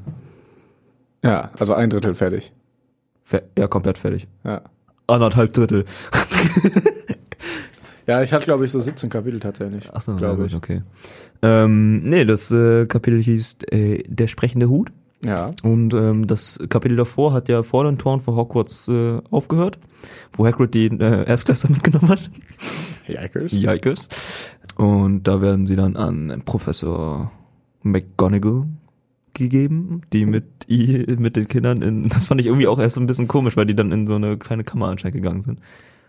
Ja, 1.24 1.52
also 1.58 1.74
ein 1.74 1.90
Drittel 1.90 2.14
fertig. 2.14 2.52
Fe 3.24 3.44
ja, 3.58 3.68
komplett 3.68 3.98
fertig. 3.98 4.28
Ja. 4.44 4.62
Anderthalb 5.08 5.54
Drittel. 5.54 5.86
Ja, 8.10 8.24
ich 8.24 8.34
hatte, 8.34 8.46
glaube 8.46 8.66
ich, 8.66 8.72
so 8.72 8.80
17 8.80 9.08
Kapitel 9.12 9.40
tatsächlich. 9.40 9.94
Achso, 9.94 10.16
glaube 10.16 10.48
ich. 10.48 10.56
okay. 10.56 10.82
Ähm, 11.44 12.00
nee, 12.10 12.26
das 12.26 12.50
äh, 12.50 12.88
Kapitel 12.88 13.22
hieß 13.22 13.58
äh, 13.70 14.02
Der 14.08 14.28
sprechende 14.28 14.68
Hut. 14.68 14.92
Ja. 15.26 15.52
Und 15.64 15.94
ähm, 15.94 16.28
das 16.28 16.60
Kapitel 16.70 16.96
davor 16.96 17.34
hat 17.34 17.50
ja 17.50 17.64
vor 17.64 17.84
den 17.84 17.98
Toren 17.98 18.22
von 18.22 18.36
Hogwarts 18.36 18.88
äh, 18.88 19.20
aufgehört, 19.30 19.80
wo 20.34 20.46
Hagrid 20.46 20.74
die 20.74 20.88
äh, 20.88 21.26
Erstklässler 21.26 21.70
mitgenommen 21.74 22.10
hat. 22.10 22.32
Yikers. 23.08 23.54
Yikers. 23.54 24.10
Und 24.76 25.24
da 25.24 25.42
werden 25.42 25.68
sie 25.68 25.76
dann 25.76 25.98
an 25.98 26.42
Professor 26.46 27.32
McGonagall 27.84 28.68
gegeben, 29.34 30.02
die 30.14 30.26
mit 30.26 30.46
mit 30.70 31.36
den 31.36 31.48
Kindern 31.48 31.82
in 31.82 32.10
das 32.10 32.28
fand 32.28 32.40
ich 32.42 32.48
irgendwie 32.48 32.68
auch 32.68 32.80
erst 32.80 32.96
so 32.96 33.02
ein 33.02 33.08
bisschen 33.08 33.28
komisch, 33.28 33.58
weil 33.58 33.66
die 33.66 33.76
dann 33.76 33.92
in 33.92 34.06
so 34.06 34.16
eine 34.16 34.38
kleine 34.38 34.64
Kammer 34.64 34.88
anscheinend 34.88 35.16
gegangen 35.16 35.42
sind. 35.42 35.60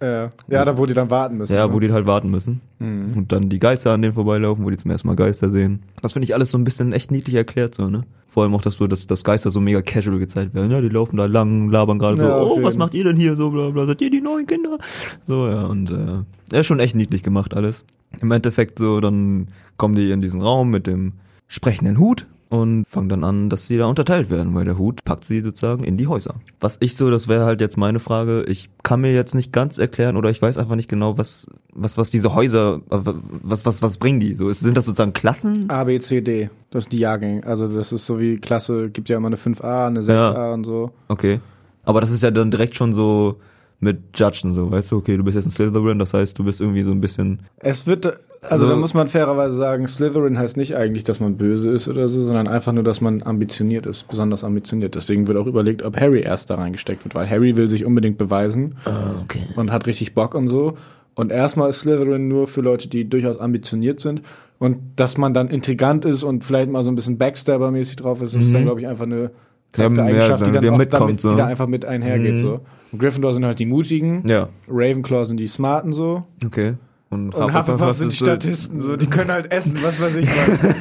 Ja. 0.02 0.30
ja, 0.48 0.64
da 0.64 0.78
wo 0.78 0.86
die 0.86 0.94
dann 0.94 1.10
warten 1.10 1.36
müssen. 1.36 1.54
Ja, 1.54 1.66
ne? 1.66 1.72
wo 1.74 1.78
die 1.78 1.92
halt 1.92 2.06
warten 2.06 2.30
müssen. 2.30 2.62
Mhm. 2.78 3.12
Und 3.16 3.32
dann 3.32 3.50
die 3.50 3.58
Geister 3.58 3.92
an 3.92 4.00
denen 4.00 4.14
vorbeilaufen, 4.14 4.64
wo 4.64 4.70
die 4.70 4.76
zum 4.76 4.90
ersten 4.90 5.08
Mal 5.08 5.14
Geister 5.14 5.50
sehen. 5.50 5.82
Das 6.00 6.14
finde 6.14 6.24
ich 6.24 6.34
alles 6.34 6.50
so 6.50 6.58
ein 6.58 6.64
bisschen 6.64 6.92
echt 6.92 7.10
niedlich 7.10 7.36
erklärt, 7.36 7.74
so, 7.74 7.86
ne? 7.86 8.04
Vor 8.26 8.44
allem 8.44 8.54
auch, 8.54 8.62
dass 8.62 8.76
so, 8.76 8.86
dass, 8.86 9.06
dass 9.06 9.24
Geister 9.24 9.50
so 9.50 9.60
mega 9.60 9.82
casual 9.82 10.18
gezeigt 10.18 10.54
werden. 10.54 10.70
Ja, 10.70 10.80
die 10.80 10.88
laufen 10.88 11.16
da 11.16 11.26
lang, 11.26 11.68
labern 11.68 11.98
gerade 11.98 12.16
so, 12.16 12.24
Ja, 12.24 12.40
oh, 12.40 12.62
was 12.62 12.76
macht 12.78 12.94
ihr 12.94 13.04
denn 13.04 13.16
hier? 13.16 13.34
So, 13.36 13.50
bla, 13.50 13.70
bla, 13.70 13.86
seid 13.86 14.00
ihr 14.00 14.10
die 14.10 14.20
neuen 14.20 14.46
Kinder? 14.46 14.78
So, 15.24 15.48
ja, 15.48 15.66
und, 15.66 15.90
äh, 15.90 16.22
ja, 16.54 16.62
schon 16.62 16.80
echt 16.80 16.94
niedlich 16.94 17.22
gemacht 17.22 17.54
alles. 17.54 17.84
Im 18.20 18.30
Endeffekt 18.30 18.78
so, 18.78 19.00
dann 19.00 19.48
kommen 19.76 19.96
die 19.96 20.10
in 20.12 20.20
diesen 20.20 20.40
Raum 20.40 20.70
mit 20.70 20.86
dem 20.86 21.14
sprechenden 21.48 21.98
Hut 21.98 22.26
und 22.50 22.84
fangen 22.88 23.08
dann 23.08 23.22
an, 23.22 23.48
dass 23.48 23.68
sie 23.68 23.78
da 23.78 23.86
unterteilt 23.86 24.28
werden, 24.28 24.54
weil 24.56 24.64
der 24.64 24.76
Hut 24.76 25.04
packt 25.04 25.24
sie 25.24 25.40
sozusagen 25.40 25.84
in 25.84 25.96
die 25.96 26.08
Häuser. 26.08 26.34
Was 26.58 26.78
ich 26.80 26.96
so, 26.96 27.08
das 27.08 27.28
wäre 27.28 27.44
halt 27.44 27.60
jetzt 27.60 27.78
meine 27.78 28.00
Frage, 28.00 28.44
ich 28.48 28.68
kann 28.82 29.00
mir 29.00 29.14
jetzt 29.14 29.36
nicht 29.36 29.52
ganz 29.52 29.78
erklären 29.78 30.16
oder 30.16 30.30
ich 30.30 30.42
weiß 30.42 30.58
einfach 30.58 30.74
nicht 30.74 30.88
genau, 30.88 31.16
was, 31.16 31.46
was, 31.72 31.96
was 31.96 32.10
diese 32.10 32.34
Häuser, 32.34 32.80
äh, 32.90 32.98
was, 33.42 33.64
was, 33.66 33.82
was 33.82 33.98
bringen 33.98 34.18
die? 34.18 34.34
So, 34.34 34.52
sind 34.52 34.76
das 34.76 34.84
sozusagen 34.84 35.12
Klassen? 35.12 35.70
A, 35.70 35.84
B, 35.84 36.00
C, 36.00 36.20
D. 36.22 36.50
Das 36.70 36.84
sind 36.84 36.92
die 36.92 36.98
Jahrgänge. 36.98 37.46
Also 37.46 37.68
das 37.68 37.92
ist 37.92 38.04
so 38.04 38.18
wie 38.18 38.36
Klasse, 38.36 38.90
gibt 38.90 39.08
ja 39.08 39.16
immer 39.16 39.28
eine 39.28 39.36
5a, 39.36 39.86
eine 39.86 40.00
6a 40.00 40.52
und 40.52 40.64
so. 40.64 40.90
Okay. 41.06 41.40
Aber 41.84 42.00
das 42.00 42.10
ist 42.10 42.22
ja 42.22 42.32
dann 42.32 42.50
direkt 42.50 42.74
schon 42.74 42.92
so 42.92 43.36
mit 43.80 43.98
Judgen, 44.14 44.52
so, 44.52 44.70
weißt 44.70 44.92
du, 44.92 44.98
okay, 44.98 45.16
du 45.16 45.24
bist 45.24 45.36
jetzt 45.36 45.46
ein 45.46 45.50
Slytherin, 45.50 45.98
das 45.98 46.12
heißt, 46.12 46.38
du 46.38 46.44
bist 46.44 46.60
irgendwie 46.60 46.82
so 46.82 46.90
ein 46.90 47.00
bisschen, 47.00 47.40
Es 47.56 47.86
wird, 47.86 48.04
also, 48.06 48.18
Also- 48.42 48.68
da 48.68 48.76
muss 48.76 48.92
man 48.94 49.08
fairerweise 49.08 49.56
sagen, 49.56 49.86
Slytherin 49.86 50.38
heißt 50.38 50.58
nicht 50.58 50.76
eigentlich, 50.76 51.02
dass 51.02 51.18
man 51.18 51.36
böse 51.36 51.70
ist 51.70 51.88
oder 51.88 52.08
so, 52.08 52.20
sondern 52.20 52.46
einfach 52.46 52.72
nur, 52.72 52.84
dass 52.84 53.00
man 53.00 53.22
ambitioniert 53.22 53.86
ist, 53.86 54.06
besonders 54.08 54.44
ambitioniert. 54.44 54.94
Deswegen 54.94 55.26
wird 55.26 55.38
auch 55.38 55.46
überlegt, 55.46 55.82
ob 55.82 55.98
Harry 55.98 56.20
erst 56.20 56.50
da 56.50 56.56
reingesteckt 56.56 57.04
wird, 57.04 57.14
weil 57.14 57.28
Harry 57.28 57.56
will 57.56 57.68
sich 57.68 57.84
unbedingt 57.86 58.18
beweisen 58.18 58.76
okay. 59.22 59.40
und 59.56 59.72
hat 59.72 59.86
richtig 59.86 60.14
Bock 60.14 60.34
und 60.34 60.46
so. 60.46 60.74
Und 61.14 61.32
erstmal 61.32 61.70
ist 61.70 61.80
Slytherin 61.80 62.28
nur 62.28 62.46
für 62.46 62.60
Leute, 62.60 62.88
die 62.88 63.08
durchaus 63.08 63.38
ambitioniert 63.38 64.00
sind. 64.00 64.22
Und 64.58 64.78
dass 64.96 65.16
man 65.18 65.34
dann 65.34 65.48
intrigant 65.48 66.04
ist 66.04 66.22
und 66.22 66.44
vielleicht 66.44 66.70
mal 66.70 66.82
so 66.82 66.90
ein 66.90 66.94
bisschen 66.94 67.18
Backstabber-mäßig 67.18 67.96
drauf 67.96 68.22
ist, 68.22 68.34
ist 68.34 68.54
dann, 68.54 68.64
glaube 68.64 68.80
ich, 68.80 68.86
einfach 68.86 69.06
eine 69.06 69.30
Charaktereigenschaft, 69.72 70.46
ja, 70.46 70.52
die 70.52 70.66
dann 70.66 70.74
oft 70.80 70.92
damit, 70.92 71.20
so. 71.20 71.30
die 71.30 71.36
da 71.36 71.46
einfach 71.46 71.66
mit 71.66 71.84
einhergeht. 71.84 72.32
Mhm. 72.32 72.36
So. 72.36 72.60
Und 72.92 72.98
Gryffindor 72.98 73.32
sind 73.32 73.44
halt 73.44 73.58
die 73.58 73.66
Mutigen, 73.66 74.24
Ja, 74.28 74.48
Ravenclaw 74.68 75.24
sind 75.24 75.38
die 75.38 75.46
Smarten 75.46 75.92
so. 75.92 76.24
okay. 76.44 76.74
Und, 77.12 77.34
Und 77.34 77.52
Hufflepuff 77.58 77.94
sind 77.96 78.12
die 78.12 78.16
Statisten, 78.16 78.78
so, 78.80 78.96
die 78.96 79.08
können 79.08 79.32
halt 79.32 79.50
essen, 79.50 79.76
was 79.82 80.00
weiß 80.00 80.14
ich 80.14 80.28
was. 80.28 80.74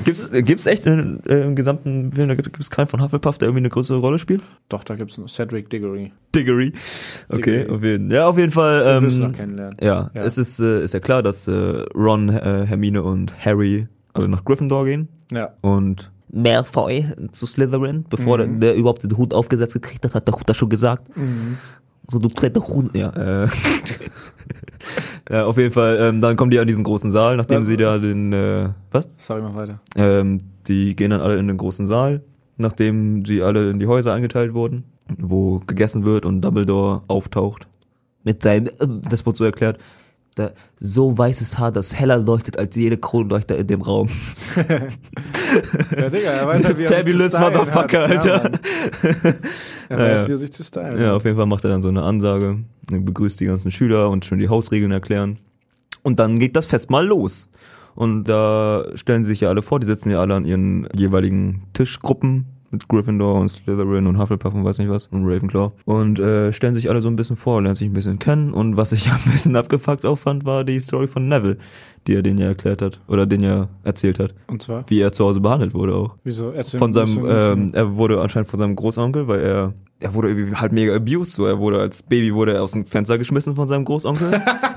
Gibt's, 0.04 0.30
gibt's 0.30 0.66
echt 0.66 0.84
in, 0.84 1.20
äh, 1.26 1.42
im 1.44 1.56
gesamten 1.56 2.12
Film, 2.12 2.28
da 2.28 2.34
gibt 2.34 2.60
es 2.60 2.68
keinen 2.68 2.86
von 2.86 3.02
Hufflepuff, 3.02 3.38
der 3.38 3.48
irgendwie 3.48 3.60
eine 3.62 3.70
größere 3.70 3.98
Rolle 3.98 4.18
spielt? 4.18 4.42
Doch, 4.68 4.84
da 4.84 4.94
gibt's 4.94 5.16
noch 5.16 5.26
Cedric 5.28 5.70
Diggory. 5.70 6.12
Diggory. 6.34 6.74
Okay, 7.30 7.60
Diggory. 7.60 7.76
auf 7.76 7.82
jeden 7.82 8.10
Ja, 8.10 8.26
auf 8.28 8.36
jeden 8.36 8.52
Fall. 8.52 8.84
Wir 8.84 8.90
Ähm, 8.96 9.04
müssen 9.04 9.28
noch 9.30 9.36
kennenlernen. 9.36 9.74
ja, 9.80 10.10
Ja. 10.12 10.20
es 10.22 10.36
ist, 10.36 10.60
äh, 10.60 10.84
ist 10.84 10.92
ja 10.92 11.00
klar, 11.00 11.22
dass 11.22 11.48
äh, 11.48 11.52
Ron, 11.94 12.28
äh, 12.28 12.66
Hermine 12.66 13.02
und 13.02 13.34
Harry 13.42 13.88
alle 14.12 14.28
nach 14.28 14.44
Gryffindor 14.44 14.84
gehen 14.84 15.08
Ja. 15.32 15.54
und 15.62 16.10
Malfoy 16.32 17.06
zu 17.32 17.46
Slytherin, 17.46 18.04
bevor 18.08 18.38
Mhm. 18.38 18.60
der, 18.60 18.72
der 18.72 18.78
überhaupt 18.80 19.02
den 19.02 19.16
Hut 19.16 19.34
aufgesetzt 19.34 19.74
gekriegt 19.74 20.04
hat, 20.04 20.14
hat 20.14 20.26
der 20.28 20.34
Hut 20.34 20.48
das 20.48 20.56
schon 20.56 20.68
gesagt. 20.68 21.08
So, 22.08 22.18
du 22.18 22.28
kleiner 22.28 22.60
Hund, 22.66 22.96
ja. 22.96 23.10
Äh. 23.44 23.48
ja, 25.30 25.46
auf 25.46 25.56
jeden 25.58 25.72
Fall, 25.72 25.98
ähm, 26.00 26.20
dann 26.20 26.36
kommen 26.36 26.50
die 26.50 26.58
an 26.58 26.66
diesen 26.66 26.84
großen 26.84 27.10
Saal, 27.10 27.36
nachdem 27.36 27.58
Ja. 27.58 27.64
sie 27.64 27.76
da 27.76 27.98
den, 27.98 28.32
äh, 28.32 28.68
was? 28.90 29.08
Sorry, 29.16 29.42
mach 29.42 29.54
weiter. 29.54 29.80
Ähm, 29.96 30.38
die 30.66 30.96
gehen 30.96 31.10
dann 31.10 31.20
alle 31.20 31.38
in 31.38 31.46
den 31.48 31.56
großen 31.56 31.86
Saal, 31.86 32.22
nachdem 32.56 33.24
sie 33.24 33.42
alle 33.42 33.70
in 33.70 33.78
die 33.78 33.86
Häuser 33.86 34.12
eingeteilt 34.12 34.54
wurden, 34.54 34.84
wo 35.18 35.60
gegessen 35.66 36.04
wird 36.04 36.24
und 36.24 36.42
Dumbledore 36.42 37.02
auftaucht. 37.08 37.66
Mit 38.24 38.42
seinem, 38.42 38.66
äh, 38.66 38.70
das 39.08 39.24
wurde 39.26 39.38
so 39.38 39.44
erklärt, 39.44 39.78
da, 40.34 40.52
so 40.78 41.16
weißes 41.16 41.58
Haar, 41.58 41.72
das 41.72 41.94
heller 41.94 42.16
leuchtet 42.16 42.58
als 42.58 42.76
jede 42.76 42.96
Kronleuchter 42.96 43.56
in 43.56 43.66
dem 43.66 43.82
Raum. 43.82 44.08
Ja, 45.96 46.08
Digga, 46.08 46.30
er 46.30 46.46
weiß 46.46 46.64
halt, 46.64 46.78
wie 46.78 46.84
er 46.84 47.02
sich 47.02 47.12
zu 47.12 47.40
Motherfucker, 47.40 48.08
hat. 48.08 48.26
Alter. 48.26 48.50
Ja, 49.02 49.32
er 49.88 49.98
weiß, 49.98 50.22
ja. 50.22 50.28
wie 50.28 50.32
er 50.32 50.36
sich 50.36 50.52
zu 50.52 50.62
stylen 50.62 51.00
Ja, 51.00 51.16
auf 51.16 51.24
jeden 51.24 51.36
Fall 51.36 51.46
macht 51.46 51.64
er 51.64 51.70
dann 51.70 51.82
so 51.82 51.88
eine 51.88 52.02
Ansage, 52.02 52.58
er 52.90 53.00
begrüßt 53.00 53.40
die 53.40 53.46
ganzen 53.46 53.72
Schüler 53.72 54.10
und 54.10 54.24
schon 54.24 54.38
die 54.38 54.48
Hausregeln 54.48 54.92
erklären. 54.92 55.38
Und 56.02 56.20
dann 56.20 56.38
geht 56.38 56.54
das 56.54 56.66
Fest 56.66 56.90
mal 56.90 57.04
los. 57.04 57.50
Und 57.94 58.24
da 58.24 58.84
stellen 58.94 59.24
sie 59.24 59.30
sich 59.30 59.40
ja 59.40 59.48
alle 59.48 59.62
vor, 59.62 59.80
die 59.80 59.86
sitzen 59.86 60.10
ja 60.10 60.20
alle 60.20 60.34
an 60.34 60.44
ihren 60.44 60.88
jeweiligen 60.94 61.64
Tischgruppen 61.72 62.46
mit 62.70 62.88
Gryffindor 62.88 63.40
und 63.40 63.48
Slytherin 63.48 64.06
und 64.06 64.18
Hufflepuff 64.18 64.54
und 64.54 64.64
weiß 64.64 64.78
nicht 64.78 64.90
was 64.90 65.06
und 65.06 65.24
Ravenclaw. 65.24 65.72
Und 65.84 66.18
äh, 66.18 66.52
stellen 66.52 66.74
sich 66.74 66.88
alle 66.88 67.00
so 67.00 67.08
ein 67.08 67.16
bisschen 67.16 67.36
vor, 67.36 67.60
lernen 67.60 67.76
sich 67.76 67.88
ein 67.88 67.92
bisschen 67.92 68.18
kennen. 68.18 68.52
Und 68.52 68.76
was 68.76 68.92
ich 68.92 69.10
ein 69.12 69.30
bisschen 69.30 69.56
abgefuckt 69.56 70.04
auch 70.04 70.16
fand, 70.16 70.44
war 70.44 70.64
die 70.64 70.80
Story 70.80 71.06
von 71.06 71.28
Neville, 71.28 71.58
die 72.10 72.16
er 72.16 72.22
den 72.22 72.38
ja 72.38 72.46
erklärt 72.48 72.82
hat 72.82 73.00
oder 73.06 73.24
den 73.24 73.40
ja 73.42 73.68
erzählt 73.84 74.18
hat, 74.18 74.34
Und 74.48 74.60
zwar? 74.62 74.84
wie 74.90 75.00
er 75.00 75.12
zu 75.12 75.24
Hause 75.24 75.40
behandelt 75.40 75.74
wurde 75.74 75.94
auch 75.94 76.16
Wieso? 76.24 76.50
Erzähl 76.50 76.78
von 76.78 76.90
ein 76.90 76.92
seinem, 77.06 77.26
ähm, 77.28 77.70
er 77.72 77.96
wurde 77.96 78.20
anscheinend 78.20 78.48
von 78.48 78.58
seinem 78.58 78.74
Großonkel, 78.74 79.28
weil 79.28 79.40
er, 79.40 79.74
er 80.00 80.14
wurde 80.14 80.28
irgendwie 80.28 80.56
halt 80.56 80.72
mega 80.72 80.94
abused, 80.96 81.32
so, 81.32 81.46
er 81.46 81.58
wurde 81.60 81.78
als 81.78 82.02
Baby 82.02 82.34
wurde 82.34 82.54
er 82.54 82.64
aus 82.64 82.72
dem 82.72 82.84
Fenster 82.84 83.16
geschmissen 83.16 83.54
von 83.54 83.68
seinem 83.68 83.84
Großonkel. 83.84 84.32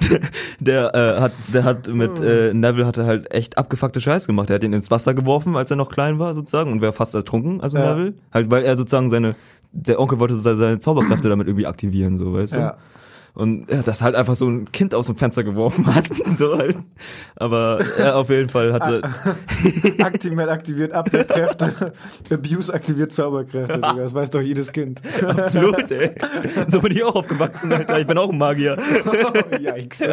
der, 0.59 0.93
äh, 0.93 1.21
hat, 1.21 1.31
der 1.53 1.63
hat 1.63 1.87
mit, 1.87 2.19
äh, 2.19 2.53
Neville 2.53 2.85
hatte 2.85 3.05
halt 3.05 3.33
echt 3.33 3.57
abgefuckte 3.57 3.99
Scheiß 3.99 4.27
gemacht. 4.27 4.49
Er 4.51 4.55
hat 4.55 4.63
ihn 4.63 4.73
ins 4.73 4.91
Wasser 4.91 5.13
geworfen, 5.15 5.55
als 5.55 5.71
er 5.71 5.77
noch 5.77 5.89
klein 5.89 6.19
war, 6.19 6.35
sozusagen, 6.35 6.71
und 6.71 6.81
wäre 6.81 6.93
fast 6.93 7.15
ertrunken, 7.15 7.61
also 7.61 7.77
Ja. 7.77 7.95
Neville. 7.95 8.13
Halt, 8.31 8.51
weil 8.51 8.63
er 8.63 8.77
sozusagen 8.77 9.09
seine, 9.09 9.35
der 9.71 9.99
Onkel 9.99 10.19
wollte 10.19 10.35
seine, 10.35 10.57
seine 10.57 10.79
Zauberkräfte 10.79 11.29
damit 11.29 11.47
irgendwie 11.47 11.65
aktivieren, 11.65 12.17
so, 12.17 12.33
weißt 12.33 12.55
du? 12.55 12.59
Ja. 12.59 12.77
Und 13.35 13.67
ja, 13.67 13.81
das 13.81 14.03
halt 14.03 14.13
einfach 14.13 14.35
so 14.35 14.47
ein 14.47 14.71
Kind 14.71 14.93
aus 14.93 15.07
dem 15.07 15.15
Fenster 15.15 15.43
geworfen 15.43 15.87
hat, 15.87 16.05
so 16.37 16.55
halt. 16.55 16.77
Aber 17.35 17.79
er 17.97 18.17
auf 18.17 18.29
jeden 18.29 18.47
Fall 18.47 18.73
hatte, 18.73 19.01
Actimel 19.99 20.49
aktiviert 20.49 20.91
Abwehrkräfte, 20.91 21.93
Abuse 22.29 22.71
aktiviert 22.71 23.11
Zauberkräfte, 23.11 23.73
Digga. 23.73 23.95
Das 23.95 24.13
weiß 24.13 24.29
doch 24.29 24.41
jedes 24.41 24.71
Kind. 24.71 25.01
Absolut, 25.25 25.89
ey. 25.89 26.11
So 26.67 26.79
bin 26.81 26.91
ich 26.91 27.03
auch 27.03 27.15
aufgewachsen, 27.15 27.73
Alter. 27.73 27.99
Ich 27.99 28.05
bin 28.05 28.19
auch 28.19 28.29
ein 28.29 28.37
Magier. 28.37 28.77
Oh, 29.07 29.55
yikes. 29.55 30.07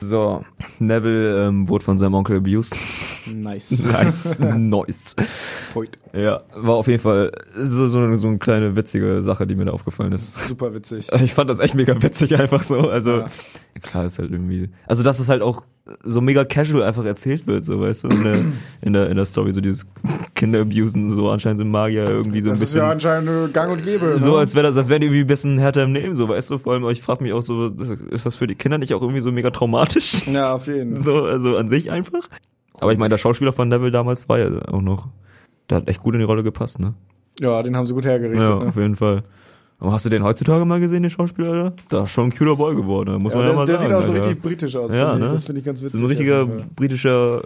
So, 0.00 0.44
Neville 0.80 1.46
ähm, 1.46 1.68
wurde 1.68 1.84
von 1.84 1.98
seinem 1.98 2.14
Onkel 2.14 2.38
abused. 2.38 2.80
Nice. 3.32 3.70
Nice. 3.70 4.38
nice. 4.40 5.14
Point. 5.72 5.98
Ja, 6.12 6.42
war 6.52 6.74
auf 6.74 6.88
jeden 6.88 7.00
Fall 7.00 7.30
so, 7.54 7.86
so, 7.86 8.16
so 8.16 8.28
eine 8.28 8.38
kleine 8.38 8.74
witzige 8.74 9.22
Sache, 9.22 9.46
die 9.46 9.54
mir 9.54 9.66
da 9.66 9.72
aufgefallen 9.72 10.12
ist. 10.12 10.48
Super 10.48 10.74
witzig. 10.74 10.79
Ich 11.22 11.34
fand 11.34 11.50
das 11.50 11.60
echt 11.60 11.74
mega 11.74 12.00
witzig 12.02 12.38
einfach 12.38 12.62
so. 12.62 12.78
Also 12.78 13.10
Ja. 13.18 13.26
klar 13.82 14.06
ist 14.06 14.18
halt 14.18 14.30
irgendwie. 14.30 14.70
Also 14.86 15.02
dass 15.02 15.18
es 15.20 15.28
halt 15.28 15.42
auch 15.42 15.62
so 16.04 16.20
mega 16.20 16.44
casual 16.44 16.82
einfach 16.84 17.04
erzählt 17.04 17.46
wird, 17.48 17.64
so 17.64 17.80
weißt 17.80 18.04
du, 18.04 18.08
in 18.08 18.22
der, 18.22 18.36
in 18.82 18.92
der, 18.92 19.10
in 19.10 19.16
der 19.16 19.26
Story, 19.26 19.50
so 19.52 19.60
dieses 19.60 19.88
Kinderabusen, 20.34 21.10
so 21.10 21.28
anscheinend 21.30 21.58
sind 21.58 21.70
Magier 21.70 22.04
irgendwie 22.08 22.40
so 22.42 22.50
ein 22.50 22.52
Das 22.52 22.60
ist 22.60 22.66
bisschen. 22.68 22.80
ja 22.82 22.90
anscheinend 22.90 23.52
gang 23.52 23.72
und 23.72 23.84
gäbe. 23.84 24.16
so, 24.18 24.32
ne? 24.32 24.38
als 24.38 24.54
wäre 24.54 24.66
das, 24.68 24.76
als 24.76 24.88
wäre 24.88 25.00
die 25.00 25.06
irgendwie 25.06 25.22
ein 25.22 25.26
bisschen 25.26 25.58
härter 25.58 25.82
im 25.84 25.92
Nehmen, 25.92 26.14
so, 26.16 26.28
weißt 26.28 26.50
du, 26.50 26.58
vor 26.58 26.74
allem, 26.74 26.88
ich 26.90 27.02
frage 27.02 27.22
mich 27.24 27.32
auch 27.32 27.42
so, 27.42 27.64
ist 27.66 28.24
das 28.26 28.36
für 28.36 28.46
die 28.46 28.54
Kinder 28.54 28.78
nicht 28.78 28.94
auch 28.94 29.02
irgendwie 29.02 29.20
so 29.20 29.32
mega 29.32 29.50
traumatisch? 29.50 30.26
Ja, 30.28 30.52
auf 30.52 30.66
jeden 30.68 30.94
Fall. 30.96 31.02
So, 31.04 31.24
also 31.24 31.56
an 31.56 31.68
sich 31.68 31.90
einfach. 31.90 32.28
Aber 32.78 32.92
ich 32.92 32.98
meine, 32.98 33.10
der 33.10 33.18
Schauspieler 33.18 33.52
von 33.52 33.68
Neville 33.68 33.90
damals 33.90 34.28
war 34.28 34.38
ja 34.38 34.48
auch 34.68 34.80
noch, 34.80 35.08
der 35.68 35.78
hat 35.78 35.88
echt 35.88 36.00
gut 36.00 36.14
in 36.14 36.20
die 36.20 36.26
Rolle 36.26 36.42
gepasst, 36.44 36.78
ne? 36.78 36.94
Ja, 37.40 37.62
den 37.62 37.76
haben 37.76 37.86
sie 37.86 37.94
gut 37.94 38.04
hergerichtet. 38.04 38.42
Ja, 38.48 38.58
ne? 38.60 38.68
auf 38.68 38.76
jeden 38.76 38.96
Fall. 38.96 39.22
Aber 39.80 39.92
hast 39.92 40.04
du 40.04 40.10
den 40.10 40.22
heutzutage 40.22 40.64
mal 40.66 40.78
gesehen, 40.78 41.02
den 41.02 41.10
Schauspieler, 41.10 41.48
Alter? 41.52 41.72
Da 41.88 42.04
ist 42.04 42.10
schon 42.12 42.26
ein 42.26 42.30
cuter 42.32 42.54
Boy 42.56 42.74
geworden, 42.76 43.20
muss 43.22 43.32
Ja, 43.32 43.38
man 43.38 43.46
ja 43.46 43.52
der, 43.52 43.58
mal 43.58 43.66
der 43.66 43.76
sagen. 43.78 43.88
sieht 43.88 43.96
auch 43.96 44.02
so 44.02 44.12
Alter. 44.12 44.26
richtig 44.26 44.42
britisch 44.42 44.76
aus. 44.76 44.92
Ja, 44.92 45.16
ne? 45.16 45.28
Das 45.30 45.44
finde 45.44 45.60
ich 45.60 45.64
ganz 45.64 45.80
witzig. 45.82 45.94
ist 45.94 46.00
ein 46.04 46.06
richtiger 46.06 46.46
Fall. 46.46 46.64
britischer 46.76 47.42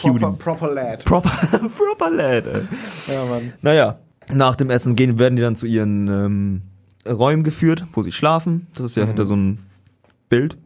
Cutie. 0.00 0.18
Proper, 0.18 0.32
proper 0.36 0.74
Lad. 0.74 1.04
Proper, 1.04 1.30
proper 1.78 2.10
Lad, 2.10 2.46
ey. 2.46 2.60
Ja, 3.14 3.24
Mann. 3.30 3.52
Naja, 3.62 3.98
nach 4.32 4.56
dem 4.56 4.70
Essen 4.70 4.96
gehen, 4.96 5.18
werden 5.18 5.36
die 5.36 5.42
dann 5.42 5.54
zu 5.56 5.66
ihren 5.66 6.08
ähm, 6.08 6.62
Räumen 7.08 7.44
geführt, 7.44 7.84
wo 7.92 8.02
sie 8.02 8.12
schlafen. 8.12 8.66
Das 8.74 8.86
ist 8.86 8.96
ja 8.96 9.04
hinter 9.04 9.24
so 9.24 9.34
einem 9.34 9.58
Bild. 10.28 10.56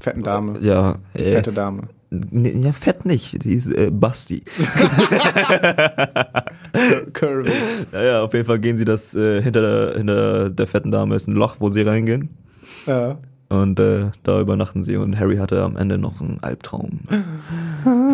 Fetten 0.00 0.22
Dame. 0.22 0.58
Ja, 0.60 0.96
äh, 1.14 1.30
fette 1.32 1.52
Dame. 1.52 1.82
Ja, 2.10 2.72
fett 2.72 3.04
nicht. 3.04 3.44
Die 3.44 3.54
ist 3.54 3.70
äh, 3.70 3.90
Basti. 3.90 4.42
Curvy. 7.12 7.50
Naja, 7.92 8.22
auf 8.22 8.34
jeden 8.34 8.46
Fall 8.46 8.58
gehen 8.58 8.76
sie 8.76 8.84
das 8.84 9.14
äh, 9.14 9.42
hinter, 9.42 9.62
der, 9.62 9.96
hinter 9.96 10.50
der 10.50 10.66
fetten 10.66 10.90
Dame 10.90 11.16
ist 11.16 11.28
ein 11.28 11.34
Loch, 11.34 11.56
wo 11.58 11.68
sie 11.68 11.82
reingehen. 11.82 12.30
Ja. 12.86 13.18
Und 13.48 13.78
äh, 13.78 14.10
da 14.22 14.40
übernachten 14.40 14.82
sie 14.82 14.96
und 14.96 15.18
Harry 15.18 15.36
hatte 15.36 15.62
am 15.62 15.76
Ende 15.76 15.98
noch 15.98 16.20
einen 16.20 16.42
Albtraum. 16.42 17.00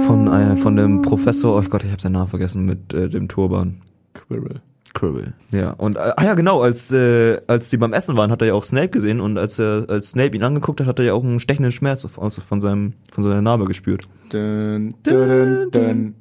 Von, 0.06 0.26
äh, 0.26 0.56
von 0.56 0.76
dem 0.76 1.02
Professor, 1.02 1.56
oh 1.56 1.68
Gott, 1.68 1.84
ich 1.84 1.90
habe 1.90 2.02
seinen 2.02 2.12
Namen 2.12 2.28
vergessen, 2.28 2.64
mit 2.64 2.92
äh, 2.92 3.08
dem 3.08 3.28
Turban. 3.28 3.80
Quirrell. 4.12 4.60
Quirrell. 4.94 5.34
Ja, 5.52 5.70
und 5.70 5.96
äh, 5.96 6.12
ah 6.16 6.24
ja, 6.24 6.34
genau, 6.34 6.62
als, 6.62 6.90
äh, 6.92 7.40
als 7.46 7.70
die 7.70 7.76
beim 7.76 7.92
Essen 7.92 8.16
waren, 8.16 8.30
hat 8.30 8.42
er 8.42 8.48
ja 8.48 8.54
auch 8.54 8.64
Snape 8.64 8.88
gesehen 8.88 9.20
und 9.20 9.38
als 9.38 9.58
er 9.58 9.86
als 9.88 10.10
Snape 10.10 10.36
ihn 10.36 10.42
angeguckt 10.42 10.80
hat, 10.80 10.86
hat 10.86 10.98
er 10.98 11.04
ja 11.04 11.12
auch 11.14 11.22
einen 11.22 11.40
stechenden 11.40 11.72
Schmerz 11.72 12.04
auf, 12.04 12.18
aus, 12.18 12.38
von 12.38 12.60
seinem 12.60 12.94
von 13.12 13.22
seiner 13.22 13.42
Narbe 13.42 13.64
gespürt. 13.66 14.04
Dun, 14.30 14.94
dun, 15.02 15.70
dun, 15.70 15.70
dun. 15.70 16.14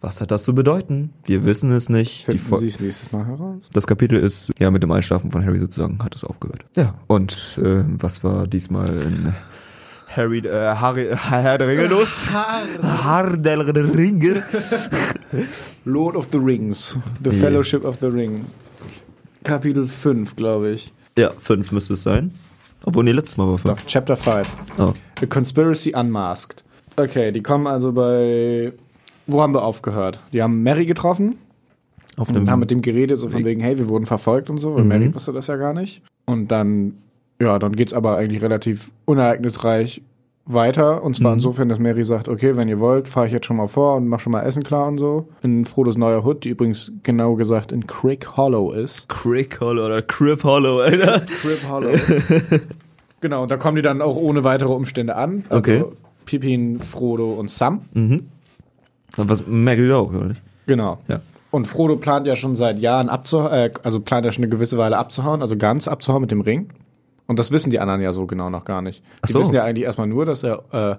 Was 0.00 0.22
hat 0.22 0.30
das 0.30 0.44
zu 0.44 0.54
bedeuten? 0.54 1.12
Wir 1.24 1.44
wissen 1.44 1.72
es 1.72 1.90
nicht. 1.90 2.26
Die 2.32 2.38
Finden 2.38 2.60
Sie 2.60 2.66
es 2.68 2.80
nächstes 2.80 3.12
Mal 3.12 3.26
heraus. 3.26 3.68
das 3.74 3.86
Kapitel 3.86 4.18
ist 4.18 4.50
ja 4.58 4.70
mit 4.70 4.82
dem 4.82 4.90
Einschlafen 4.92 5.30
von 5.30 5.44
Harry 5.44 5.58
sozusagen 5.58 6.02
hat 6.02 6.14
es 6.14 6.24
aufgehört. 6.24 6.64
Ja. 6.74 6.94
Und 7.06 7.60
äh, 7.62 7.84
was 7.86 8.24
war 8.24 8.46
diesmal 8.46 8.88
in 8.88 9.34
Harry 10.16 10.38
äh, 10.38 10.74
Harry 10.74 11.08
Herr 11.16 11.58
der 11.58 11.68
Ringe 11.68 11.86
los? 11.86 12.28
Herr 12.30 13.36
der 13.36 13.58
Ringe. 13.58 14.42
Lord 15.84 16.16
of 16.16 16.28
the 16.32 16.38
Rings. 16.38 16.98
The 17.22 17.30
Fellowship 17.30 17.84
of 17.84 17.98
the 18.00 18.06
Ring. 18.08 18.44
Kapitel 19.44 19.84
5, 19.86 20.36
glaube 20.36 20.70
ich. 20.72 20.92
Ja, 21.16 21.30
fünf 21.38 21.72
müsste 21.72 21.94
es 21.94 22.02
sein. 22.02 22.32
Obwohl, 22.84 23.04
nee, 23.04 23.12
letztes 23.12 23.36
Mal 23.36 23.46
war 23.46 23.56
Doch, 23.56 23.78
fünf. 23.78 23.86
Chapter 23.86 24.16
5. 24.16 24.48
Oh. 24.78 24.92
A 25.22 25.26
Conspiracy 25.26 25.94
Unmasked. 25.94 26.64
Okay, 26.96 27.30
die 27.32 27.42
kommen 27.42 27.66
also 27.66 27.92
bei. 27.92 28.72
Wo 29.26 29.40
haben 29.42 29.54
wir 29.54 29.62
aufgehört? 29.62 30.18
Die 30.32 30.42
haben 30.42 30.62
Mary 30.62 30.86
getroffen 30.86 31.36
Auf 32.16 32.30
und 32.30 32.48
haben 32.50 32.58
mit 32.60 32.70
dem 32.70 32.82
geredet, 32.82 33.16
so 33.16 33.28
von 33.28 33.44
wegen, 33.44 33.60
hey, 33.60 33.78
wir 33.78 33.88
wurden 33.88 34.06
verfolgt 34.06 34.50
und 34.50 34.58
so, 34.58 34.74
weil 34.74 34.82
Mhm. 34.82 34.88
Mary 34.88 35.14
wusste 35.14 35.32
das 35.32 35.46
ja 35.46 35.56
gar 35.56 35.72
nicht. 35.72 36.02
Und 36.26 36.48
dann, 36.48 36.94
ja, 37.40 37.58
dann 37.58 37.72
geht's 37.76 37.92
aber 37.94 38.16
eigentlich 38.16 38.42
relativ 38.42 38.92
unereignisreich 39.06 40.02
weiter. 40.46 41.02
Und 41.02 41.12
Mhm. 41.18 41.22
zwar 41.22 41.32
insofern, 41.34 41.68
dass 41.68 41.78
Mary 41.78 42.04
sagt, 42.04 42.28
okay, 42.28 42.56
wenn 42.56 42.68
ihr 42.68 42.80
wollt, 42.80 43.06
fahre 43.08 43.26
ich 43.26 43.32
jetzt 43.32 43.46
schon 43.46 43.56
mal 43.56 43.68
vor 43.68 43.96
und 43.96 44.08
mach 44.08 44.18
schon 44.20 44.32
mal 44.32 44.42
Essen 44.42 44.62
klar 44.62 44.88
und 44.88 44.98
so. 44.98 45.28
In 45.42 45.64
Frodos 45.64 45.96
neuer 45.96 46.24
Hut, 46.24 46.44
die 46.44 46.48
übrigens 46.50 46.90
genau 47.02 47.34
gesagt 47.36 47.70
in 47.72 47.86
Crick 47.86 48.36
Hollow 48.36 48.72
ist. 48.72 49.08
Crick 49.08 49.60
Hollow 49.60 49.86
oder 49.86 50.02
Crip 50.02 50.42
Hollow, 50.42 50.80
Alter. 50.80 51.20
Crib 51.20 51.68
Hollow. 51.70 51.90
genau, 53.20 53.42
und 53.42 53.50
da 53.50 53.56
kommen 53.56 53.76
die 53.76 53.82
dann 53.82 54.02
auch 54.02 54.16
ohne 54.16 54.44
weitere 54.44 54.72
Umstände 54.72 55.16
an. 55.16 55.44
Also 55.48 55.58
Okay. 55.58 55.84
Pippin, 56.26 56.78
Frodo 56.80 57.32
und 57.34 57.50
Sam. 57.50 57.82
Mhm. 57.92 58.26
Und 59.16 59.28
was 59.28 59.42
Maggie 59.46 59.90
auch, 59.92 60.08
oder 60.12 60.26
nicht? 60.26 60.42
Genau. 60.66 60.98
Ja. 61.08 61.20
Und 61.50 61.66
Frodo 61.66 61.96
plant 61.96 62.26
ja 62.28 62.36
schon 62.36 62.54
seit 62.54 62.78
Jahren 62.78 63.08
abzuhauen, 63.08 63.52
äh, 63.52 63.70
also 63.82 64.00
plant 64.00 64.24
ja 64.24 64.30
schon 64.32 64.44
eine 64.44 64.50
gewisse 64.52 64.78
Weile 64.78 64.96
abzuhauen, 64.96 65.42
also 65.42 65.56
ganz 65.56 65.88
abzuhauen 65.88 66.20
mit 66.20 66.30
dem 66.30 66.40
Ring. 66.42 66.68
Und 67.30 67.38
das 67.38 67.52
wissen 67.52 67.70
die 67.70 67.78
anderen 67.78 68.00
ja 68.00 68.12
so 68.12 68.26
genau 68.26 68.50
noch 68.50 68.64
gar 68.64 68.82
nicht. 68.82 69.04
Die 69.24 69.30
so. 69.30 69.38
wissen 69.38 69.54
ja 69.54 69.62
eigentlich 69.62 69.84
erstmal 69.84 70.08
nur, 70.08 70.24
dass 70.24 70.42
er 70.42 70.64
äh, 70.72 70.96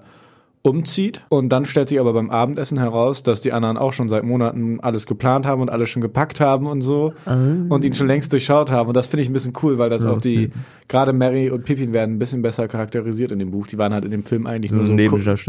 umzieht. 0.64 1.22
Und 1.30 1.50
dann 1.50 1.66
stellt 1.66 1.90
sich 1.90 2.00
aber 2.00 2.14
beim 2.14 2.30
Abendessen 2.30 2.78
heraus, 2.78 3.24
dass 3.24 3.42
die 3.42 3.52
anderen 3.52 3.78
auch 3.78 3.94
schon 3.94 4.08
seit 4.08 4.24
Monaten 4.24 4.80
alles 4.80 5.08
geplant 5.08 5.48
haben 5.48 5.62
und 5.62 5.70
alles 5.70 5.90
schon 5.90 6.02
gepackt 6.02 6.40
haben 6.40 6.68
und 6.68 6.82
so. 6.82 7.14
Ah. 7.26 7.36
Und 7.70 7.84
ihn 7.84 7.94
schon 7.96 8.08
längst 8.08 8.32
durchschaut 8.32 8.72
haben. 8.72 8.88
Und 8.88 8.96
das 8.96 9.08
finde 9.08 9.24
ich 9.24 9.30
ein 9.30 9.34
bisschen 9.34 9.54
cool, 9.64 9.78
weil 9.80 9.90
das 9.90 10.06
auch 10.06 10.20
die, 10.20 10.52
gerade 10.88 11.14
Mary 11.14 11.50
und 11.50 11.66
Pippin 11.66 11.94
werden 11.94 12.16
ein 12.16 12.20
bisschen 12.20 12.42
besser 12.44 12.68
charakterisiert 12.68 13.32
in 13.32 13.40
dem 13.40 13.50
Buch. 13.52 13.66
Die 13.68 13.78
waren 13.80 13.94
halt 13.94 14.06
in 14.06 14.12
dem 14.12 14.24
Film 14.24 14.46
eigentlich 14.46 14.72
nur 14.72 14.84
So. 14.86 14.94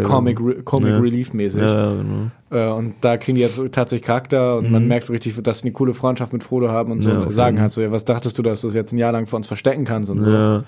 Comic, 0.08 0.40
Re- 0.40 0.62
Comic 0.62 0.88
Ja. 0.90 0.98
Relief 0.98 1.34
mäßig. 1.34 1.62
Ja, 1.62 1.92
genau. 1.92 2.30
Äh, 2.50 2.72
und 2.78 2.94
da 3.02 3.16
kriegen 3.18 3.36
die 3.36 3.42
jetzt 3.42 3.62
tatsächlich 3.72 4.06
Charakter 4.06 4.56
und 4.58 4.70
man 4.70 4.86
merkt 4.88 5.06
so 5.06 5.12
richtig, 5.12 5.40
dass 5.42 5.58
sie 5.60 5.64
eine 5.64 5.72
coole 5.72 5.92
Freundschaft 5.94 6.32
mit 6.32 6.42
Frodo 6.42 6.68
haben 6.68 6.90
und 6.90 7.02
so 7.02 7.10
Mhm. 7.10 7.16
Ja, 7.20 7.26
und 7.26 7.32
sagen 7.34 7.60
halt 7.60 7.72
so, 7.72 7.82
ja, 7.82 7.92
was 7.92 8.04
dachtest 8.06 8.38
du, 8.38 8.42
dass 8.42 8.62
du 8.62 8.68
das 8.68 8.74
jetzt 8.74 8.92
ein 8.92 8.98
Jahr 8.98 9.12
lang 9.12 9.26
vor 9.26 9.36
uns 9.36 9.46
verstecken 9.46 9.84
kannst 9.84 10.08
und 10.10 10.20
so. 10.20 10.62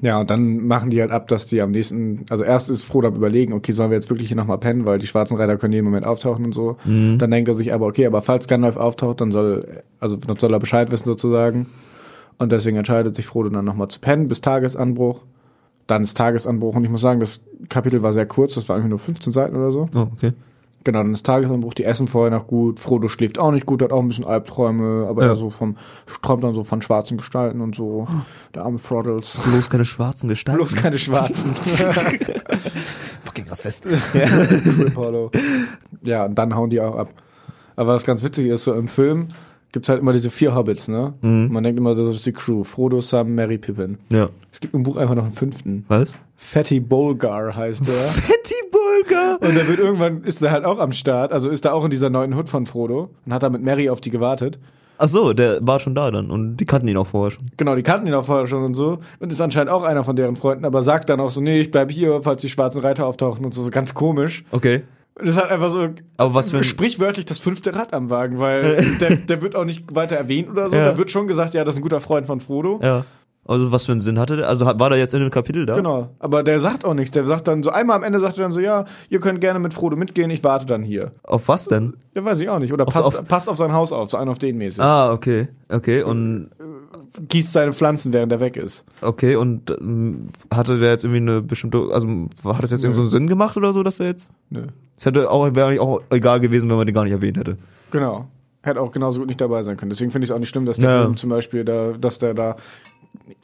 Ja. 0.00 0.20
Und 0.20 0.30
dann 0.30 0.66
machen 0.66 0.90
die 0.90 1.00
halt 1.00 1.10
ab, 1.10 1.28
dass 1.28 1.46
die 1.46 1.60
am 1.60 1.70
nächsten, 1.70 2.24
also 2.30 2.44
erst 2.44 2.70
ist 2.70 2.84
Frodo 2.84 3.08
am 3.08 3.16
überlegen, 3.16 3.52
okay, 3.52 3.72
sollen 3.72 3.90
wir 3.90 3.96
jetzt 3.96 4.10
wirklich 4.10 4.28
hier 4.28 4.36
nochmal 4.36 4.58
pennen, 4.58 4.86
weil 4.86 4.98
die 4.98 5.06
schwarzen 5.06 5.36
Reiter 5.36 5.56
können 5.56 5.72
jeden 5.72 5.84
Moment 5.84 6.06
auftauchen 6.06 6.44
und 6.44 6.52
so. 6.52 6.76
Mhm. 6.84 7.18
Dann 7.18 7.30
denkt 7.30 7.48
er 7.48 7.54
sich 7.54 7.74
aber, 7.74 7.86
okay, 7.86 8.06
aber 8.06 8.20
falls 8.20 8.46
Gandalf 8.46 8.76
auftaucht, 8.76 9.20
dann 9.20 9.30
soll, 9.30 9.82
also 10.00 10.16
dann 10.16 10.36
soll 10.36 10.52
er 10.52 10.60
Bescheid 10.60 10.90
wissen 10.92 11.06
sozusagen. 11.06 11.66
Und 12.38 12.52
deswegen 12.52 12.76
entscheidet 12.76 13.16
sich 13.16 13.26
Frodo 13.26 13.48
dann 13.48 13.64
nochmal 13.64 13.88
zu 13.88 14.00
pennen 14.00 14.28
bis 14.28 14.40
Tagesanbruch. 14.40 15.24
Dann 15.88 16.02
ist 16.02 16.16
Tagesanbruch 16.16 16.76
und 16.76 16.84
ich 16.84 16.90
muss 16.90 17.00
sagen, 17.00 17.18
das 17.18 17.40
Kapitel 17.68 18.02
war 18.02 18.12
sehr 18.12 18.26
kurz, 18.26 18.54
das 18.54 18.68
war 18.68 18.76
irgendwie 18.76 18.90
nur 18.90 18.98
15 18.98 19.32
Seiten 19.32 19.56
oder 19.56 19.72
so. 19.72 19.88
Oh, 19.94 20.06
okay. 20.12 20.32
Genau, 20.84 21.00
dann 21.02 21.12
ist 21.12 21.26
Tagesanbruch, 21.26 21.74
die 21.74 21.84
essen 21.84 22.06
vorher 22.08 22.30
noch 22.30 22.46
gut. 22.46 22.80
Frodo 22.80 23.08
schläft 23.08 23.38
auch 23.38 23.50
nicht 23.50 23.66
gut, 23.66 23.82
hat 23.82 23.92
auch 23.92 24.00
ein 24.00 24.08
bisschen 24.08 24.24
Albträume, 24.24 25.06
aber 25.08 25.22
Ja. 25.24 25.28
er 25.30 25.36
so 25.36 25.50
vom, 25.50 25.76
träumt 26.22 26.44
dann 26.44 26.54
so 26.54 26.64
von 26.64 26.80
schwarzen 26.80 27.18
Gestalten 27.18 27.60
und 27.60 27.74
so. 27.74 28.06
Der 28.54 28.62
arme 28.64 28.78
Froddles. 28.78 29.40
Bloß 29.44 29.68
keine 29.70 29.84
schwarzen 29.84 30.28
Gestalten. 30.28 30.58
Bloß 30.60 30.74
keine 30.76 30.96
schwarzen. 30.98 31.54
fucking 33.24 33.48
Rassist. 33.48 33.86
Crip 34.12 34.96
Hollow. 34.96 35.30
Ja, 36.02 36.24
und 36.26 36.34
dann 36.36 36.54
hauen 36.54 36.70
die 36.70 36.80
auch 36.80 36.96
ab. 36.96 37.08
Aber 37.76 37.94
was 37.94 38.04
ganz 38.04 38.22
witzig 38.24 38.46
ist, 38.48 38.64
so 38.64 38.74
im 38.74 38.88
Film 38.88 39.28
gibt's 39.72 39.88
halt 39.88 40.00
immer 40.00 40.12
diese 40.12 40.30
vier 40.30 40.54
Hobbits, 40.54 40.88
ne? 40.88 41.14
Mhm. 41.20 41.48
Man 41.52 41.62
denkt 41.62 41.78
immer, 41.78 41.94
das 41.94 42.14
ist 42.14 42.26
die 42.26 42.32
Crew. 42.32 42.64
Frodo, 42.64 43.00
Sam, 43.00 43.34
Mary, 43.34 43.58
Pippin. 43.58 43.98
Ja. 44.10 44.26
Es 44.50 44.60
gibt 44.60 44.74
im 44.74 44.82
Buch 44.82 44.96
einfach 44.96 45.14
noch 45.14 45.24
einen 45.24 45.32
fünften. 45.32 45.84
Was? 45.88 46.14
Fatty 46.40 46.78
Bolgar 46.78 47.54
heißt 47.54 47.86
der. 47.86 47.94
Petty 48.26 48.54
Bulgar. 48.70 49.42
Und 49.42 49.56
der 49.56 49.66
wird 49.66 49.80
irgendwann, 49.80 50.22
ist 50.22 50.40
er 50.40 50.52
halt 50.52 50.64
auch 50.64 50.78
am 50.78 50.92
Start, 50.92 51.32
also 51.32 51.50
ist 51.50 51.64
er 51.64 51.74
auch 51.74 51.84
in 51.84 51.90
dieser 51.90 52.10
neuen 52.10 52.36
Hut 52.36 52.48
von 52.48 52.64
Frodo 52.64 53.10
und 53.26 53.34
hat 53.34 53.42
da 53.42 53.50
mit 53.50 53.60
Mary 53.60 53.90
auf 53.90 54.00
die 54.00 54.10
gewartet. 54.10 54.58
Ach 54.98 55.08
so, 55.08 55.32
der 55.32 55.58
war 55.60 55.80
schon 55.80 55.96
da 55.96 56.10
dann 56.10 56.30
und 56.30 56.56
die 56.56 56.64
kannten 56.64 56.86
ihn 56.88 56.96
auch 56.96 57.08
vorher 57.08 57.32
schon. 57.32 57.50
Genau, 57.56 57.74
die 57.74 57.82
kannten 57.82 58.06
ihn 58.06 58.14
auch 58.14 58.24
vorher 58.24 58.46
schon 58.46 58.64
und 58.64 58.74
so. 58.74 58.98
Und 59.18 59.32
ist 59.32 59.40
anscheinend 59.40 59.70
auch 59.70 59.82
einer 59.82 60.04
von 60.04 60.14
deren 60.14 60.36
Freunden, 60.36 60.64
aber 60.64 60.82
sagt 60.82 61.10
dann 61.10 61.20
auch 61.20 61.30
so, 61.30 61.40
nee, 61.40 61.60
ich 61.60 61.70
bleib 61.72 61.90
hier, 61.90 62.22
falls 62.22 62.40
die 62.40 62.48
schwarzen 62.48 62.80
Reiter 62.82 63.06
auftauchen 63.06 63.44
und 63.44 63.52
so, 63.52 63.62
so 63.62 63.70
ganz 63.70 63.94
komisch. 63.94 64.44
Okay. 64.52 64.84
Und 65.18 65.26
das 65.26 65.34
ist 65.34 65.42
halt 65.42 65.50
einfach 65.50 65.70
so 65.70 65.88
Aber 66.16 66.34
was 66.34 66.50
für 66.50 66.58
ein 66.58 66.64
sprichwörtlich 66.64 67.26
das 67.26 67.40
fünfte 67.40 67.74
Rad 67.74 67.92
am 67.92 68.10
Wagen, 68.10 68.38
weil 68.38 68.96
der, 69.00 69.16
der 69.16 69.42
wird 69.42 69.56
auch 69.56 69.64
nicht 69.64 69.92
weiter 69.94 70.14
erwähnt 70.14 70.48
oder 70.48 70.70
so. 70.70 70.76
Ja. 70.76 70.92
Da 70.92 70.98
wird 70.98 71.10
schon 71.10 71.26
gesagt, 71.26 71.54
ja, 71.54 71.64
das 71.64 71.74
ist 71.74 71.80
ein 71.80 71.82
guter 71.82 72.00
Freund 72.00 72.26
von 72.26 72.40
Frodo. 72.40 72.78
Ja. 72.80 73.04
Also 73.48 73.72
was 73.72 73.86
für 73.86 73.92
einen 73.92 74.00
Sinn 74.02 74.18
hatte 74.18 74.36
der? 74.36 74.48
Also 74.48 74.66
war 74.66 74.90
der 74.90 74.98
jetzt 74.98 75.14
in 75.14 75.20
dem 75.20 75.30
Kapitel 75.30 75.64
da? 75.66 75.74
Genau, 75.74 76.10
aber 76.18 76.42
der 76.42 76.60
sagt 76.60 76.84
auch 76.84 76.92
nichts. 76.94 77.12
Der 77.12 77.26
sagt 77.26 77.48
dann 77.48 77.62
so, 77.62 77.70
einmal 77.70 77.96
am 77.96 78.02
Ende 78.02 78.20
sagt 78.20 78.36
er 78.38 78.42
dann 78.42 78.52
so, 78.52 78.60
ja, 78.60 78.84
ihr 79.08 79.20
könnt 79.20 79.40
gerne 79.40 79.58
mit 79.58 79.72
Frodo 79.74 79.96
mitgehen, 79.96 80.28
ich 80.30 80.44
warte 80.44 80.66
dann 80.66 80.82
hier. 80.82 81.12
Auf 81.22 81.48
was 81.48 81.64
denn? 81.64 81.94
Ja, 82.14 82.24
weiß 82.24 82.40
ich 82.40 82.48
auch 82.50 82.58
nicht. 82.58 82.72
Oder 82.72 82.84
passt 82.84 83.06
auf- 83.08 83.18
auf, 83.18 83.24
passt 83.26 83.48
auf 83.48 83.56
sein 83.56 83.72
Haus 83.72 83.90
auf, 83.92 84.10
so 84.10 84.18
einen 84.18 84.28
auf 84.30 84.38
den 84.38 84.58
mäßig. 84.58 84.80
Ah, 84.82 85.12
okay. 85.12 85.48
Okay, 85.70 86.02
und 86.02 86.50
Gießt 87.28 87.52
seine 87.52 87.72
Pflanzen, 87.72 88.12
während 88.12 88.30
er 88.32 88.40
weg 88.40 88.56
ist. 88.56 88.84
okay, 89.00 89.36
und 89.36 89.70
ähm, 89.70 90.28
hatte 90.52 90.78
der 90.78 90.90
jetzt 90.90 91.04
irgendwie 91.04 91.20
eine 91.20 91.42
bestimmte, 91.42 91.78
also 91.92 92.06
hat 92.44 92.62
das 92.62 92.70
jetzt 92.70 92.82
irgendwie 92.84 92.96
so 92.96 93.02
einen 93.02 93.10
Sinn 93.10 93.26
gemacht 93.28 93.56
oder 93.56 93.72
so, 93.72 93.82
dass 93.82 93.98
er 93.98 94.06
jetzt. 94.06 94.32
Nö. 94.50 94.62
Es 94.96 95.06
hätte 95.06 95.30
auch, 95.30 95.44
wäre 95.54 95.68
eigentlich 95.68 95.80
auch 95.80 96.00
egal 96.10 96.40
gewesen, 96.40 96.68
wenn 96.70 96.76
man 96.76 96.86
den 96.86 96.94
gar 96.94 97.04
nicht 97.04 97.12
erwähnt 97.12 97.38
hätte. 97.38 97.56
Genau. 97.90 98.26
Hätte 98.62 98.80
auch 98.80 98.90
genauso 98.90 99.20
gut 99.20 99.28
nicht 99.28 99.40
dabei 99.40 99.62
sein 99.62 99.76
können. 99.76 99.90
Deswegen 99.90 100.10
finde 100.10 100.24
ich 100.24 100.30
es 100.30 100.34
auch 100.34 100.40
nicht 100.40 100.48
schlimm, 100.48 100.66
dass 100.66 100.78
der 100.78 100.90
Ja. 100.90 101.14
Zum 101.14 101.30
Beispiel 101.30 101.64
da, 101.64 101.92
dass 101.92 102.18
der 102.18 102.34
da 102.34 102.56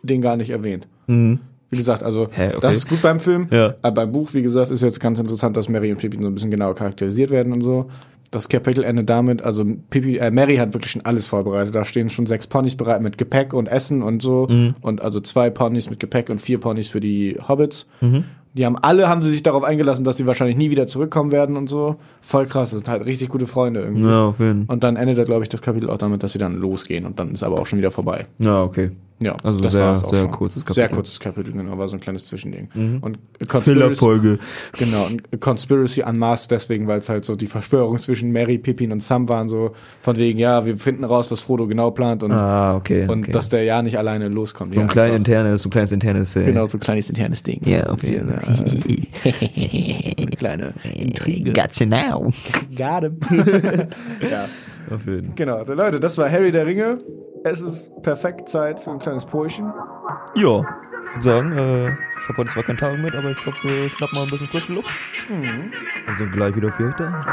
den 0.02 0.20
gar 0.20 0.36
nicht 0.36 0.50
erwähnt. 0.50 0.86
Mhm. 1.06 1.40
Wie 1.70 1.76
gesagt, 1.76 2.02
also 2.02 2.26
Hä, 2.30 2.50
okay. 2.50 2.58
das 2.60 2.76
ist 2.76 2.88
gut 2.88 3.02
beim 3.02 3.18
Film. 3.18 3.48
Ja. 3.50 3.74
Aber 3.82 3.94
beim 4.02 4.12
Buch, 4.12 4.32
wie 4.32 4.42
gesagt, 4.42 4.70
ist 4.70 4.82
jetzt 4.82 5.00
ganz 5.00 5.18
interessant, 5.18 5.56
dass 5.56 5.68
Mary 5.68 5.90
und 5.90 5.98
Pippin 5.98 6.22
so 6.22 6.28
ein 6.28 6.34
bisschen 6.34 6.50
genauer 6.50 6.74
charakterisiert 6.74 7.30
werden 7.30 7.52
und 7.52 7.62
so. 7.62 7.86
Das 8.30 8.48
Kapitel 8.48 8.84
endet 8.84 9.10
damit, 9.10 9.42
also 9.42 9.64
Pippi, 9.90 10.18
äh, 10.18 10.30
Mary 10.30 10.56
hat 10.56 10.74
wirklich 10.74 10.92
schon 10.92 11.04
alles 11.04 11.26
vorbereitet. 11.26 11.74
Da 11.74 11.84
stehen 11.84 12.08
schon 12.08 12.26
sechs 12.26 12.46
Ponys 12.46 12.76
bereit 12.76 13.00
mit 13.00 13.18
Gepäck 13.18 13.54
und 13.54 13.68
Essen 13.68 14.02
und 14.02 14.22
so. 14.22 14.46
Mhm. 14.48 14.74
Und 14.80 15.02
also 15.02 15.20
zwei 15.20 15.50
Ponys 15.50 15.90
mit 15.90 16.00
Gepäck 16.00 16.30
und 16.30 16.40
vier 16.40 16.58
Ponys 16.58 16.88
für 16.88 17.00
die 17.00 17.36
Hobbits. 17.48 17.86
Mhm. 18.00 18.24
Die 18.54 18.64
haben 18.64 18.76
alle 18.76 19.08
haben 19.08 19.20
sie 19.20 19.30
sich 19.30 19.42
darauf 19.42 19.64
eingelassen, 19.64 20.04
dass 20.04 20.16
sie 20.16 20.28
wahrscheinlich 20.28 20.56
nie 20.56 20.70
wieder 20.70 20.86
zurückkommen 20.86 21.32
werden 21.32 21.56
und 21.56 21.68
so. 21.68 21.96
Voll 22.20 22.46
krass, 22.46 22.70
das 22.70 22.80
sind 22.80 22.88
halt 22.88 23.04
richtig 23.04 23.28
gute 23.28 23.46
Freunde 23.46 23.80
irgendwie. 23.80 24.06
Ja, 24.06 24.26
auf 24.26 24.38
jeden 24.38 24.66
Fall. 24.66 24.74
Und 24.74 24.84
dann 24.84 24.94
endet, 24.94 25.26
glaube 25.26 25.42
ich, 25.42 25.48
das 25.48 25.60
Kapitel 25.60 25.90
auch 25.90 25.98
damit, 25.98 26.22
dass 26.22 26.32
sie 26.32 26.38
dann 26.38 26.56
losgehen 26.56 27.04
und 27.04 27.18
dann 27.18 27.32
ist 27.32 27.42
aber 27.42 27.60
auch 27.60 27.66
schon 27.66 27.80
wieder 27.80 27.90
vorbei. 27.90 28.26
Ja, 28.38 28.62
okay. 28.62 28.92
Ja, 29.22 29.36
Also 29.44 29.60
das 29.60 29.72
sehr- 29.72 29.82
war's 29.82 30.04
auch 30.04 30.10
sehr 30.10 30.22
schon. 30.22 30.30
kurzes 30.32 30.62
Sehr 30.66 30.74
Kapitel. 30.84 30.94
kurzes 30.96 31.20
Kapitel, 31.20 31.52
genau, 31.52 31.78
war 31.78 31.86
so 31.88 31.96
ein 31.96 32.00
kleines 32.00 32.26
Zwischending. 32.26 32.68
Mhm. 32.74 32.98
Und 33.00 33.18
Conspiracy, 33.48 33.64
Fillerfolge. 33.84 34.38
genau, 34.76 35.06
und 35.06 35.40
Conspiracy 35.40 36.02
unmasked 36.02 36.50
deswegen, 36.50 36.88
weil 36.88 36.98
es 36.98 37.08
halt 37.08 37.24
so 37.24 37.36
die 37.36 37.46
Verschwörung 37.46 37.96
zwischen 37.98 38.32
Mary, 38.32 38.58
Pippin 38.58 38.90
und 38.90 39.00
Sam 39.00 39.28
waren, 39.28 39.48
so 39.48 39.70
von 40.00 40.16
wegen, 40.16 40.38
ja, 40.40 40.66
wir 40.66 40.76
finden 40.76 41.04
raus, 41.04 41.30
was 41.30 41.40
Frodo 41.42 41.66
genau 41.68 41.92
plant 41.92 42.22
und, 42.24 42.32
Ah, 42.32 42.74
okay. 42.76 43.06
und 43.08 43.22
okay. 43.22 43.32
dass 43.32 43.48
der 43.50 43.62
ja 43.62 43.82
nicht 43.82 43.96
alleine 43.98 44.28
loskommt. 44.28 44.74
so 44.74 44.80
ein 44.80 44.88
ja, 44.88 44.92
kleines 44.92 45.16
internes, 45.18 45.62
so 45.62 45.68
ein 45.68 45.72
kleines 45.72 45.92
internes. 45.92 46.36
Äh, 46.36 46.44
Genau, 46.46 46.66
so 46.66 46.76
ein 46.76 46.80
kleines 46.80 47.08
internes 47.08 47.42
Ding. 47.44 47.60
Ja, 47.64 47.84
auf 47.86 48.02
jeden 48.02 48.28
Fall. 48.28 48.42
Eine 50.16 50.26
kleine 50.36 50.72
Intrige. 50.94 51.52
Gotcha 51.52 51.86
now. 51.86 52.30
Got 52.76 53.02
him. 53.04 53.18
ja, 54.20 54.46
Auf 54.90 55.06
jeden 55.06 55.26
Fall. 55.26 55.34
genau. 55.34 55.62
Leute, 55.64 56.00
das 56.00 56.18
war 56.18 56.30
Harry 56.30 56.52
der 56.52 56.66
Ringe. 56.66 56.98
Es 57.44 57.60
ist 57.60 57.90
perfekt 58.02 58.48
Zeit 58.48 58.80
für 58.80 58.90
ein 58.90 58.98
kleines 58.98 59.24
Päuschen. 59.24 59.72
Ja, 60.36 60.60
ich 61.04 61.14
würde 61.14 61.22
sagen, 61.22 61.52
äh, 61.52 61.88
ich 61.90 62.28
habe 62.28 62.38
heute 62.38 62.50
zwar 62.50 62.62
keinen 62.62 62.78
Tag 62.78 62.98
mit, 62.98 63.14
aber 63.14 63.30
ich 63.30 63.42
glaube, 63.42 63.58
wir 63.62 63.90
schnappen 63.90 64.16
mal 64.18 64.24
ein 64.24 64.30
bisschen 64.30 64.48
frische 64.48 64.72
Luft. 64.72 64.88
Mhm. 65.28 65.72
Und 66.06 66.16
sind 66.16 66.32
gleich 66.32 66.56
wieder 66.56 66.72
für 66.72 66.86
euch 66.86 66.94
da. 66.94 67.24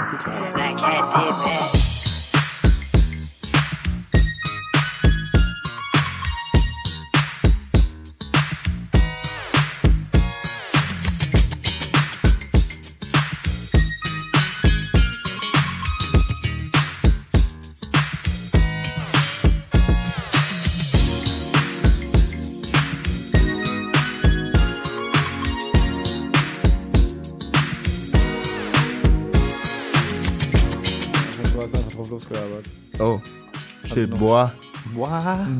Shit, 33.93 34.09
noch- 34.09 34.17
boah. 34.19 34.51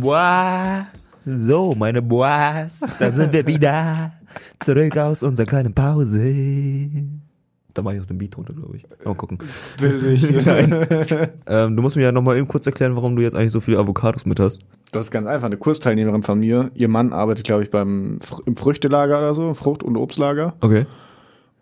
Boah. 0.01 0.87
So, 1.23 1.75
meine 1.75 2.01
Boas, 2.01 2.81
da 2.99 3.11
sind 3.11 3.31
wir 3.33 3.45
wieder. 3.45 4.11
Zurück 4.59 4.97
aus 4.97 5.21
unserer 5.21 5.45
kleinen 5.45 5.73
Pause. 5.73 6.33
Da 7.73 7.81
mache 7.81 7.95
ich 7.95 8.01
auch 8.01 8.05
den 8.05 8.17
Beat 8.17 8.35
drunter, 8.35 8.53
glaube 8.53 8.77
ich. 8.77 8.85
Mal 9.05 9.15
gucken. 9.15 9.37
Billig. 9.79 10.23
Ähm, 11.47 11.75
du 11.75 11.81
musst 11.81 11.95
mir 11.95 12.03
ja 12.03 12.11
nochmal 12.11 12.37
eben 12.37 12.47
kurz 12.47 12.65
erklären, 12.65 12.95
warum 12.95 13.15
du 13.15 13.21
jetzt 13.21 13.35
eigentlich 13.35 13.51
so 13.51 13.61
viele 13.61 13.77
Avocados 13.77 14.25
mit 14.25 14.39
hast. 14.39 14.61
Das 14.91 15.05
ist 15.07 15.11
ganz 15.11 15.27
einfach. 15.27 15.45
Eine 15.47 15.57
Kursteilnehmerin 15.57 16.23
von 16.23 16.39
mir, 16.39 16.71
ihr 16.73 16.87
Mann 16.87 17.13
arbeitet, 17.13 17.45
glaube 17.45 17.63
ich, 17.63 17.69
beim 17.71 18.19
im 18.45 18.55
Früchtelager 18.57 19.19
oder 19.19 19.33
so, 19.33 19.53
Frucht- 19.53 19.83
und 19.83 19.97
Obstlager. 19.97 20.53
Okay. 20.61 20.85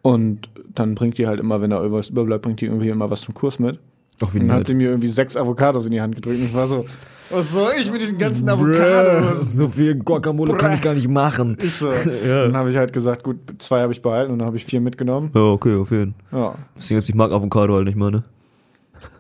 Und 0.02 0.50
dann 0.74 0.96
bringt 0.96 1.18
die 1.18 1.28
halt 1.28 1.40
immer, 1.40 1.60
wenn 1.62 1.72
da 1.72 1.78
irgendwas 1.82 2.10
überbleibt, 2.10 2.44
bringt 2.44 2.62
die 2.62 2.66
irgendwie 2.66 2.90
immer 2.90 3.10
was 3.10 3.22
zum 3.22 3.34
Kurs 3.34 3.60
mit. 3.60 3.80
Doch, 4.20 4.34
wie 4.34 4.40
Und 4.40 4.48
dann 4.50 4.58
hat 4.58 4.68
sie 4.68 4.76
mir 4.76 4.90
irgendwie 4.90 5.08
sechs 5.08 5.36
Avocados 5.38 5.86
in 5.86 5.92
die 5.92 6.02
Hand 6.02 6.16
gedrückt. 6.16 6.40
Und 6.40 6.46
ich 6.46 6.54
war 6.54 6.68
so, 6.68 6.86
was 7.30 7.54
soll 7.54 7.72
ich 7.80 7.92
mit 7.92 8.02
diesen 8.02 8.18
ganzen 8.18 8.50
Avocados? 8.50 9.54
So 9.54 9.68
viel 9.68 9.96
Guacamole 9.96 10.56
kann 10.58 10.74
ich 10.74 10.82
gar 10.82 10.94
nicht 10.94 11.08
machen. 11.08 11.56
Ist 11.58 11.80
so. 11.80 11.90
Ja. 12.28 12.46
Dann 12.46 12.58
habe 12.58 12.70
ich 12.70 12.78
halt 12.78 12.92
gesagt, 12.92 13.24
gut, 13.24 13.38
zwei 13.60 13.82
habe 13.82 13.94
ich 13.94 14.02
behalten 14.02 14.34
und 14.34 14.40
dann 14.40 14.48
habe 14.48 14.58
ich 14.58 14.66
vier 14.66 14.82
mitgenommen. 14.82 15.32
Ja, 15.34 15.42
okay, 15.42 15.76
auf 15.76 15.92
jeden 15.92 16.16
Fall. 16.30 16.40
Ja, 16.40 16.56
Deswegen, 16.76 16.98
ist, 16.98 17.10
ich 17.10 17.16
mag 17.16 17.32
Avocado 17.32 17.76
halt 17.76 17.86
nicht 17.86 17.98
mal, 17.98 18.12
ne? 18.12 18.24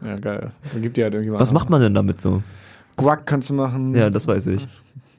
ja 0.03 0.17
geil. 0.17 0.51
Dann 0.73 0.81
gibt 0.81 0.97
die 0.97 1.03
halt 1.03 1.13
irgendjemand. 1.13 1.41
Was 1.41 1.53
macht 1.53 1.69
man 1.69 1.81
denn 1.81 1.93
damit 1.93 2.19
so? 2.19 2.41
Guac 2.97 3.25
kannst 3.25 3.49
du 3.49 3.53
machen. 3.53 3.95
Ja, 3.95 4.09
das 4.09 4.27
weiß 4.27 4.47
ich. 4.47 4.67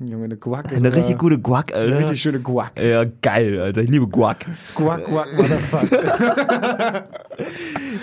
Junge, 0.03 0.25
eine 0.25 0.37
Guac 0.39 0.73
ist 0.73 0.79
Eine 0.79 0.89
aber- 0.89 0.97
richtig 0.97 1.19
gute 1.19 1.39
Guac, 1.39 1.75
Eine 1.75 1.83
Alter. 1.83 1.99
richtig 1.99 2.23
schöne 2.23 2.41
Guac. 2.41 2.73
Ja, 2.81 3.05
geil, 3.21 3.61
Alter. 3.61 3.83
Ich 3.83 3.91
liebe 3.91 4.07
Guac. 4.09 4.47
Guac, 4.75 5.05
Guac, 5.05 5.27
Motherfucker. 5.37 7.05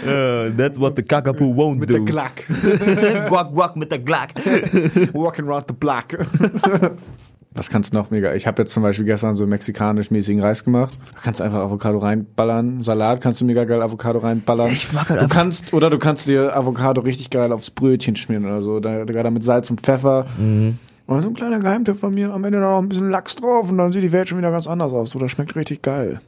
Uh, 0.06 0.52
that's 0.58 0.80
what 0.80 0.96
the 0.96 1.02
Kakapoo 1.02 1.52
won't 1.56 1.80
Mit 1.80 1.90
do. 1.90 1.94
der 1.96 2.06
Glack. 2.06 2.44
guac, 3.28 3.52
guac 3.52 3.76
mit 3.76 3.90
der 3.92 4.00
Glack. 4.00 4.30
Walking 5.14 5.48
around 5.48 5.66
the 5.68 5.74
block. 5.74 6.06
Was 7.56 7.70
kannst 7.72 7.94
du 7.94 7.98
noch 7.98 8.12
mega? 8.12 8.36
Ich 8.36 8.46
habe 8.46 8.62
jetzt 8.62 8.74
zum 8.76 8.84
Beispiel 8.84 9.06
gestern 9.06 9.34
so 9.34 9.46
mexikanisch-mäßigen 9.48 10.40
Reis 10.42 10.64
gemacht. 10.64 10.96
Da 11.16 11.22
kannst 11.24 11.40
du 11.40 11.44
einfach 11.46 11.62
Avocado 11.62 11.98
reinballern. 11.98 12.84
Salat 12.84 13.22
kannst 13.22 13.42
du 13.42 13.46
mega 13.46 13.64
geil 13.64 13.82
Avocado 13.82 14.20
reinballern. 14.20 14.72
Ich 14.72 14.94
mag 14.94 15.10
halt 15.10 15.22
du 15.22 15.28
kannst 15.28 15.74
Oder 15.74 15.90
du 15.90 15.98
kannst 15.98 16.30
dir 16.30 16.56
Avocado 16.56 17.02
richtig 17.02 17.32
geil 17.32 17.52
aufs 17.52 17.72
Brötchen 17.72 18.16
schmieren 18.16 18.46
oder 18.46 18.62
so. 18.62 18.80
Da, 18.80 19.04
da 19.06 19.32
mit 19.32 19.44
Salz 19.44 19.72
und 19.72 19.82
Pfeffer. 19.82 20.28
Mhm. 20.38 20.78
Und 21.08 21.22
so 21.22 21.30
ein 21.30 21.34
kleiner 21.34 21.60
Geheimtipp 21.60 21.98
von 21.98 22.14
mir. 22.14 22.34
Am 22.34 22.44
Ende 22.44 22.60
noch 22.60 22.80
ein 22.80 22.90
bisschen 22.90 23.10
Lachs 23.10 23.36
drauf 23.36 23.72
und 23.72 23.78
dann 23.78 23.94
sieht 23.94 24.04
die 24.04 24.12
Welt 24.12 24.28
schon 24.28 24.38
wieder 24.38 24.52
ganz 24.52 24.68
anders 24.68 24.92
aus. 24.92 25.12
So, 25.12 25.20
das 25.20 25.32
schmeckt 25.32 25.56
richtig 25.56 25.82
geil. 25.82 26.20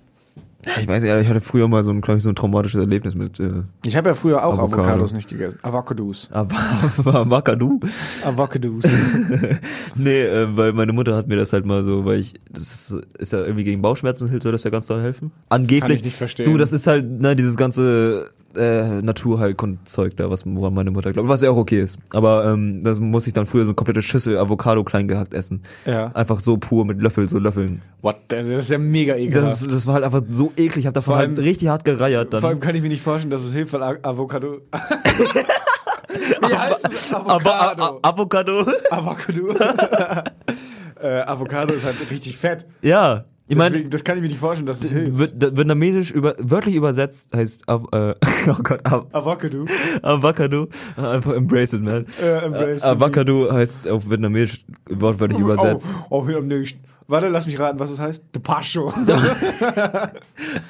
Ich 0.77 0.87
weiß 0.87 1.03
Alter, 1.03 1.21
ich 1.21 1.29
hatte 1.29 1.39
früher 1.39 1.69
mal 1.69 1.83
so 1.83 1.91
ein, 1.91 2.01
glaube 2.01 2.17
ich, 2.17 2.23
so 2.23 2.29
ein 2.29 2.35
traumatisches 2.35 2.81
Erlebnis 2.81 3.15
mit 3.15 3.39
äh, 3.39 3.63
Ich 3.85 3.95
habe 3.95 4.09
ja 4.09 4.15
früher 4.15 4.43
auch 4.43 4.57
Avocado. 4.57 4.81
Avocados 4.81 5.13
nicht 5.13 5.29
gegessen. 5.29 5.57
Avocados. 5.61 6.29
Avocado. 6.33 7.79
Avocados. 8.23 8.83
Nee, 9.95 10.21
äh, 10.21 10.55
weil 10.55 10.73
meine 10.73 10.93
Mutter 10.93 11.15
hat 11.15 11.27
mir 11.27 11.37
das 11.37 11.53
halt 11.53 11.65
mal 11.65 11.83
so, 11.83 12.05
weil 12.05 12.19
ich, 12.19 12.33
das 12.51 12.63
ist, 12.63 13.05
ist 13.17 13.31
ja 13.31 13.39
irgendwie 13.39 13.63
gegen 13.63 13.81
Bauchschmerzen, 13.81 14.29
hilft 14.29 14.43
soll 14.43 14.51
das 14.51 14.63
ja 14.63 14.69
ganz 14.69 14.87
doll 14.87 15.01
helfen. 15.01 15.31
Angeblich. 15.49 15.79
Kann 15.81 15.91
ich 15.91 16.03
nicht 16.03 16.17
verstehen. 16.17 16.45
Du, 16.45 16.57
das 16.57 16.73
ist 16.73 16.87
halt, 16.87 17.09
ne, 17.09 17.35
dieses 17.35 17.55
ganze 17.55 18.29
äh, 18.55 19.01
Naturheilkundzeug 19.01 20.15
da, 20.17 20.29
was 20.29 20.45
woran 20.45 20.73
meine 20.73 20.91
Mutter 20.91 21.11
glaubt, 21.13 21.29
was 21.29 21.41
ja 21.41 21.51
auch 21.51 21.57
okay 21.57 21.81
ist. 21.81 21.99
Aber 22.11 22.45
ähm, 22.45 22.83
das 22.83 22.99
muss 22.99 23.27
ich 23.27 23.33
dann 23.33 23.45
früher 23.45 23.63
so 23.63 23.69
eine 23.69 23.75
komplette 23.75 24.01
Schüssel 24.01 24.37
Avocado 24.37 24.83
klein 24.83 25.07
gehackt 25.07 25.33
essen. 25.33 25.63
ja. 25.85 26.07
Einfach 26.13 26.39
so 26.39 26.57
pur 26.57 26.85
mit 26.85 27.01
Löffel, 27.01 27.29
so 27.29 27.37
Löffeln. 27.39 27.81
What? 28.01 28.17
Das 28.29 28.45
ist 28.47 28.71
ja 28.71 28.77
mega 28.77 29.15
ekelhaft. 29.15 29.63
Das, 29.63 29.67
das 29.67 29.87
war 29.87 29.95
halt 29.95 30.03
einfach 30.03 30.23
so 30.29 30.51
eklig. 30.57 30.77
Ich 30.79 30.85
habe 30.87 30.93
davon 30.93 31.13
Vor 31.13 31.19
allem- 31.19 31.35
halt 31.35 31.45
richtig 31.45 31.67
hart 31.67 31.85
gereiert 31.85 32.33
dann. 32.33 32.41
Vor 32.41 32.49
allem 32.49 32.59
kann 32.59 32.75
ich 32.75 32.81
mir 32.81 32.89
nicht 32.89 33.03
vorstellen, 33.03 33.31
dass 33.31 33.43
es 33.43 33.53
hilft, 33.53 33.73
weil 33.73 33.99
Avocado. 34.03 34.61
Wie 36.41 36.55
heißt 36.55 36.91
es? 36.91 37.13
Avocado. 37.13 37.99
Avocado. 38.01 38.65
Avocado. 38.89 39.53
äh, 41.01 41.21
Avocado 41.21 41.73
ist 41.73 41.85
halt 41.85 41.97
richtig 42.09 42.37
fett. 42.37 42.65
ja, 42.81 43.25
ich 43.49 43.57
Deswegen, 43.57 43.89
das 43.89 44.03
kann 44.03 44.17
ich 44.17 44.21
mir 44.21 44.29
nicht 44.29 44.39
vorstellen, 44.39 44.67
dass 44.67 44.83
es 44.83 44.91
hilft. 44.91 45.41
vietnamesisch 45.41 46.11
über, 46.11 46.35
wörtlich 46.37 46.75
übersetzt 46.75 47.35
heißt, 47.35 47.63
äh, 47.67 47.71
oh 47.71 48.55
Gott, 48.63 48.85
Av, 48.85 49.07
Avocado. 49.11 49.65
Avocado, 50.03 50.67
einfach 50.95 51.33
embrace 51.33 51.73
it, 51.73 51.81
man. 51.81 52.05
Äh, 52.21 52.45
embrace 52.45 52.83
Avocado 52.83 53.51
heißt 53.51 53.87
auf 53.87 54.07
vietnamesisch 54.07 54.65
wortwörtlich 54.87 55.39
übersetzt. 55.39 55.87
Oh, 56.09 56.17
auch 56.17 56.27
wieder 56.27 56.37
am 56.37 56.47
nächsten. 56.47 56.79
Warte, 57.09 57.27
lass 57.27 57.47
mich 57.47 57.59
raten, 57.59 57.79
was 57.79 57.89
es 57.89 57.99
heißt. 57.99 58.23
De 58.35 58.39
Pascho. 58.41 58.93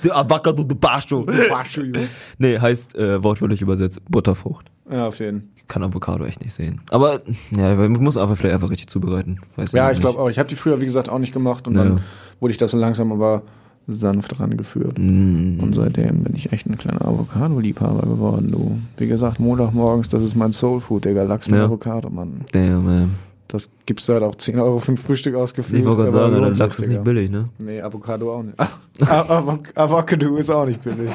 De 0.04 0.12
Avocado 0.12 0.64
de 0.64 0.78
Pacho. 0.78 1.24
De 1.26 1.50
Pascho, 1.50 1.82
Junge. 1.82 2.08
Nee, 2.38 2.58
heißt 2.58 2.96
äh, 2.96 3.22
wortwörtlich 3.22 3.62
übersetzt 3.62 4.02
Butterfrucht. 4.10 4.72
Ja, 4.90 5.08
auf 5.08 5.20
jeden 5.20 5.52
Ich 5.58 5.68
kann 5.68 5.84
Avocado 5.84 6.24
echt 6.24 6.42
nicht 6.42 6.54
sehen. 6.54 6.80
Aber, 6.90 7.22
ja, 7.52 7.76
man 7.76 7.92
muss 7.92 8.16
einfach 8.16 8.38
vielleicht 8.38 8.56
einfach 8.56 8.70
richtig 8.72 8.88
zubereiten. 8.88 9.42
Weiß 9.58 9.74
Ja, 9.74 9.92
ich 9.92 10.00
glaube 10.00 10.18
auch. 10.18 10.30
Ich 10.30 10.40
habe 10.40 10.48
die 10.48 10.56
früher, 10.56 10.80
wie 10.80 10.86
gesagt, 10.86 11.10
auch 11.10 11.20
nicht 11.20 11.34
gemacht 11.34 11.68
und 11.68 11.76
Ja. 11.76 11.84
dann 11.84 12.00
wurde 12.40 12.52
ich 12.52 12.58
das 12.58 12.72
so 12.72 12.78
langsam 12.78 13.12
aber 13.12 13.44
sanft 13.88 14.40
rangeführt. 14.40 14.98
Mm. 14.98 15.60
Und 15.60 15.74
seitdem 15.76 16.24
bin 16.24 16.36
ich 16.36 16.52
echt 16.54 16.68
ein 16.68 16.78
kleiner 16.78 17.04
Avocado-Liebhaber 17.06 18.08
geworden, 18.08 18.48
du. 18.48 18.80
Wie 18.98 19.08
gesagt, 19.08 19.40
Montagmorgens, 19.40 20.08
das 20.08 20.24
ist 20.24 20.36
mein 20.36 20.52
Soulfood. 20.54 21.06
Lachs 21.06 21.50
mit 21.50 21.60
Ja. 21.60 21.66
Avocado, 21.66 22.10
Mann. 22.10 22.42
Damn, 22.52 22.86
man. 22.86 23.29
Das 23.52 23.68
gibst 23.88 24.08
du 24.08 24.14
halt 24.14 24.22
auch 24.24 24.36
10 24.36 24.60
Euro 24.60 24.78
für 24.80 24.92
ein 24.94 24.98
Frühstück 24.98 25.34
ausgeführt. 25.36 25.80
Ich 25.80 25.86
wollte 25.86 26.04
gerade 26.04 26.12
sagen, 26.12 26.46
sich, 26.54 26.60
Lachs 26.60 26.78
ist 26.80 26.86
Digga. 26.88 27.00
nicht 27.00 27.04
billig, 27.04 27.30
ne? 27.32 27.50
Nee, 27.58 27.82
Avocado 27.82 28.32
auch 28.36 28.44
nicht. 28.44 28.58
Avo- 29.02 29.60
Avocado 29.76 30.36
ist 30.38 30.52
auch 30.52 30.66
nicht 30.68 30.84
billig. 30.84 31.10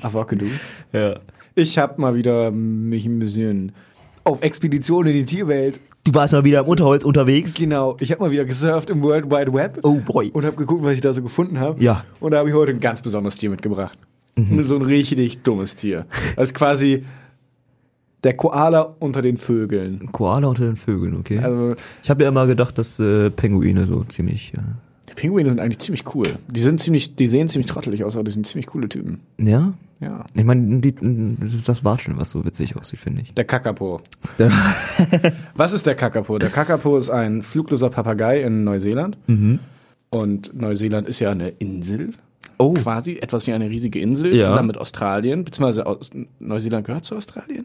Avocado. 0.00 0.46
Ja. 0.92 1.18
Ich 1.56 1.76
hab 1.78 1.98
mal 1.98 2.14
wieder 2.14 2.50
mich 2.52 3.04
ein 3.06 3.18
bisschen 3.18 3.72
auf 4.24 4.42
Expedition 4.42 5.06
in 5.06 5.14
die 5.14 5.24
Tierwelt. 5.24 5.80
Du 6.04 6.14
warst 6.14 6.32
mal 6.34 6.44
wieder 6.44 6.60
im 6.60 6.66
Unterholz 6.66 7.02
unterwegs. 7.04 7.54
Genau, 7.54 7.96
ich 7.98 8.12
hab 8.12 8.20
mal 8.20 8.30
wieder 8.30 8.44
gesurft 8.44 8.88
im 8.90 9.02
World 9.02 9.26
Wide 9.28 9.52
Web. 9.52 9.80
Oh 9.82 9.96
boy. 9.96 10.30
Und 10.30 10.44
hab 10.44 10.56
geguckt, 10.56 10.84
was 10.84 10.92
ich 10.92 11.00
da 11.00 11.12
so 11.12 11.20
gefunden 11.22 11.58
habe. 11.58 11.82
Ja. 11.82 12.04
Und 12.20 12.30
da 12.30 12.38
habe 12.38 12.48
ich 12.48 12.54
heute 12.54 12.70
ein 12.72 12.78
ganz 12.80 13.02
besonderes 13.02 13.36
Tier 13.36 13.50
mitgebracht. 13.50 13.98
So 14.62 14.76
ein 14.76 14.82
richtig 14.82 15.38
dummes 15.42 15.74
Tier. 15.74 16.06
Das 16.36 16.50
ist 16.50 16.54
quasi 16.54 17.04
der 18.26 18.34
Koala 18.36 18.82
unter 18.98 19.22
den 19.22 19.36
Vögeln. 19.38 20.08
Koala 20.12 20.48
unter 20.48 20.64
den 20.66 20.76
Vögeln, 20.76 21.16
okay. 21.16 21.38
Also, 21.38 21.68
ich 22.02 22.10
habe 22.10 22.22
ja 22.24 22.28
immer 22.28 22.46
gedacht, 22.46 22.76
dass 22.76 23.00
äh, 23.00 23.30
Pinguine 23.30 23.86
so 23.86 24.02
ziemlich. 24.04 24.52
Äh, 24.54 25.12
Pinguine 25.14 25.48
sind 25.48 25.60
eigentlich 25.60 25.78
ziemlich 25.78 26.04
cool. 26.14 26.26
Die 26.50 26.60
sind 26.60 26.80
ziemlich, 26.80 27.16
die 27.16 27.26
sehen 27.26 27.48
ziemlich 27.48 27.70
trottelig 27.70 28.04
aus, 28.04 28.16
aber 28.16 28.24
die 28.24 28.32
sind 28.32 28.46
ziemlich 28.46 28.66
coole 28.66 28.88
Typen. 28.88 29.20
Ja? 29.38 29.72
Ja. 30.00 30.26
Ich 30.34 30.44
meine, 30.44 30.80
das 31.40 31.54
ist 31.54 31.68
das 31.70 31.82
Watschen, 31.84 32.18
was 32.18 32.28
so 32.30 32.44
witzig 32.44 32.76
aussieht, 32.76 33.00
finde 33.00 33.22
ich. 33.22 33.32
Der 33.32 33.44
Kakapo. 33.44 34.00
Der- 34.38 34.52
Was 35.54 35.72
ist 35.72 35.86
der 35.86 35.94
Kakapo? 35.94 36.38
Der 36.38 36.50
Kakapo 36.50 36.98
ist 36.98 37.08
ein 37.08 37.42
flugloser 37.42 37.88
Papagei 37.88 38.42
in 38.42 38.64
Neuseeland. 38.64 39.16
Mhm. 39.26 39.58
Und 40.10 40.54
Neuseeland 40.54 41.08
ist 41.08 41.20
ja 41.20 41.30
eine 41.30 41.48
Insel. 41.48 42.12
Oh. 42.58 42.74
Quasi 42.74 43.16
etwas 43.16 43.46
wie 43.46 43.52
eine 43.54 43.70
riesige 43.70 43.98
Insel, 44.00 44.34
Ja. 44.34 44.48
zusammen 44.48 44.68
mit 44.68 44.78
Australien, 44.78 45.44
beziehungsweise 45.44 45.84
Neuseeland 46.40 46.86
gehört 46.86 47.04
zu 47.06 47.16
Australien. 47.16 47.64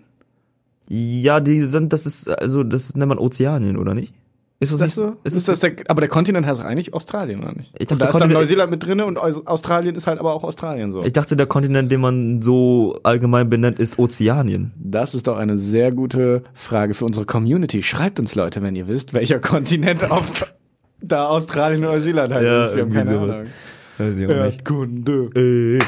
Ja, 0.94 1.40
die 1.40 1.62
sind, 1.62 1.94
das 1.94 2.06
ist, 2.06 2.28
also, 2.28 2.64
das 2.64 2.96
nennt 2.96 3.08
man 3.08 3.18
Ozeanien, 3.18 3.78
oder 3.78 3.94
nicht? 3.94 4.14
Ist 4.60 4.74
das, 4.74 4.80
Ist 4.80 4.80
das 4.82 4.88
nicht 4.88 4.96
so? 4.96 5.18
Ist, 5.24 5.36
Ist 5.38 5.48
das 5.48 5.60
der, 5.62 5.72
aber 5.88 6.02
der 6.02 6.10
Kontinent 6.10 6.46
heißt 6.46 6.62
eigentlich 6.62 6.94
Australien, 6.94 7.42
oder 7.42 7.54
nicht? 7.54 7.74
Ich 7.80 7.88
dachte, 7.88 7.94
und 7.94 8.02
da 8.02 8.10
ist 8.10 8.20
dann 8.20 8.30
Neuseeland 8.30 8.70
mit 8.70 8.86
drinne 8.86 9.06
und 9.06 9.18
Aus- 9.18 9.48
Australien 9.48 9.96
ist 9.96 10.06
halt 10.06 10.20
aber 10.20 10.34
auch 10.34 10.44
Australien 10.44 10.92
so. 10.92 11.02
Ich 11.04 11.14
dachte, 11.14 11.38
der 11.38 11.46
Kontinent, 11.48 11.92
den 11.92 12.02
man 12.02 12.42
so 12.42 13.00
allgemein 13.04 13.50
benennt, 13.50 13.80
ist 13.80 13.98
Ozeanien. 14.00 14.74
Das 14.78 15.16
ist 15.16 15.28
doch 15.28 15.38
eine 15.38 15.58
sehr 15.58 15.92
gute 15.94 16.44
Frage 16.54 16.94
für 16.94 17.06
unsere 17.06 17.26
Community. 17.26 17.82
Schreibt 17.84 18.20
uns 18.20 18.36
Leute, 18.36 18.62
wenn 18.62 18.76
ihr 18.76 18.88
wisst, 18.90 19.14
welcher 19.14 19.40
Kontinent 19.40 20.12
auf 20.12 20.54
da 21.02 21.26
Australien 21.28 21.86
und 21.86 21.92
Neuseeland 21.92 22.34
halt 22.34 22.44
ist. 22.68 22.76
Wir 22.76 22.84
haben 22.84 22.92
keine 22.94 23.14
sowas. 23.14 23.36
Ahnung. 23.40 23.52
Weiß 23.98 24.16
ich 24.18 24.26
auch 24.26 24.30
nicht. 24.30 24.58
Erdkunde. 24.58 25.30
Äh. 25.36 25.80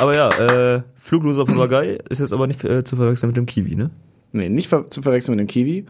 Aber 0.00 0.16
ja, 0.16 0.28
äh, 0.76 0.82
flugloser 0.96 1.44
Papagei 1.44 1.98
ist 2.08 2.20
jetzt 2.20 2.32
aber 2.32 2.46
nicht 2.46 2.64
äh, 2.64 2.82
zu 2.82 2.96
verwechseln 2.96 3.28
mit 3.28 3.36
dem 3.36 3.46
Kiwi, 3.46 3.76
ne? 3.76 3.90
Nee, 4.32 4.48
nicht 4.48 4.68
ver 4.68 4.90
zu 4.90 5.02
verwechseln 5.02 5.36
mit 5.36 5.40
dem 5.40 5.46
Kiwi. 5.48 5.86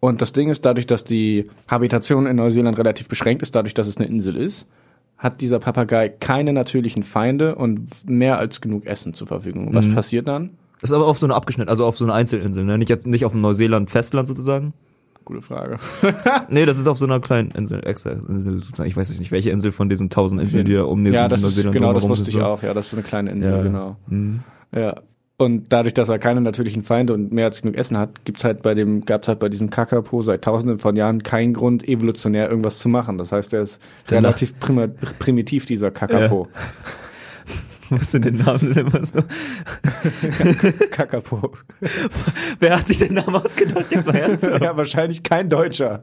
Und 0.00 0.20
das 0.20 0.32
Ding 0.32 0.48
ist, 0.50 0.64
dadurch, 0.64 0.86
dass 0.86 1.04
die 1.04 1.48
Habitation 1.68 2.26
in 2.26 2.36
Neuseeland 2.36 2.76
relativ 2.78 3.08
beschränkt 3.08 3.42
ist, 3.42 3.54
dadurch, 3.54 3.74
dass 3.74 3.86
es 3.86 3.98
eine 3.98 4.06
Insel 4.08 4.36
ist, 4.36 4.66
hat 5.16 5.40
dieser 5.40 5.60
Papagei 5.60 6.08
keine 6.08 6.52
natürlichen 6.52 7.04
Feinde 7.04 7.54
und 7.54 8.08
mehr 8.10 8.38
als 8.38 8.60
genug 8.60 8.86
Essen 8.86 9.14
zur 9.14 9.28
Verfügung. 9.28 9.72
Was 9.72 9.88
passiert 9.94 10.26
dann? 10.26 10.50
Das 10.80 10.90
ist 10.90 10.96
aber 10.96 11.06
auf 11.06 11.18
so 11.18 11.26
eine 11.26 11.34
abgeschnitten, 11.36 11.68
also 11.70 11.86
auf 11.86 11.96
so 11.96 12.04
eine 12.04 12.12
Einzelinsel, 12.14 12.64
ne? 12.64 12.76
Nicht 12.76 12.88
jetzt 12.88 13.06
nicht 13.06 13.24
auf 13.24 13.30
dem 13.30 13.40
Neuseeland-Festland 13.42 14.26
sozusagen. 14.26 14.72
Gute 15.24 15.40
Frage. 15.40 15.76
Nee, 16.48 16.66
das 16.66 16.78
ist 16.78 16.88
auf 16.88 16.98
so 16.98 17.06
einer 17.06 17.20
kleinen 17.20 17.52
Insel, 17.52 17.86
extra 17.86 18.10
Insel 18.10 18.58
sozusagen. 18.58 18.88
Ich 18.88 18.96
weiß 18.96 19.08
jetzt 19.08 19.20
nicht, 19.20 19.30
welche 19.30 19.50
Insel 19.50 19.70
von 19.70 19.88
diesen 19.88 20.10
tausend 20.10 20.42
Inseln, 20.42 20.64
die 20.64 20.74
da 20.74 20.82
um 20.82 21.06
ja, 21.06 21.28
das 21.28 21.44
ist, 21.44 21.62
genau, 21.70 21.92
das 21.92 22.08
wusste 22.08 22.30
ich 22.30 22.36
so. 22.36 22.42
auch. 22.42 22.62
Ja, 22.64 22.74
das 22.74 22.88
ist 22.88 22.94
eine 22.94 23.04
kleine 23.04 23.30
Insel, 23.30 23.52
Ja. 23.58 23.62
genau. 23.62 23.96
Mhm. 24.08 24.40
Ja. 24.74 25.00
Und 25.42 25.72
dadurch, 25.72 25.94
dass 25.94 26.08
er 26.08 26.18
keine 26.18 26.40
natürlichen 26.40 26.82
Feinde 26.82 27.14
und 27.14 27.32
mehr 27.32 27.46
als 27.46 27.62
genug 27.62 27.76
Essen 27.76 27.98
hat, 27.98 28.24
gibt's 28.24 28.44
halt 28.44 28.62
bei 28.62 28.74
dem, 28.74 29.04
gab's 29.04 29.26
halt 29.28 29.40
bei 29.40 29.48
diesem 29.48 29.70
Kakapo 29.70 30.22
seit 30.22 30.42
tausenden 30.42 30.78
von 30.78 30.94
Jahren 30.94 31.22
keinen 31.22 31.52
Grund, 31.52 31.86
evolutionär 31.88 32.48
irgendwas 32.48 32.78
zu 32.78 32.88
machen. 32.88 33.18
Das 33.18 33.32
heißt, 33.32 33.52
er 33.52 33.62
ist 33.62 33.82
relativ 34.08 34.58
prima, 34.60 34.86
primitiv, 35.18 35.66
dieser 35.66 35.90
Kakapo. 35.90 36.48
Was 36.52 37.11
sind 37.98 38.24
den 38.24 38.36
Namen 38.36 38.72
denn 38.74 38.86
immer 38.86 39.04
so? 39.04 39.22
Kakapo. 40.90 41.52
Wer 42.58 42.78
hat 42.78 42.86
sich 42.88 42.98
den 42.98 43.14
Namen 43.14 43.34
ausgedacht? 43.36 43.90
Jetzt 43.90 44.06
mal 44.06 44.16
ernsthaft. 44.16 44.62
ja, 44.62 44.76
wahrscheinlich 44.76 45.22
kein 45.22 45.48
Deutscher. 45.48 46.02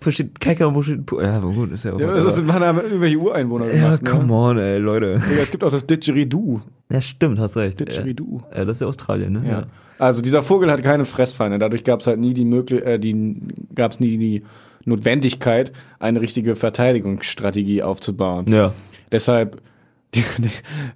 Wo 0.00 0.10
steht 0.10 0.40
Kecker, 0.40 0.74
wo 0.74 0.82
steht 0.82 1.00
Pu- 1.00 1.22
Ja, 1.22 1.36
aber 1.36 1.50
gut, 1.50 1.72
ist 1.72 1.84
ja 1.84 1.92
auch. 1.92 2.00
Ja, 2.00 2.14
das 2.14 2.42
man 2.42 2.62
haben 2.62 2.80
irgendwelche 2.80 3.16
Ureinwohner 3.18 3.66
ja, 3.66 3.96
gemacht. 3.96 4.04
come 4.04 4.26
ne? 4.26 4.32
on, 4.32 4.58
ey, 4.58 4.78
Leute. 4.78 5.20
Digga, 5.28 5.42
es 5.42 5.50
gibt 5.50 5.64
auch 5.64 5.70
das 5.70 5.86
Didgeridoo. 5.86 6.60
Ja, 6.90 7.00
stimmt, 7.00 7.38
hast 7.38 7.56
recht. 7.56 7.80
Didgeridoo. 7.80 8.42
Ja, 8.54 8.64
das 8.64 8.76
ist 8.76 8.80
ja 8.80 8.86
Australien, 8.86 9.32
ne? 9.32 9.44
Ja. 9.48 9.62
Also 9.98 10.22
dieser 10.22 10.42
Vogel 10.42 10.70
hat 10.70 10.82
keine 10.82 11.04
Fressfeinde. 11.04 11.58
Dadurch 11.58 11.82
gab 11.84 12.00
es 12.00 12.06
halt 12.06 12.20
nie 12.20 12.32
die 12.34 12.44
Möglich 12.44 12.84
äh, 12.84 12.98
die 12.98 13.36
gab 13.74 13.92
es 13.92 14.00
nie 14.00 14.16
die 14.16 14.44
Notwendigkeit, 14.84 15.72
eine 15.98 16.20
richtige 16.20 16.54
Verteidigungsstrategie 16.54 17.82
aufzubauen. 17.82 18.46
Ja. 18.48 18.72
Deshalb, 19.12 19.60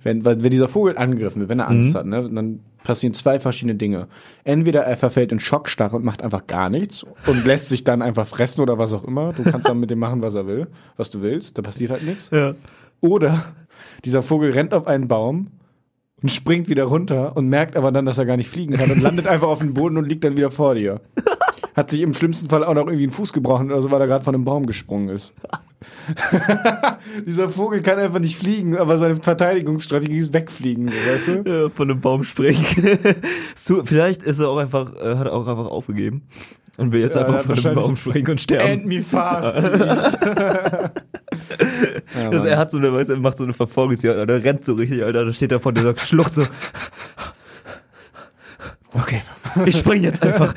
wenn, 0.03 0.25
wenn 0.25 0.51
dieser 0.51 0.69
Vogel 0.69 0.97
angegriffen 0.97 1.41
wird, 1.41 1.51
wenn 1.51 1.59
er 1.59 1.69
Angst 1.69 1.95
hat, 1.95 2.07
ne, 2.07 2.29
dann 2.31 2.61
passieren 2.83 3.15
zwei 3.15 3.39
verschiedene 3.39 3.75
Dinge. 3.77 4.09
Entweder 4.45 4.83
er 4.83 4.97
verfällt 4.97 5.33
in 5.33 5.41
Schockstarre 5.41 5.97
und 5.97 6.05
macht 6.05 6.23
einfach 6.23 6.47
gar 6.47 6.71
nichts 6.71 7.05
und 7.27 7.45
lässt 7.47 7.69
sich 7.69 7.85
dann 7.85 8.03
einfach 8.03 8.27
fressen 8.27 8.61
oder 8.61 8.79
was 8.79 8.93
auch 8.93 9.05
immer. 9.05 9.33
Du 9.33 9.43
kannst 9.43 9.69
dann 9.69 9.81
mit 9.81 9.91
dem 9.91 9.99
machen, 9.99 10.23
was 10.23 10.35
er 10.35 10.47
will, 10.47 10.69
was 10.97 11.11
du 11.11 11.21
willst. 11.21 11.59
Da 11.59 11.63
passiert 11.63 11.91
halt 11.91 12.05
nichts. 12.05 12.31
Ja. 12.31 12.55
Oder 13.01 13.53
dieser 14.05 14.23
Vogel 14.23 14.51
rennt 14.53 14.75
auf 14.75 14.87
einen 14.87 15.09
Baum 15.09 15.49
und 16.23 16.31
springt 16.31 16.69
wieder 16.69 16.85
runter 16.85 17.37
und 17.37 17.49
merkt 17.49 17.77
aber 17.77 17.93
dann, 17.93 18.07
dass 18.07 18.19
er 18.19 18.27
gar 18.27 18.37
nicht 18.37 18.49
fliegen 18.49 18.77
kann 18.77 18.91
und 18.91 19.01
landet 19.01 19.27
einfach 19.27 19.49
auf 19.49 19.59
dem 19.59 19.75
Boden 19.75 19.97
und 19.97 20.09
liegt 20.09 20.25
dann 20.25 20.37
wieder 20.37 20.51
vor 20.51 20.75
dir. 20.75 21.01
Hat 21.75 21.91
sich 21.91 22.03
im 22.03 22.13
schlimmsten 22.13 22.49
Fall 22.49 22.65
auch 22.65 22.75
noch 22.75 22.87
irgendwie 22.87 23.05
einen 23.05 23.13
Fuß 23.13 23.33
gebrochen 23.33 23.71
oder 23.73 23.81
so, 23.81 23.91
weil 23.91 24.01
er 24.01 24.07
gerade 24.07 24.25
von 24.25 24.35
einem 24.35 24.45
Baum 24.45 24.67
gesprungen 24.67 25.09
ist. 25.09 25.33
dieser 27.27 27.49
Vogel 27.49 27.83
kann 27.83 27.99
einfach 27.99 28.19
nicht 28.19 28.37
fliegen, 28.37 28.77
aber 28.77 28.99
seine 28.99 29.17
Verteidigungsstrategie 29.17 30.19
ist 30.19 30.33
wegfliegen, 30.33 30.89
weißt 30.89 31.29
du? 31.29 31.43
Ja, 31.47 31.69
von 31.71 31.91
einem 31.91 32.01
Baum 32.01 32.25
springen. 32.25 32.65
so, 33.55 33.85
vielleicht 33.85 34.23
ist 34.23 34.39
er 34.39 34.49
auch 34.49 34.59
einfach, 34.59 34.95
äh, 34.97 35.17
hat 35.17 35.27
er 35.27 35.33
auch 35.33 35.47
einfach 35.47 35.67
aufgegeben. 35.67 36.23
Und 36.79 36.91
will 36.91 37.03
jetzt 37.03 37.15
Ja, 37.17 37.23
er 37.23 37.35
einfach 37.35 37.55
von 37.55 37.67
einem 37.67 37.75
Baum 37.75 37.97
springen 37.97 38.31
und 38.31 38.41
sterben. 38.41 38.67
End 38.67 38.87
me 38.87 39.03
fast, 39.03 39.55
please. 39.57 40.19
ja, 42.15 42.31
Also 42.31 42.47
er 42.47 42.57
hat 42.57 42.71
so 42.71 42.79
eine, 42.79 42.93
weißt 42.93 43.11
du, 43.11 43.15
er 43.15 43.21
macht 43.21 43.37
so 43.37 43.45
eine 43.45 43.53
Verfolgungsjagd, 43.53 44.29
der 44.29 44.45
rennt 44.45 44.65
so 44.65 44.75
richtig, 44.75 45.05
Alter, 45.05 45.27
da 45.27 45.33
steht 45.33 45.53
er 45.53 45.61
vor 45.61 45.73
dieser 45.73 45.97
Schlucht 45.99 46.35
so. 46.35 46.45
Okay, 48.95 49.23
ich 49.67 49.77
spring 49.77 50.03
jetzt 50.03 50.23
einfach. 50.23 50.55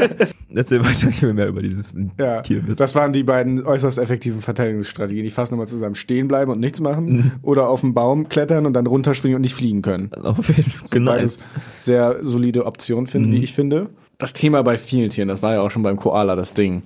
Erzähl 0.54 0.84
weiter, 0.84 1.08
ich 1.08 1.22
will 1.22 1.32
mehr 1.34 1.48
über 1.48 1.62
dieses 1.62 1.92
Ja, 2.18 2.42
Tier 2.42 2.64
wissen. 2.66 2.76
das 2.78 2.94
waren 2.94 3.12
die 3.12 3.22
beiden 3.24 3.64
äußerst 3.66 3.98
effektiven 3.98 4.40
Verteidigungsstrategien. 4.42 5.24
Ich 5.24 5.34
fasse 5.34 5.52
nochmal 5.52 5.66
zusammen. 5.66 5.94
Stehen 5.94 6.28
bleiben 6.28 6.50
und 6.52 6.60
nichts 6.60 6.80
machen 6.80 7.32
oder 7.42 7.68
auf 7.68 7.80
den 7.80 7.94
Baum 7.94 8.28
klettern 8.28 8.66
und 8.66 8.74
dann 8.74 8.86
runterspringen 8.86 9.36
und 9.36 9.42
nicht 9.42 9.54
fliegen 9.54 9.82
können. 9.82 10.12
Auf 10.14 10.48
jeden 10.48 10.70
Fall. 10.70 11.00
Nice. 11.00 11.42
sehr 11.78 12.18
solide 12.22 12.66
Optionen, 12.66 13.06
finde, 13.06 13.30
die 13.30 13.42
ich 13.42 13.52
finde. 13.52 13.88
Das 14.18 14.32
Thema 14.32 14.62
bei 14.62 14.78
vielen 14.78 15.10
Tieren, 15.10 15.28
das 15.28 15.42
war 15.42 15.54
ja 15.54 15.60
auch 15.62 15.70
schon 15.70 15.82
beim 15.82 15.96
Koala 15.96 16.36
das 16.36 16.52
Ding. 16.54 16.82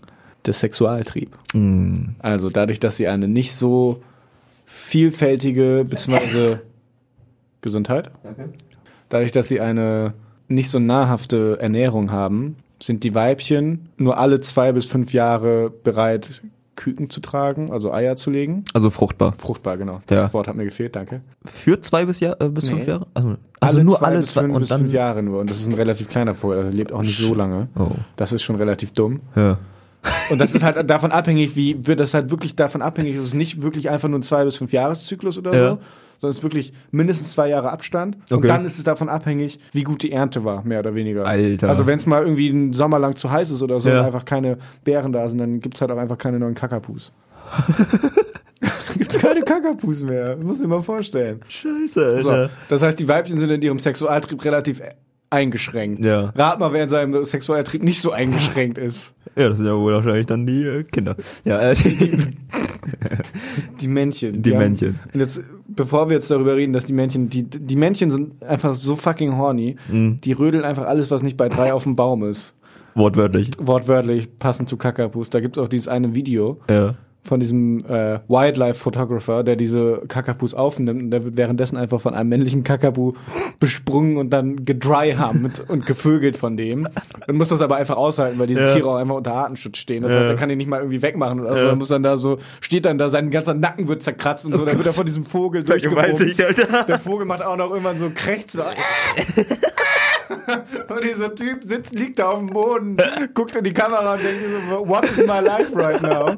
Der 0.47 0.55
Sexualtrieb. 0.55 1.37
Also 2.21 2.51
dadurch, 2.51 2.79
dass 2.81 2.97
sie 2.97 3.09
eine 3.09 3.27
nicht 3.27 3.53
so 3.53 4.01
vielfältige, 4.65 5.85
beziehungsweise 5.89 6.63
Gesundheit. 7.63 8.11
Dadurch, 9.09 9.33
dass 9.33 9.49
sie 9.49 9.61
eine 9.61 10.15
nicht 10.49 10.71
so 10.71 10.79
nahrhafte 10.79 11.59
Ernährung 11.61 12.13
haben, 12.13 12.57
sind 12.83 13.05
die 13.05 13.15
Weibchen 13.15 13.89
nur 13.97 14.19
alle 14.19 14.41
zwei 14.41 14.73
bis 14.73 14.85
fünf 14.87 15.13
Jahre 15.13 15.71
bereit, 15.71 16.43
Küken 16.77 17.09
zu 17.09 17.21
tragen, 17.21 17.73
also 17.73 17.91
Eier 17.91 18.17
zu 18.17 18.31
legen. 18.31 18.65
Also 18.75 18.91
fruchtbar. 18.91 19.33
Fruchtbar, 19.39 19.79
genau. 19.79 20.01
Das 20.09 20.19
Ja. 20.19 20.33
Wort 20.35 20.47
hat 20.47 20.57
mir 20.57 20.67
gefehlt, 20.67 20.95
danke. 20.95 21.23
Für 21.47 21.81
zwei 21.81 22.05
bis, 22.05 22.21
Jahr, 22.21 22.37
äh, 22.39 22.51
bis 22.51 22.65
Nee. 22.67 22.73
fünf 22.73 22.87
Jahre? 22.87 23.07
Also, 23.15 23.37
also 23.61 23.83
nur 23.83 24.03
alle 24.05 24.21
bis 24.21 24.33
zwei 24.35 24.43
fünf, 24.43 24.55
und 24.55 24.61
bis 24.61 24.73
fünf 24.73 24.93
Jahre 24.93 25.23
nur. 25.23 25.41
Und 25.41 25.49
das 25.49 25.59
ist 25.59 25.69
ein 25.69 25.73
relativ 25.73 26.09
kleiner 26.09 26.35
Vogel, 26.35 26.59
also 26.59 26.77
lebt 26.77 26.93
auch 26.93 27.01
nicht 27.01 27.17
so 27.19 27.35
lange. 27.35 27.69
Oh. 27.79 27.93
Das 28.17 28.33
ist 28.33 28.43
schon 28.43 28.57
relativ 28.57 28.93
dumm. 28.93 29.21
Ja. 29.35 29.59
Und 30.31 30.39
das 30.39 30.55
ist 30.55 30.63
halt 30.63 30.89
davon 30.91 31.13
abhängig, 31.13 31.57
wie 31.57 31.87
wird 31.87 31.99
das 31.99 32.13
halt 32.13 32.31
wirklich 32.31 32.55
davon 32.55 32.83
abhängig, 32.83 33.17
es 33.17 33.25
ist 33.25 33.35
nicht 33.35 33.63
wirklich 33.63 33.89
einfach 33.89 34.09
nur 34.11 34.19
ein 34.19 34.23
zwei 34.23 34.45
bis 34.45 34.59
fünf 34.59 34.73
Jahreszyklus 34.75 35.39
oder 35.39 35.55
Ja. 35.55 35.71
so, 35.71 35.79
sondern 36.19 36.31
es 36.31 36.39
ist 36.39 36.43
wirklich 36.43 36.73
mindestens 36.91 37.33
zwei 37.33 37.49
Jahre 37.49 37.71
Abstand. 37.71 38.17
Und 38.31 38.39
Okay. 38.39 38.49
dann 38.49 38.65
ist 38.65 38.79
es 38.79 38.85
davon 38.85 39.09
abhängig, 39.09 39.59
wie 39.73 39.83
gut 39.85 40.03
die 40.03 40.13
Ernte 40.13 40.45
war, 40.45 40.65
mehr 40.65 40.81
oder 40.81 40.95
weniger. 40.95 41.27
Alter. 41.27 41.69
Also 41.69 41.87
wenn 41.87 41.97
es 41.99 42.07
mal 42.07 42.23
irgendwie 42.23 42.49
einen 42.51 42.73
Sommer 42.73 42.99
lang 42.99 43.17
zu 43.17 43.31
heiß 43.31 43.51
ist 43.51 43.63
oder 43.63 43.81
so 43.81 43.89
Ja. 43.91 44.01
und 44.01 44.07
einfach 44.07 44.25
keine 44.25 44.59
Beeren 44.85 45.13
da 45.13 45.29
sind, 45.29 45.39
dann 45.39 45.61
gibt's 45.61 45.81
halt 45.81 45.91
auch 45.93 45.99
einfach 45.99 46.19
keine 46.19 46.39
neuen 46.39 46.55
Kakapus. 46.55 47.13
gibt's 48.99 49.19
keine 49.19 49.43
Kakapus 49.43 50.03
mehr. 50.03 50.37
Muss 50.37 50.61
ich 50.61 50.67
mal 50.67 50.83
vorstellen. 50.83 51.41
Scheiße, 51.49 52.21
So, 52.21 52.31
Alter. 52.31 52.51
das 52.69 52.83
heißt, 52.83 52.99
die 52.99 53.09
Weibchen 53.09 53.39
sind 53.39 53.51
in 53.51 53.63
ihrem 53.63 53.79
Sexualtrieb 53.79 54.45
relativ 54.45 54.81
eingeschränkt. 55.31 56.05
Ja. 56.05 56.33
Rat 56.37 56.61
mal, 56.61 56.73
wer 56.73 56.85
in 56.85 56.89
seinem 56.89 57.25
Sexualtrieb 57.25 57.83
nicht 57.83 58.01
so 58.01 58.13
eingeschränkt 58.13 58.79
ist. 58.79 59.13
Ja, 59.35 59.49
das 59.49 59.59
sind 59.59 59.67
ja 59.67 59.77
wohl 59.77 59.93
wahrscheinlich 59.93 60.27
dann 60.27 60.47
die 60.47 60.63
äh, 60.63 60.83
Kinder. 60.85 61.17
Ja, 61.45 61.61
äh, 61.61 61.75
die, 61.75 62.35
Die 63.81 63.89
Männchen. 63.89 64.43
Die 64.43 64.53
haben- 64.53 64.59
Männchen. 64.59 64.99
Und 65.13 65.21
jetzt, 65.21 65.43
bevor 65.69 66.09
wir 66.09 66.15
jetzt 66.15 66.31
darüber 66.31 66.57
reden, 66.57 66.73
dass 66.73 66.85
die 66.87 66.93
Männchen, 66.93 67.29
die, 67.31 67.43
die 67.45 67.77
Männchen 67.77 68.11
sind 68.11 68.43
einfach 68.43 68.75
so 68.75 68.97
fucking 68.97 69.37
horny, 69.37 69.77
Mhm. 69.89 70.21
die 70.23 70.33
rödeln 70.33 70.65
einfach 70.65 70.87
alles, 70.87 71.11
was 71.11 71.23
nicht 71.23 71.37
bei 71.37 71.49
drei 71.49 71.73
auf 71.73 71.85
dem 71.85 71.97
Baum 71.97 72.25
ist. 72.25 72.53
wortwörtlich. 72.95 73.51
Wortwörtlich, 73.59 74.39
passend 74.39 74.69
zu 74.71 74.77
Kakapus. 74.79 75.29
Da 75.31 75.41
gibt's 75.41 75.59
auch 75.59 75.69
dieses 75.69 75.87
eine 75.89 76.15
Video 76.15 76.59
Ja. 76.69 76.95
Von 77.27 77.41
diesem 77.41 77.79
äh, 77.89 78.21
Wildlife-Photographer, 78.29 79.43
der 79.43 79.57
diese 79.57 80.03
Kakapus 80.09 80.55
aufnimmt 80.55 81.03
und 81.03 81.11
der 81.11 81.25
wird 81.25 81.37
währenddessen 81.37 81.77
einfach 81.77 82.01
von 82.01 82.15
einem 82.15 82.29
männlichen 82.29 82.65
Kakapu 82.65 83.13
besprungen 83.61 84.17
und 84.17 84.31
dann 84.31 84.65
gedryhammt 84.65 85.65
und 85.69 85.87
gevögelt 85.87 86.37
von 86.37 86.57
dem. 86.57 86.89
Und 87.27 87.37
muss 87.37 87.49
das 87.49 87.61
aber 87.61 87.77
einfach 87.77 87.97
aushalten, 87.97 88.39
weil 88.39 88.47
diese 88.47 88.67
Ja. 88.67 88.73
Tiere 88.75 88.89
auch 88.91 88.97
einfach 88.97 89.17
unter 89.17 89.35
Artenschutz 89.35 89.79
stehen. 89.79 90.03
Das 90.03 90.13
Ja. 90.13 90.21
heißt, 90.21 90.31
er 90.31 90.37
kann 90.37 90.49
die 90.49 90.57
nicht 90.57 90.69
mal 90.69 90.79
irgendwie 90.81 91.03
wegmachen 91.03 91.41
oder 91.41 91.57
so. 91.57 91.63
Ja. 91.65 91.69
Er 91.71 91.77
muss 91.77 91.89
dann 91.89 92.03
da 92.03 92.17
so, 92.17 92.39
steht 92.61 92.85
dann 92.85 92.99
da, 92.99 93.09
sein 93.09 93.31
ganzer 93.31 93.55
Nacken 93.55 93.89
wird 93.89 94.03
zerkratzt 94.03 94.47
und 94.47 94.55
so, 94.57 94.65
dann 94.65 94.77
wird 94.77 94.87
er 94.87 94.93
von 94.93 95.07
diesem 95.07 95.25
Vogel 95.25 95.63
durchgebumst. 95.65 96.41
Alter. 96.43 96.85
Der 96.85 96.99
Vogel 96.99 97.27
macht 97.27 97.45
auch 97.45 97.57
noch 97.57 97.71
irgendwann 97.71 97.99
so 97.99 98.11
Krächzer. 98.15 98.67
Und 100.89 101.05
dieser 101.05 101.35
Typ 101.35 101.63
sitzt, 101.65 101.93
liegt 101.99 102.19
da 102.19 102.31
auf 102.31 102.39
dem 102.39 102.49
Boden, 102.51 102.97
guckt 103.35 103.55
in 103.57 103.65
die 103.65 103.73
Kamera 103.73 104.15
und 104.15 104.23
denkt 104.25 104.43
so, 104.71 104.89
what 104.89 105.05
is 105.05 105.19
my 105.19 105.41
life 105.41 105.75
right 105.75 106.01
now? 106.03 106.35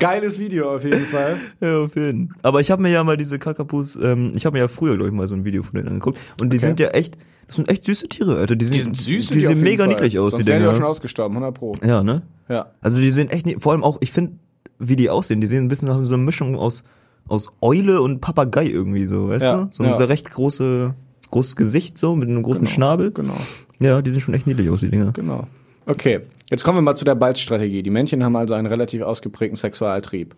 Geiles 0.00 0.38
Video 0.38 0.74
auf 0.74 0.84
jeden 0.84 1.04
Fall. 1.06 1.36
Ja, 1.60 1.78
auf 1.80 1.94
jeden. 1.96 2.34
Aber 2.42 2.60
ich 2.60 2.70
habe 2.70 2.82
mir 2.82 2.90
ja 2.90 3.02
mal 3.04 3.16
diese 3.16 3.38
Kakapus, 3.38 3.96
ähm, 3.96 4.32
ich 4.34 4.46
habe 4.46 4.54
mir 4.56 4.60
ja 4.60 4.68
früher, 4.68 4.96
glaube 4.96 5.08
ich, 5.10 5.14
mal 5.14 5.28
so 5.28 5.34
ein 5.34 5.44
Video 5.44 5.62
von 5.62 5.74
denen 5.74 5.88
angeguckt. 5.88 6.18
Und 6.40 6.52
die 6.52 6.56
Okay. 6.58 6.66
sind 6.66 6.80
ja 6.80 6.88
echt, 6.88 7.16
das 7.46 7.56
sind 7.56 7.68
echt 7.70 7.84
süße 7.84 8.08
Tiere, 8.08 8.36
Alter. 8.36 8.56
Die, 8.56 8.64
sind, 8.64 8.96
Die 9.06 9.16
Die 9.16 9.46
auf 9.48 9.54
sehen 9.54 9.60
mega 9.62 9.84
Fall. 9.84 9.94
niedlich 9.94 10.18
aus, 10.18 10.32
Sonst 10.32 10.44
die 10.44 10.50
wären 10.50 10.60
die 10.62 10.66
auch 10.66 10.72
schon 10.72 10.80
Dinger. 10.80 10.88
ausgestorben, 10.90 11.36
100 11.36 11.54
pro. 11.54 11.74
Ja, 11.84 12.02
ne? 12.02 12.22
Ja. 12.48 12.66
Also 12.80 13.00
die 13.00 13.10
sehen 13.10 13.30
echt 13.30 13.46
vor 13.62 13.72
allem 13.72 13.82
auch, 13.84 13.98
ich 14.00 14.12
finde, 14.12 14.32
wie 14.78 14.96
die 14.96 15.10
aussehen, 15.10 15.40
die 15.40 15.46
sehen 15.46 15.64
ein 15.64 15.68
bisschen 15.68 15.88
nach 15.88 15.98
so 16.04 16.14
einer 16.14 16.22
Mischung 16.22 16.56
aus, 16.56 16.84
aus 17.26 17.48
Eule 17.60 18.00
und 18.00 18.20
Papagei 18.20 18.66
irgendwie 18.66 19.06
so, 19.06 19.28
weißt 19.28 19.44
Ja, 19.46 19.56
du? 19.64 19.68
So 19.70 19.82
ja. 19.82 19.90
ein 19.90 19.96
sehr 19.96 20.08
recht 20.08 20.30
große, 20.30 20.94
großes 21.30 21.56
Gesicht 21.56 21.98
so, 21.98 22.14
mit 22.16 22.28
einem 22.28 22.42
großen 22.42 22.66
Schnabel. 22.66 23.10
Genau, 23.12 23.36
Ja, 23.80 24.00
die 24.02 24.10
sehen 24.10 24.20
schon 24.20 24.34
echt 24.34 24.46
niedlich 24.46 24.70
aus, 24.70 24.80
die 24.80 24.88
Dinger. 24.90 25.12
genau. 25.12 25.46
Okay, 25.88 26.20
jetzt 26.50 26.62
kommen 26.64 26.78
wir 26.78 26.82
mal 26.82 26.94
zu 26.94 27.04
der 27.04 27.14
Balzstrategie. 27.14 27.82
Die 27.82 27.90
Männchen 27.90 28.22
haben 28.22 28.36
also 28.36 28.54
einen 28.54 28.66
relativ 28.66 29.02
ausgeprägten 29.02 29.56
Sexualtrieb. 29.56 30.34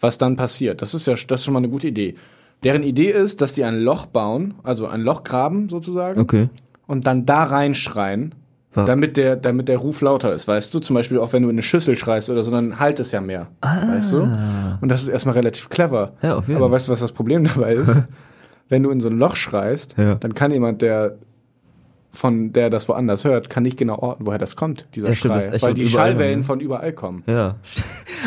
Was 0.00 0.18
dann 0.18 0.36
passiert, 0.36 0.82
das 0.82 0.94
ist 0.94 1.06
ja 1.06 1.14
das 1.14 1.40
ist 1.40 1.44
schon 1.44 1.54
mal 1.54 1.60
eine 1.60 1.68
gute 1.68 1.88
Idee. 1.88 2.14
Deren 2.62 2.82
Idee 2.82 3.10
ist, 3.10 3.40
dass 3.40 3.52
die 3.52 3.64
ein 3.64 3.78
Loch 3.80 4.06
bauen, 4.06 4.54
also 4.62 4.86
ein 4.86 5.00
Loch 5.02 5.22
graben 5.24 5.68
sozusagen, 5.68 6.20
Okay. 6.20 6.48
und 6.86 7.06
dann 7.06 7.24
da 7.26 7.44
reinschreien, 7.44 8.34
Wa- 8.72 8.84
damit 8.84 9.16
der, 9.16 9.36
damit 9.36 9.68
der 9.68 9.78
Ruf 9.78 10.00
lauter 10.00 10.32
ist, 10.34 10.48
weißt 10.48 10.72
du? 10.74 10.80
Zum 10.80 10.94
Beispiel 10.94 11.18
auch 11.18 11.32
wenn 11.32 11.42
du 11.42 11.48
in 11.50 11.54
eine 11.54 11.62
Schüssel 11.62 11.96
schreist 11.96 12.28
oder 12.30 12.42
so, 12.42 12.50
dann 12.50 12.80
halt 12.80 12.98
es 13.00 13.12
ja 13.12 13.20
mehr, 13.20 13.48
weißt 13.62 14.14
du? 14.14 14.28
Und 14.80 14.88
das 14.88 15.02
ist 15.02 15.08
erstmal 15.08 15.34
relativ 15.34 15.68
clever. 15.68 16.12
Ja, 16.22 16.36
auf 16.36 16.48
jeden 16.48 16.56
Aber 16.58 16.70
weißt 16.72 16.88
du, 16.88 16.92
was 16.92 17.00
das 17.00 17.12
Problem 17.12 17.44
dabei 17.54 17.74
ist? 17.74 17.96
wenn 18.68 18.82
du 18.82 18.90
in 18.90 19.00
so 19.00 19.08
ein 19.10 19.18
Loch 19.18 19.36
schreist, 19.36 19.94
Ja. 19.98 20.14
dann 20.16 20.34
kann 20.34 20.50
jemand, 20.50 20.80
der 20.82 21.16
von 22.14 22.52
der 22.52 22.70
das 22.70 22.88
woanders 22.88 23.24
hört, 23.24 23.50
kann 23.50 23.64
nicht 23.64 23.76
genau 23.76 23.98
orten, 23.98 24.26
woher 24.26 24.38
das 24.38 24.56
kommt, 24.56 24.86
dieser 24.94 25.08
Ja, 25.08 25.14
stimmt, 25.14 25.42
Schrei, 25.42 25.60
weil 25.62 25.74
die 25.74 25.82
überall, 25.82 26.12
Schallwellen 26.12 26.38
ne? 26.40 26.44
von 26.44 26.60
überall 26.60 26.92
kommen. 26.92 27.22
Ja. 27.26 27.56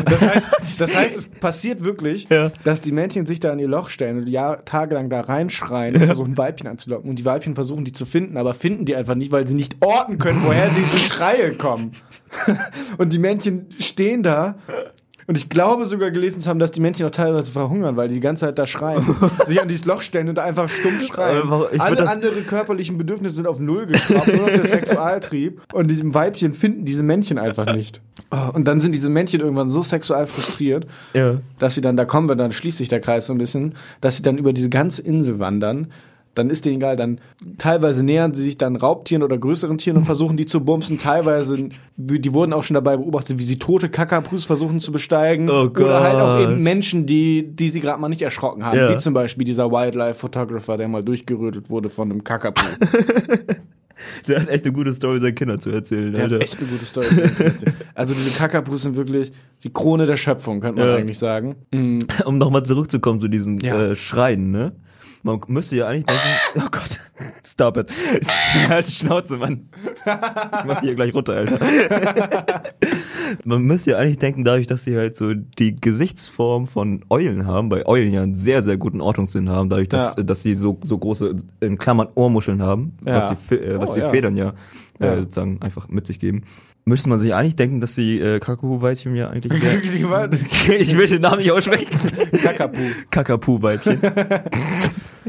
Das 0.06 0.22
heißt, 0.22 0.80
das 0.80 0.96
heißt, 0.96 1.18
es 1.18 1.28
passiert 1.28 1.84
wirklich, 1.84 2.28
Ja. 2.30 2.52
dass 2.64 2.82
die 2.82 2.92
Männchen 2.92 3.26
sich 3.26 3.40
da 3.40 3.52
in 3.52 3.58
ihr 3.58 3.68
Loch 3.68 3.90
stellen 3.90 4.20
und 4.20 4.28
Jahr, 4.30 4.64
tagelang 4.64 5.10
da 5.10 5.22
reinschreien 5.22 5.96
und 5.96 6.04
versuchen 6.04 6.38
Weibchen 6.38 6.68
anzulocken 6.68 7.10
und 7.10 7.18
die 7.18 7.26
Weibchen 7.26 7.56
versuchen 7.56 7.84
die 7.84 7.94
zu 7.94 8.06
finden, 8.06 8.38
aber 8.38 8.54
finden 8.54 8.86
die 8.86 8.96
einfach 8.96 9.16
nicht, 9.16 9.32
weil 9.32 9.48
sie 9.48 9.56
nicht 9.56 9.78
orten 9.84 10.20
können, 10.20 10.44
woher 10.46 10.70
diese 10.70 11.00
Schreie 11.00 11.54
kommen. 11.54 11.94
Und 12.98 13.14
die 13.14 13.20
Männchen 13.20 13.68
stehen 13.80 14.22
da 14.22 14.56
und 15.28 15.38
ich 15.38 15.50
glaube 15.50 15.86
sogar 15.86 16.10
gelesen 16.12 16.42
zu 16.42 16.50
haben, 16.50 16.58
dass 16.60 16.72
die 16.72 16.80
Männchen 16.82 17.06
auch 17.06 17.12
teilweise 17.12 17.52
verhungern, 17.52 17.96
weil 17.98 18.08
die 18.08 18.16
die 18.16 18.20
ganze 18.22 18.46
Zeit 18.46 18.58
da 18.58 18.66
schreien, 18.66 19.06
sich 19.46 19.62
an 19.62 19.68
dieses 19.68 19.86
Loch 19.86 20.02
stellen 20.02 20.30
und 20.30 20.36
da 20.36 20.44
einfach 20.44 20.68
stumm 20.70 21.00
schreien. 21.00 21.44
Alle 21.80 21.96
das- 21.98 22.10
andere 22.10 22.42
körperlichen 22.44 22.98
Bedürfnisse 22.98 23.36
sind 23.36 23.48
auf 23.48 23.60
Null 23.60 23.86
geschraubt, 23.86 24.28
nur 24.28 24.38
noch 24.38 24.48
der 24.48 24.64
Sexualtrieb. 24.68 25.62
Und 25.74 25.90
diesem 25.92 26.14
Weibchen 26.16 26.54
finden 26.54 26.86
diese 26.86 27.04
Männchen 27.04 27.38
einfach 27.38 27.74
nicht. 27.76 28.02
Oh, 28.32 28.52
Und 28.54 28.66
dann 28.68 28.80
sind 28.80 28.96
diese 28.96 29.10
Männchen 29.10 29.42
irgendwann 29.42 29.70
so 29.70 29.82
sexual 29.82 30.26
frustriert, 30.28 30.86
Ja. 31.14 31.40
dass 31.60 31.76
sie 31.76 31.82
dann, 31.82 31.96
da 31.98 32.06
kommen 32.06 32.28
wir, 32.30 32.36
dann 32.36 32.52
schließt 32.52 32.78
sich 32.78 32.90
der 32.90 33.00
Kreis 33.00 33.28
so 33.28 33.34
ein 33.34 33.38
bisschen, 33.38 33.76
dass 34.02 34.18
sie 34.18 34.24
dann 34.24 34.38
über 34.38 34.54
diese 34.54 34.70
ganze 34.70 35.02
Insel 35.02 35.40
wandern. 35.40 35.88
Dann 36.38 36.50
ist 36.50 36.66
denen 36.66 36.76
egal, 36.78 36.96
dann 36.96 37.20
teilweise 37.58 38.04
nähern 38.04 38.34
sie 38.34 38.42
sich 38.44 38.58
dann 38.58 38.76
Raubtieren 38.76 39.24
oder 39.24 39.38
größeren 39.38 39.78
Tieren 39.78 39.98
und 39.98 40.06
versuchen 40.06 40.38
die 40.38 40.46
zu 40.46 40.62
bumsen. 40.62 40.98
Teilweise, 41.00 41.70
die 41.98 42.34
wurden 42.34 42.54
auch 42.54 42.64
schon 42.64 42.76
dabei 42.76 42.98
beobachtet, 42.98 43.40
wie 43.40 43.44
sie 43.44 43.58
tote 43.58 43.90
Kakapus 43.90 44.46
versuchen 44.46 44.80
zu 44.80 44.92
besteigen. 44.92 45.50
Oh 45.50 45.64
oder 45.70 46.02
halt 46.02 46.16
auch 46.16 46.40
eben 46.40 46.62
Menschen, 46.62 47.06
die, 47.06 47.48
die 47.56 47.70
sie 47.70 47.80
gerade 47.80 48.00
mal 48.00 48.10
nicht 48.10 48.22
erschrocken 48.22 48.66
haben. 48.66 48.78
Ja. 48.78 48.94
Wie 48.94 48.98
zum 48.98 49.14
Beispiel 49.14 49.46
dieser 49.46 49.72
Wildlife-Photographer, 49.72 50.78
der 50.78 50.88
mal 50.88 51.04
durchgerödelt 51.04 51.70
wurde 51.70 51.90
von 51.90 52.12
einem 52.12 52.24
Kakapu. 52.24 52.62
Der 54.28 54.42
hat 54.42 54.50
echt 54.50 54.64
eine 54.66 54.74
gute 54.74 54.94
Story 54.94 55.20
seinen 55.20 55.34
Kindern 55.36 55.60
zu 55.60 55.70
erzählen, 55.72 56.12
Der 56.14 56.24
hat 56.26 56.32
Alter. 56.32 56.44
echt 56.44 56.60
eine 56.60 56.68
gute 56.68 56.86
Story. 56.86 57.08
Also 57.96 58.14
diese 58.14 58.30
Kakapus 58.32 58.84
sind 58.84 58.96
wirklich 58.96 59.32
die 59.64 59.72
Krone 59.74 60.06
der 60.06 60.18
Schöpfung, 60.18 60.60
könnte 60.60 60.80
man 60.82 60.90
Ja. 60.90 60.96
eigentlich 60.98 61.18
sagen. 61.20 61.56
Mhm. 61.74 62.00
Um 62.26 62.38
nochmal 62.38 62.64
zurückzukommen 62.64 63.20
zu 63.20 63.28
diesem 63.28 63.58
Ja. 63.60 63.92
äh, 63.92 63.96
Schreien, 63.96 64.52
ne? 64.52 64.74
Man 65.24 65.40
müsste 65.48 65.76
ja 65.78 65.88
eigentlich 65.88 66.06
denken, 66.06 66.22
oh 66.66 66.70
Gott, 66.72 67.00
stop 67.46 67.78
it. 67.78 67.92
Halt 68.70 68.88
die 68.88 68.92
Schnauze, 68.92 69.38
Mann. 69.38 69.70
Ich 70.06 70.66
mach 70.66 70.80
die 70.82 70.88
hier 70.88 70.96
gleich 70.96 71.14
runter, 71.14 71.34
Alter. 71.34 71.60
Man 73.44 73.64
müsste 73.64 73.92
ja 73.92 73.98
eigentlich 73.98 74.20
denken, 74.20 74.44
dadurch, 74.46 74.68
dass 74.68 74.84
sie 74.86 74.96
halt 74.96 75.16
so 75.16 75.34
die 75.34 75.76
Gesichtsform 75.76 76.66
von 76.68 77.04
Eulen 77.10 77.46
haben, 77.46 77.68
bei 77.70 77.86
Eulen 77.86 78.12
ja 78.14 78.22
einen 78.24 78.34
sehr, 78.34 78.64
sehr 78.64 78.78
guten 78.78 79.02
Ortungssinn 79.02 79.50
haben, 79.50 79.70
dadurch, 79.70 79.90
dass, 79.90 80.16
Ja. 80.16 80.24
dass 80.24 80.44
sie 80.44 80.56
so, 80.56 80.80
so 80.82 80.98
große, 80.98 81.36
in 81.60 81.78
Klammern, 81.78 82.08
Ohrmuscheln 82.16 82.62
haben, 82.62 82.98
Ja. 83.06 83.16
was 83.30 83.36
die, 83.50 83.56
äh, 83.56 83.80
was 83.80 83.92
Oh, 83.92 83.94
die 83.96 84.00
ja. 84.02 84.10
Federn 84.10 84.36
ja. 84.36 84.54
Äh, 85.00 85.18
sozusagen 85.18 85.62
einfach 85.62 85.90
mit 85.90 86.08
sich 86.08 86.20
geben. 86.20 86.44
Müsste 86.86 87.10
man 87.10 87.20
sich 87.20 87.34
eigentlich 87.34 87.58
denken, 87.58 87.82
dass 87.82 87.96
die 87.96 88.20
äh, 88.20 88.40
Kakaku-Weibchen 88.40 89.14
ja 89.16 89.30
eigentlich 89.30 89.62
sehr, 89.62 90.80
ich 90.80 90.98
will 90.98 91.08
den 91.08 91.22
Namen 91.22 91.40
nicht 91.40 91.52
aussprechen. 91.52 91.88
Kakapu. 92.42 92.80
Kakapu-Weibchen. 93.12 94.00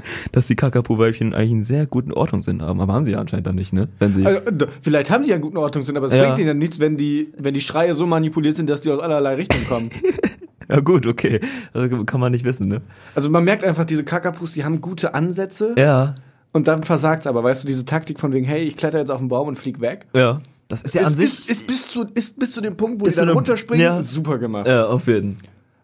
Dass 0.32 0.46
die 0.46 0.57
Kakapu-Weibchen 0.57 1.34
eigentlich 1.34 1.53
einen 1.53 1.62
sehr 1.62 1.86
guten 1.86 2.12
Ortungssinn 2.12 2.62
haben, 2.62 2.80
aber 2.80 2.92
haben 2.92 3.05
sie 3.05 3.12
ja 3.12 3.18
anscheinend 3.20 3.46
dann 3.46 3.55
nicht, 3.57 3.72
ne? 3.72 3.88
Wenn 3.99 4.12
sie. 4.12 4.26
Also, 4.26 4.40
vielleicht 4.82 5.11
haben 5.11 5.22
die 5.24 5.30
ja 5.30 5.34
einen 5.36 5.42
guten 5.42 5.57
Ordnungssinn, 5.57 5.96
aber 5.96 6.07
es 6.07 6.12
Ja. 6.12 6.24
bringt 6.24 6.38
ihnen 6.38 6.49
ja 6.49 6.55
nichts, 6.55 6.80
wenn 6.80 6.96
die, 6.96 7.32
wenn 7.36 7.55
die 7.55 7.61
Schreie 7.61 7.94
so 7.94 8.07
manipuliert 8.07 8.57
sind, 8.57 8.68
dass 8.70 8.80
die 8.80 8.90
aus 8.90 9.01
allerlei 9.01 9.34
Richtungen 9.34 9.66
kommen. 9.66 9.90
ja 10.68 10.80
gut, 10.80 11.07
okay. 11.07 11.40
Also 11.72 12.05
kann 12.05 12.20
man 12.20 12.32
nicht 12.32 12.44
wissen, 12.44 12.68
ne? 12.68 12.82
Also 13.14 13.30
man 13.30 13.44
merkt 13.44 13.64
einfach, 13.64 13.84
diese 13.84 14.05
Kakapus, 14.05 14.53
die 14.53 14.64
haben 14.64 14.80
gute 14.80 15.14
Ansätze 15.14 15.74
Ja, 15.78 16.14
und 16.53 16.66
dann 16.68 16.82
versagt's 16.84 17.26
aber. 17.26 17.44
Weißt 17.44 17.64
du, 17.64 17.68
diese 17.68 17.84
Taktik 17.84 18.18
von 18.20 18.32
wegen, 18.32 18.46
hey, 18.46 18.62
ich 18.64 18.76
kletter 18.76 18.99
jetzt 18.99 19.11
auf 19.11 19.18
den 19.20 19.28
Baum 19.28 19.49
und 19.49 19.57
flieg 19.57 19.80
weg. 19.80 20.07
ja. 20.14 20.40
Das 20.70 20.82
ist 20.82 20.94
ja 20.94 21.01
an 21.01 21.09
ist, 21.09 21.16
sich. 21.16 21.24
ist, 21.26 21.51
ist, 21.51 21.66
bis 21.66 21.90
zu, 21.90 22.05
ist 22.12 22.38
bis 22.38 22.53
zu 22.53 22.61
dem 22.61 22.76
Punkt, 22.76 23.01
wo 23.01 23.07
die 23.07 23.14
dann 23.14 23.30
runterspringen, 23.30 23.82
ja. 23.82 24.03
super 24.03 24.36
gemacht. 24.36 24.66
ja, 24.66 24.84
auf 24.86 25.07
jeden. 25.07 25.38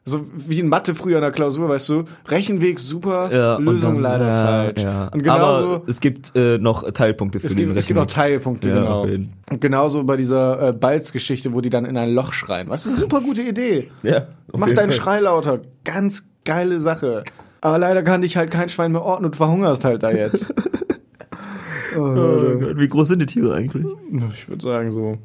So 0.06 0.20
wie 0.34 0.58
in 0.60 0.68
Mathe 0.68 0.94
früher 0.94 1.16
in 1.16 1.22
der 1.22 1.30
Klausur, 1.32 1.68
weißt 1.70 1.88
du, 1.88 2.04
Rechenweg 2.28 2.78
super, 2.78 3.30
Ja, 3.32 3.56
Lösung 3.56 3.94
dann- 3.94 4.02
leider 4.02 4.26
ja, 4.28 4.44
falsch. 4.44 4.82
Ja. 4.82 5.08
Und 5.08 5.22
genauso, 5.22 5.64
aber 5.76 5.82
es 5.86 6.00
gibt 6.00 6.32
äh, 6.36 6.58
noch 6.58 6.90
Teilpunkte 6.92 7.40
für 7.40 7.46
es 7.46 7.54
den 7.56 7.66
gibt, 7.68 7.78
es 7.78 7.86
gibt 7.86 7.98
Rechenweg. 7.98 8.14
Teilpunkte, 8.14 8.68
genau. 8.68 9.02
Und 9.04 9.60
genauso 9.62 10.04
bei 10.04 10.16
dieser 10.18 10.68
äh, 10.68 10.72
Balz-Geschichte, 10.74 11.54
wo 11.54 11.62
die 11.62 11.70
dann 11.70 11.86
in 11.86 11.96
ein 11.96 12.12
Loch 12.14 12.34
schreien. 12.34 12.68
Was 12.68 12.84
ist 12.84 12.92
eine 12.92 13.00
super 13.00 13.20
gute 13.22 13.40
Idee. 13.42 13.90
Ja, 14.02 14.26
Mach 14.52 14.66
deinen 14.66 14.76
Fall. 14.76 14.92
Schrei 14.92 15.20
lauter. 15.20 15.60
Ganz 15.84 16.24
geile 16.44 16.80
Sache. 16.82 17.24
Aber 17.62 17.78
leider 17.78 18.02
kann 18.02 18.20
dich 18.20 18.36
halt 18.36 18.50
kein 18.50 18.68
Schwein 18.68 18.92
mehr 18.92 19.00
orten 19.02 19.24
und 19.24 19.34
du 19.34 19.38
verhungerst 19.38 19.84
halt 19.86 20.02
da 20.02 20.10
jetzt. 20.10 20.52
oh, 21.96 22.00
Oh. 22.00 22.58
Gott, 22.60 22.78
wie 22.78 22.88
groß 22.88 23.08
sind 23.08 23.20
die 23.20 23.26
Tiere 23.26 23.54
eigentlich? 23.54 23.86
ich 24.34 24.48
würde 24.48 24.62
sagen 24.62 24.90
so 24.90 25.16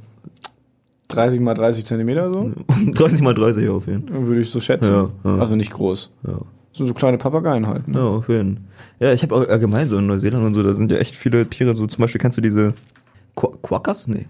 30 1.10 1.39
mal 1.41 1.53
30 1.53 1.86
Zentimeter 1.86 2.32
so, 2.32 2.51
30 2.93 3.22
mal 3.22 3.34
30 3.34 3.68
auf 3.70 3.88
jeden 3.88 4.07
Fall. 4.07 4.26
würde 4.26 4.41
ich 4.41 4.49
so 4.49 4.60
schätzen. 4.60 4.91
Ja, 4.93 5.10
ja. 5.24 5.38
Also 5.38 5.55
nicht 5.55 5.72
groß. 5.72 6.12
Ja. 6.26 6.39
Sind 6.72 6.86
so 6.86 6.93
kleine 6.93 7.18
Papageien 7.18 7.68
halt. 7.68 7.88
Ne? 7.88 7.97
Ja, 7.97 8.05
auf 8.05 8.30
jeden 8.30 8.55
Fall. 8.55 8.64
Ja, 8.99 9.14
ich 9.14 9.24
habe 9.24 9.36
auch 9.36 9.47
allgemein 9.47 9.88
so 9.88 9.97
in 9.97 10.07
Neuseeland 10.07 10.45
und 10.45 10.53
so, 10.53 10.64
da 10.64 10.74
sind 10.74 10.91
ja 10.91 10.97
echt 10.97 11.16
viele 11.16 11.49
Tiere, 11.49 11.74
so 11.76 11.86
zum 11.88 12.01
Beispiel 12.01 12.22
kennst 12.22 12.38
du 12.38 12.41
diese 12.41 12.74
Qu 13.36 13.47
Quackers? 13.62 14.07
Nee. 14.07 14.28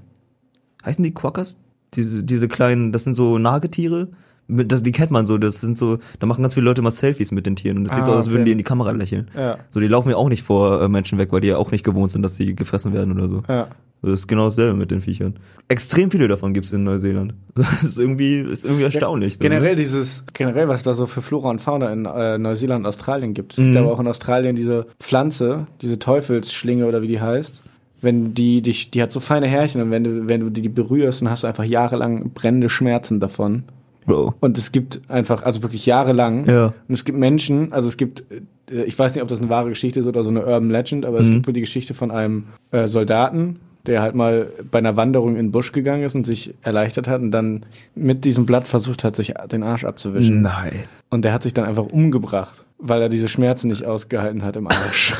Heißen 0.85 1.03
die 1.03 1.13
Quackers? 1.13 1.57
Diese, 1.95 2.23
diese 2.23 2.47
kleinen, 2.47 2.91
das 2.91 3.03
sind 3.03 3.13
so 3.15 3.37
Nagetiere. 3.37 4.09
Das, 4.49 4.81
die 4.83 4.91
kennt 4.91 5.11
man 5.11 5.25
so, 5.27 5.37
das 5.37 5.61
sind 5.61 5.77
so, 5.77 5.99
da 6.19 6.25
machen 6.25 6.41
ganz 6.41 6.55
viele 6.55 6.65
Leute 6.65 6.81
mal 6.81 6.89
Selfies 6.91 7.31
mit 7.31 7.45
den 7.45 7.55
Tieren 7.55 7.77
und 7.77 7.83
das 7.85 7.93
sieht 7.95 8.03
so 8.03 8.11
Ah, 8.11 8.15
aus, 8.15 8.25
als 8.25 8.29
würden 8.29 8.41
okay. 8.41 8.45
die 8.45 8.51
in 8.53 8.57
die 8.57 8.63
Kamera 8.63 8.91
lächeln. 8.91 9.29
Ja. 9.37 9.57
So, 9.69 9.79
die 9.79 9.87
laufen 9.87 10.09
ja 10.09 10.15
auch 10.15 10.27
nicht 10.29 10.41
vor 10.43 10.81
äh, 10.81 10.89
Menschen 10.89 11.17
weg, 11.19 11.31
weil 11.31 11.41
die 11.41 11.49
ja 11.49 11.57
auch 11.57 11.71
nicht 11.71 11.83
gewohnt 11.83 12.09
sind, 12.11 12.23
dass 12.23 12.35
sie 12.35 12.55
gefressen 12.55 12.91
werden 12.93 13.13
oder 13.13 13.27
so. 13.29 13.43
Ja. 13.47 13.67
So, 14.01 14.07
Das 14.09 14.21
ist 14.21 14.27
genau 14.27 14.45
dasselbe 14.45 14.75
mit 14.77 14.91
den 14.91 15.01
Viechern. 15.01 15.35
Extrem 15.67 16.09
viele 16.09 16.27
davon 16.27 16.53
gibt's 16.53 16.71
in 16.73 16.83
Neuseeland. 16.83 17.33
Das 17.55 17.83
ist 17.83 17.99
irgendwie, 17.99 18.39
ist 18.39 18.63
irgendwie 18.65 18.85
erstaunlich. 18.85 19.33
so, 19.33 19.43
ne? 19.43 19.49
Generell 19.49 19.75
dieses, 19.75 20.23
generell, 20.33 20.67
was 20.67 20.79
es 20.79 20.83
da 20.83 20.93
so 20.93 21.05
für 21.05 21.21
Flora 21.21 21.49
und 21.49 21.59
Fauna 21.61 21.91
in 21.91 22.05
äh, 22.05 22.37
Neuseeland 22.37 22.81
und 22.81 22.85
Australien 22.87 23.33
gibt. 23.33 23.51
Es 23.53 23.59
Mhm. 23.59 23.63
gibt 23.65 23.77
aber 23.77 23.91
auch 23.91 23.99
in 23.99 24.07
Australien 24.07 24.55
diese 24.55 24.87
Pflanze, 24.99 25.65
diese 25.81 25.99
Teufelsschlinge 25.99 26.85
oder 26.87 27.03
wie 27.03 27.07
die 27.07 27.21
heißt. 27.21 27.61
Wenn 28.01 28.33
die 28.33 28.61
dich, 28.61 28.91
die 28.91 29.01
hat 29.01 29.11
so 29.11 29.19
feine 29.19 29.47
Härchen 29.47 29.81
und 29.81 29.91
wenn 29.91 30.05
du, 30.05 30.29
wenn 30.29 30.39
du 30.39 30.49
die 30.49 30.69
berührst, 30.69 31.21
dann 31.21 31.29
hast 31.29 31.43
du 31.43 31.47
einfach 31.47 31.65
jahrelang 31.65 32.31
brennende 32.33 32.69
Schmerzen 32.69 33.19
davon. 33.19 33.63
Bro. 34.09 34.33
Und 34.39 34.57
es 34.57 34.71
gibt 34.71 35.01
einfach, 35.09 35.43
also 35.43 35.61
wirklich 35.63 35.85
jahrelang. 35.85 36.45
Ja. 36.47 36.65
Und 36.87 36.93
es 36.93 37.05
gibt 37.05 37.17
Menschen, 37.17 37.71
also 37.71 37.87
es 37.87 37.95
gibt, 37.97 38.23
äh, 38.71 38.83
ich 38.83 38.97
weiß 38.97 39.13
nicht, 39.15 39.21
ob 39.21 39.29
das 39.29 39.39
eine 39.39 39.49
wahre 39.49 39.69
Geschichte 39.69 39.99
ist 39.99 40.07
oder 40.07 40.23
so 40.23 40.29
eine 40.29 40.41
Urban 40.45 40.69
Legend, 40.69 41.05
aber 41.05 41.19
Mhm. 41.19 41.23
es 41.25 41.29
gibt 41.31 41.47
wohl 41.47 41.53
die 41.53 41.61
Geschichte 41.61 41.93
von 41.93 42.11
einem 42.11 42.45
äh, 42.71 42.87
Soldaten, 42.87 43.59
der 43.85 44.01
halt 44.01 44.13
mal 44.15 44.51
bei 44.69 44.79
einer 44.79 44.97
Wanderung 44.97 45.29
in 45.29 45.45
den 45.47 45.51
Busch 45.51 45.71
gegangen 45.71 46.03
ist 46.03 46.13
und 46.15 46.25
sich 46.25 46.53
erleichtert 46.61 47.07
hat 47.07 47.21
und 47.21 47.31
dann 47.31 47.61
mit 47.95 48.25
diesem 48.25 48.45
Blatt 48.45 48.67
versucht 48.67 49.03
hat, 49.03 49.15
sich 49.15 49.33
den 49.51 49.63
Arsch 49.63 49.85
abzuwischen. 49.85 50.41
Nein. 50.41 50.73
Und 51.09 51.23
der 51.23 51.31
hat 51.33 51.43
sich 51.43 51.53
dann 51.53 51.65
einfach 51.65 51.85
umgebracht, 51.85 52.65
weil 52.77 53.01
er 53.01 53.09
diese 53.09 53.29
Schmerzen 53.29 53.69
nicht 53.69 53.85
ausgehalten 53.85 54.43
hat 54.43 54.57
im 54.57 54.67
Arsch. 54.67 55.13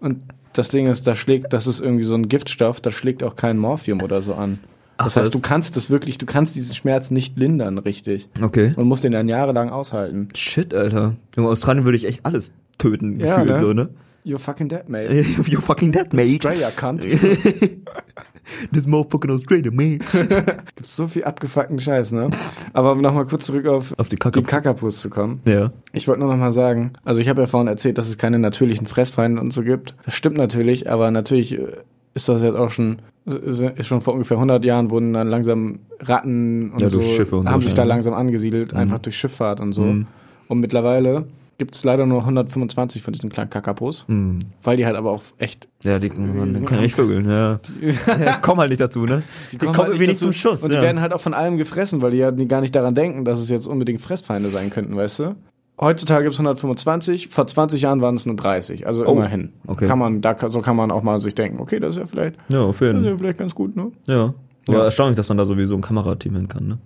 und 0.00 0.22
das 0.52 0.68
Ding 0.68 0.86
ist, 0.86 1.06
da 1.06 1.14
schlägt, 1.14 1.52
das 1.54 1.66
ist 1.66 1.80
irgendwie 1.80 2.04
so 2.04 2.14
ein 2.14 2.28
Giftstoff, 2.28 2.80
da 2.82 2.90
schlägt 2.90 3.22
auch 3.22 3.36
kein 3.36 3.56
Morphium 3.58 4.02
oder 4.02 4.20
so 4.20 4.34
an. 4.34 4.58
Das 4.98 5.16
heißt, 5.16 5.34
du 5.34 5.40
kannst 5.40 5.76
das 5.76 5.90
wirklich, 5.90 6.18
du 6.18 6.26
kannst 6.26 6.54
diesen 6.54 6.74
Schmerz 6.74 7.10
nicht 7.10 7.36
lindern, 7.36 7.78
richtig. 7.78 8.28
Okay. 8.40 8.72
Und 8.76 8.86
musst 8.86 9.04
den 9.04 9.12
dann 9.12 9.28
jahrelang 9.28 9.70
aushalten. 9.70 10.28
Shit, 10.36 10.72
Alter. 10.74 11.16
In 11.36 11.44
Australien 11.44 11.84
würde 11.84 11.96
ich 11.96 12.04
echt 12.06 12.24
alles 12.24 12.52
töten, 12.78 13.18
Ja, 13.18 13.36
gefühlt 13.42 13.56
ne? 13.56 13.56
so, 13.60 13.72
ne? 13.72 13.88
You're 14.24 14.38
fucking 14.38 14.68
dead, 14.68 14.88
mate. 14.88 15.12
You 15.48 15.60
fucking 15.60 15.90
dead, 15.90 16.12
mate. 16.12 16.28
Australia 16.28 16.70
cunt. 16.70 17.04
This 18.72 18.86
motherfucking 18.86 19.30
Australia, 19.30 19.70
man. 19.72 19.98
Gibt's 20.76 20.94
so 20.96 21.06
viel 21.06 21.24
abgefuckten 21.24 21.78
Scheiß, 21.78 22.12
ne? 22.12 22.30
Aber 22.72 22.92
um 22.92 23.00
nochmal 23.00 23.24
kurz 23.26 23.46
zurück 23.46 23.66
auf, 23.66 23.98
Auf 23.98 24.08
die 24.08 24.16
die 24.16 24.18
Kakapus. 24.20 24.48
Kakapus 24.48 25.00
zu 25.00 25.10
kommen. 25.10 25.40
Ja. 25.44 25.72
Ich 25.92 26.06
wollte 26.08 26.20
nur 26.20 26.30
noch 26.30 26.38
mal 26.38 26.52
sagen, 26.52 26.92
also 27.04 27.20
ich 27.20 27.28
habe 27.28 27.40
ja 27.40 27.46
vorhin 27.46 27.68
erzählt, 27.68 27.98
dass 27.98 28.08
es 28.08 28.18
keine 28.18 28.38
natürlichen 28.38 28.86
Fressfeinde 28.86 29.40
und 29.40 29.52
so 29.52 29.62
gibt. 29.62 29.94
Das 30.04 30.14
stimmt 30.14 30.36
natürlich, 30.36 30.90
aber 30.90 31.10
natürlich 31.10 31.58
äh, 31.58 31.66
ist 32.14 32.28
das 32.28 32.42
jetzt 32.42 32.56
auch 32.56 32.70
schon, 32.70 32.96
ist 33.24 33.86
schon 33.86 34.00
vor 34.00 34.14
ungefähr 34.14 34.36
100 34.36 34.64
Jahren 34.64 34.90
wurden 34.90 35.12
dann 35.12 35.28
langsam 35.28 35.80
Ratten 36.00 36.72
und 36.72 36.80
Ja, 36.80 36.90
so, 36.90 36.98
durch 36.98 37.14
Schiffe 37.14 37.36
und 37.36 37.48
haben 37.48 37.60
so, 37.60 37.66
sich 37.66 37.74
da 37.74 37.82
ja. 37.82 37.88
langsam 37.88 38.14
angesiedelt, 38.14 38.74
einfach 38.74 38.98
durch 38.98 39.16
Schifffahrt 39.16 39.60
und 39.60 39.72
so. 39.72 39.82
Mhm. 39.82 40.06
Und 40.48 40.60
mittlerweile 40.60 41.26
gibt 41.58 41.76
es 41.76 41.84
leider 41.84 42.06
nur 42.06 42.20
125 42.20 43.02
von 43.02 43.12
diesen 43.12 43.30
kleinen 43.30 43.50
Kakapos, 43.50 44.04
Hm. 44.08 44.40
weil 44.64 44.76
die 44.76 44.84
halt 44.84 44.96
aber 44.96 45.12
auch 45.12 45.22
echt 45.38 45.68
Ja, 45.84 46.00
die, 46.00 46.10
die 46.10 46.16
können 46.16 46.82
echt 46.82 46.96
vögeln, 46.96 47.28
ja. 47.28 47.60
Die 47.80 48.40
kommen 48.42 48.60
halt 48.60 48.70
nicht 48.70 48.80
dazu, 48.80 49.04
ne? 49.04 49.22
Die, 49.52 49.58
kommen, 49.58 49.76
halt 49.76 49.88
irgendwie 49.88 50.08
nicht 50.08 50.18
zum 50.18 50.32
Schuss. 50.32 50.62
Und 50.64 50.72
ja. 50.72 50.80
die 50.80 50.86
werden 50.86 51.00
halt 51.00 51.12
auch 51.12 51.20
von 51.20 51.34
allem 51.34 51.58
gefressen, 51.58 52.02
weil 52.02 52.10
die 52.10 52.16
ja 52.16 52.30
gar 52.32 52.60
nicht 52.60 52.74
daran 52.74 52.96
denken, 52.96 53.24
dass 53.24 53.38
es 53.38 53.48
jetzt 53.48 53.66
unbedingt 53.68 54.00
Fressfeinde 54.00 54.50
sein 54.50 54.70
könnten, 54.70 54.96
weißt 54.96 55.20
du? 55.20 55.36
Heutzutage 55.80 56.24
gibt's 56.24 56.38
125, 56.38 57.28
vor 57.28 57.46
20 57.46 57.80
Jahren 57.82 58.02
waren 58.02 58.14
es 58.14 58.26
nur 58.26 58.36
30, 58.36 58.86
also 58.86 59.06
Oh, 59.06 59.12
immerhin. 59.12 59.52
okay. 59.66 59.86
Kann 59.86 59.98
man, 59.98 60.20
da, 60.20 60.36
so 60.48 60.60
kann 60.60 60.76
man 60.76 60.90
auch 60.90 61.02
mal 61.02 61.18
sich 61.18 61.34
denken, 61.34 61.60
okay, 61.60 61.80
das 61.80 61.96
ist 61.96 62.00
ja 62.00 62.06
vielleicht, 62.06 62.36
ja, 62.52 62.60
auf 62.60 62.78
das 62.78 62.96
ist 62.96 63.04
ja 63.04 63.16
vielleicht 63.16 63.38
ganz 63.38 63.54
gut, 63.54 63.74
ne? 63.74 63.90
Ja. 64.06 64.34
Ja. 64.68 64.74
Ja, 64.74 64.84
erstaunlich, 64.84 65.16
dass 65.16 65.28
man 65.28 65.38
da 65.38 65.44
sowieso 65.44 65.74
ein 65.74 65.80
Kamerateam 65.80 66.36
hin 66.36 66.48
kann, 66.48 66.68
ne? 66.68 66.78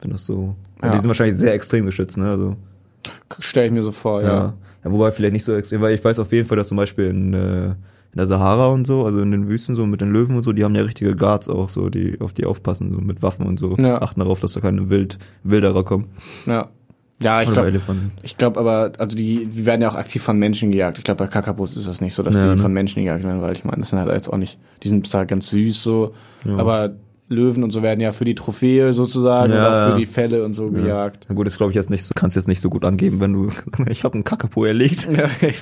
Wenn 0.00 0.10
das 0.10 0.26
so. 0.26 0.54
Ja. 0.82 0.90
Die 0.90 0.98
sind 0.98 1.06
wahrscheinlich 1.06 1.36
sehr 1.38 1.54
extrem 1.54 1.86
geschützt, 1.86 2.18
ne? 2.18 2.28
Also. 2.28 2.56
Stelle 3.38 3.66
ich 3.68 3.72
mir 3.72 3.82
so 3.82 3.92
vor, 3.92 4.20
ja. 4.22 4.28
Ja. 4.28 4.54
ja. 4.84 4.92
wobei 4.92 5.12
vielleicht 5.12 5.32
nicht 5.32 5.44
so 5.44 5.54
extrem, 5.54 5.80
weil 5.80 5.94
ich 5.94 6.04
weiß 6.04 6.18
auf 6.18 6.30
jeden 6.32 6.46
Fall, 6.46 6.56
dass 6.58 6.68
zum 6.68 6.76
Beispiel 6.76 7.06
in, 7.06 7.32
äh, 7.32 7.66
in 7.68 7.76
der 8.16 8.26
Sahara 8.26 8.66
und 8.66 8.86
so, 8.86 9.04
also 9.06 9.20
in 9.20 9.30
den 9.30 9.48
Wüsten 9.48 9.74
so 9.74 9.86
mit 9.86 10.02
den 10.02 10.10
Löwen 10.10 10.36
und 10.36 10.42
so, 10.42 10.52
die 10.52 10.64
haben 10.64 10.74
ja 10.74 10.82
richtige 10.82 11.16
Guards 11.16 11.48
auch 11.48 11.70
so, 11.70 11.88
die 11.88 12.20
auf 12.20 12.34
die 12.34 12.44
aufpassen, 12.44 12.92
so 12.92 13.00
mit 13.00 13.22
Waffen 13.22 13.46
und 13.46 13.58
so. 13.58 13.76
Ja. 13.78 14.02
Achten 14.02 14.20
darauf, 14.20 14.40
dass 14.40 14.52
da 14.52 14.60
keine 14.60 14.90
Wild, 14.90 15.18
Wilderer 15.42 15.84
kommen. 15.84 16.08
Ja, 16.44 16.68
ja 17.22 17.42
ich 17.42 17.52
glaube, 17.52 17.72
ich 18.22 18.36
glaube 18.36 18.60
aber, 18.60 18.92
also 18.98 19.16
die, 19.16 19.46
die 19.46 19.66
werden 19.66 19.80
ja 19.82 19.90
auch 19.90 19.94
aktiv 19.94 20.22
von 20.22 20.38
Menschen 20.38 20.70
gejagt. 20.70 20.98
Ich 20.98 21.04
glaube, 21.04 21.24
bei 21.24 21.28
Kakapos 21.30 21.76
ist 21.76 21.86
das 21.88 22.00
nicht 22.00 22.14
so, 22.14 22.22
dass 22.22 22.36
Ja, 22.36 22.42
die 22.42 22.48
ne? 22.48 22.58
von 22.58 22.72
Menschen 22.72 23.02
gejagt 23.02 23.24
werden, 23.24 23.40
weil 23.42 23.52
ich 23.54 23.64
meine, 23.64 23.78
das 23.78 23.90
sind 23.90 23.98
halt 23.98 24.12
jetzt 24.12 24.28
auch 24.32 24.36
nicht, 24.36 24.58
die 24.82 24.88
sind 24.88 25.06
zwar 25.06 25.26
ganz 25.26 25.48
süß 25.50 25.82
so, 25.82 26.14
aber 26.46 26.94
Löwen 27.28 27.62
und 27.64 27.70
so 27.70 27.82
werden 27.82 28.00
ja 28.00 28.12
für 28.12 28.24
die 28.26 28.34
Trophäe 28.34 28.92
sozusagen 28.92 29.52
Ja, 29.52 29.58
oder 29.58 29.70
auch 29.70 29.84
für 29.86 29.90
ja. 29.92 29.96
die 29.96 30.06
Fälle 30.06 30.44
und 30.44 30.52
so 30.54 30.70
gejagt. 30.70 31.24
Na 31.28 31.34
gut, 31.34 31.46
das 31.46 31.56
glaube 31.56 31.72
ich 31.72 31.76
jetzt 31.76 31.88
nicht 31.88 32.04
so, 32.04 32.12
kannst 32.14 32.36
jetzt 32.36 32.48
nicht 32.48 32.60
so 32.60 32.68
gut 32.68 32.84
angeben, 32.84 33.20
wenn 33.20 33.32
du, 33.32 33.50
ich 33.88 34.04
habe 34.04 34.14
einen 34.14 34.24
Kakapo 34.24 34.64
erlegt. 34.64 35.08
Ja. 35.10 35.28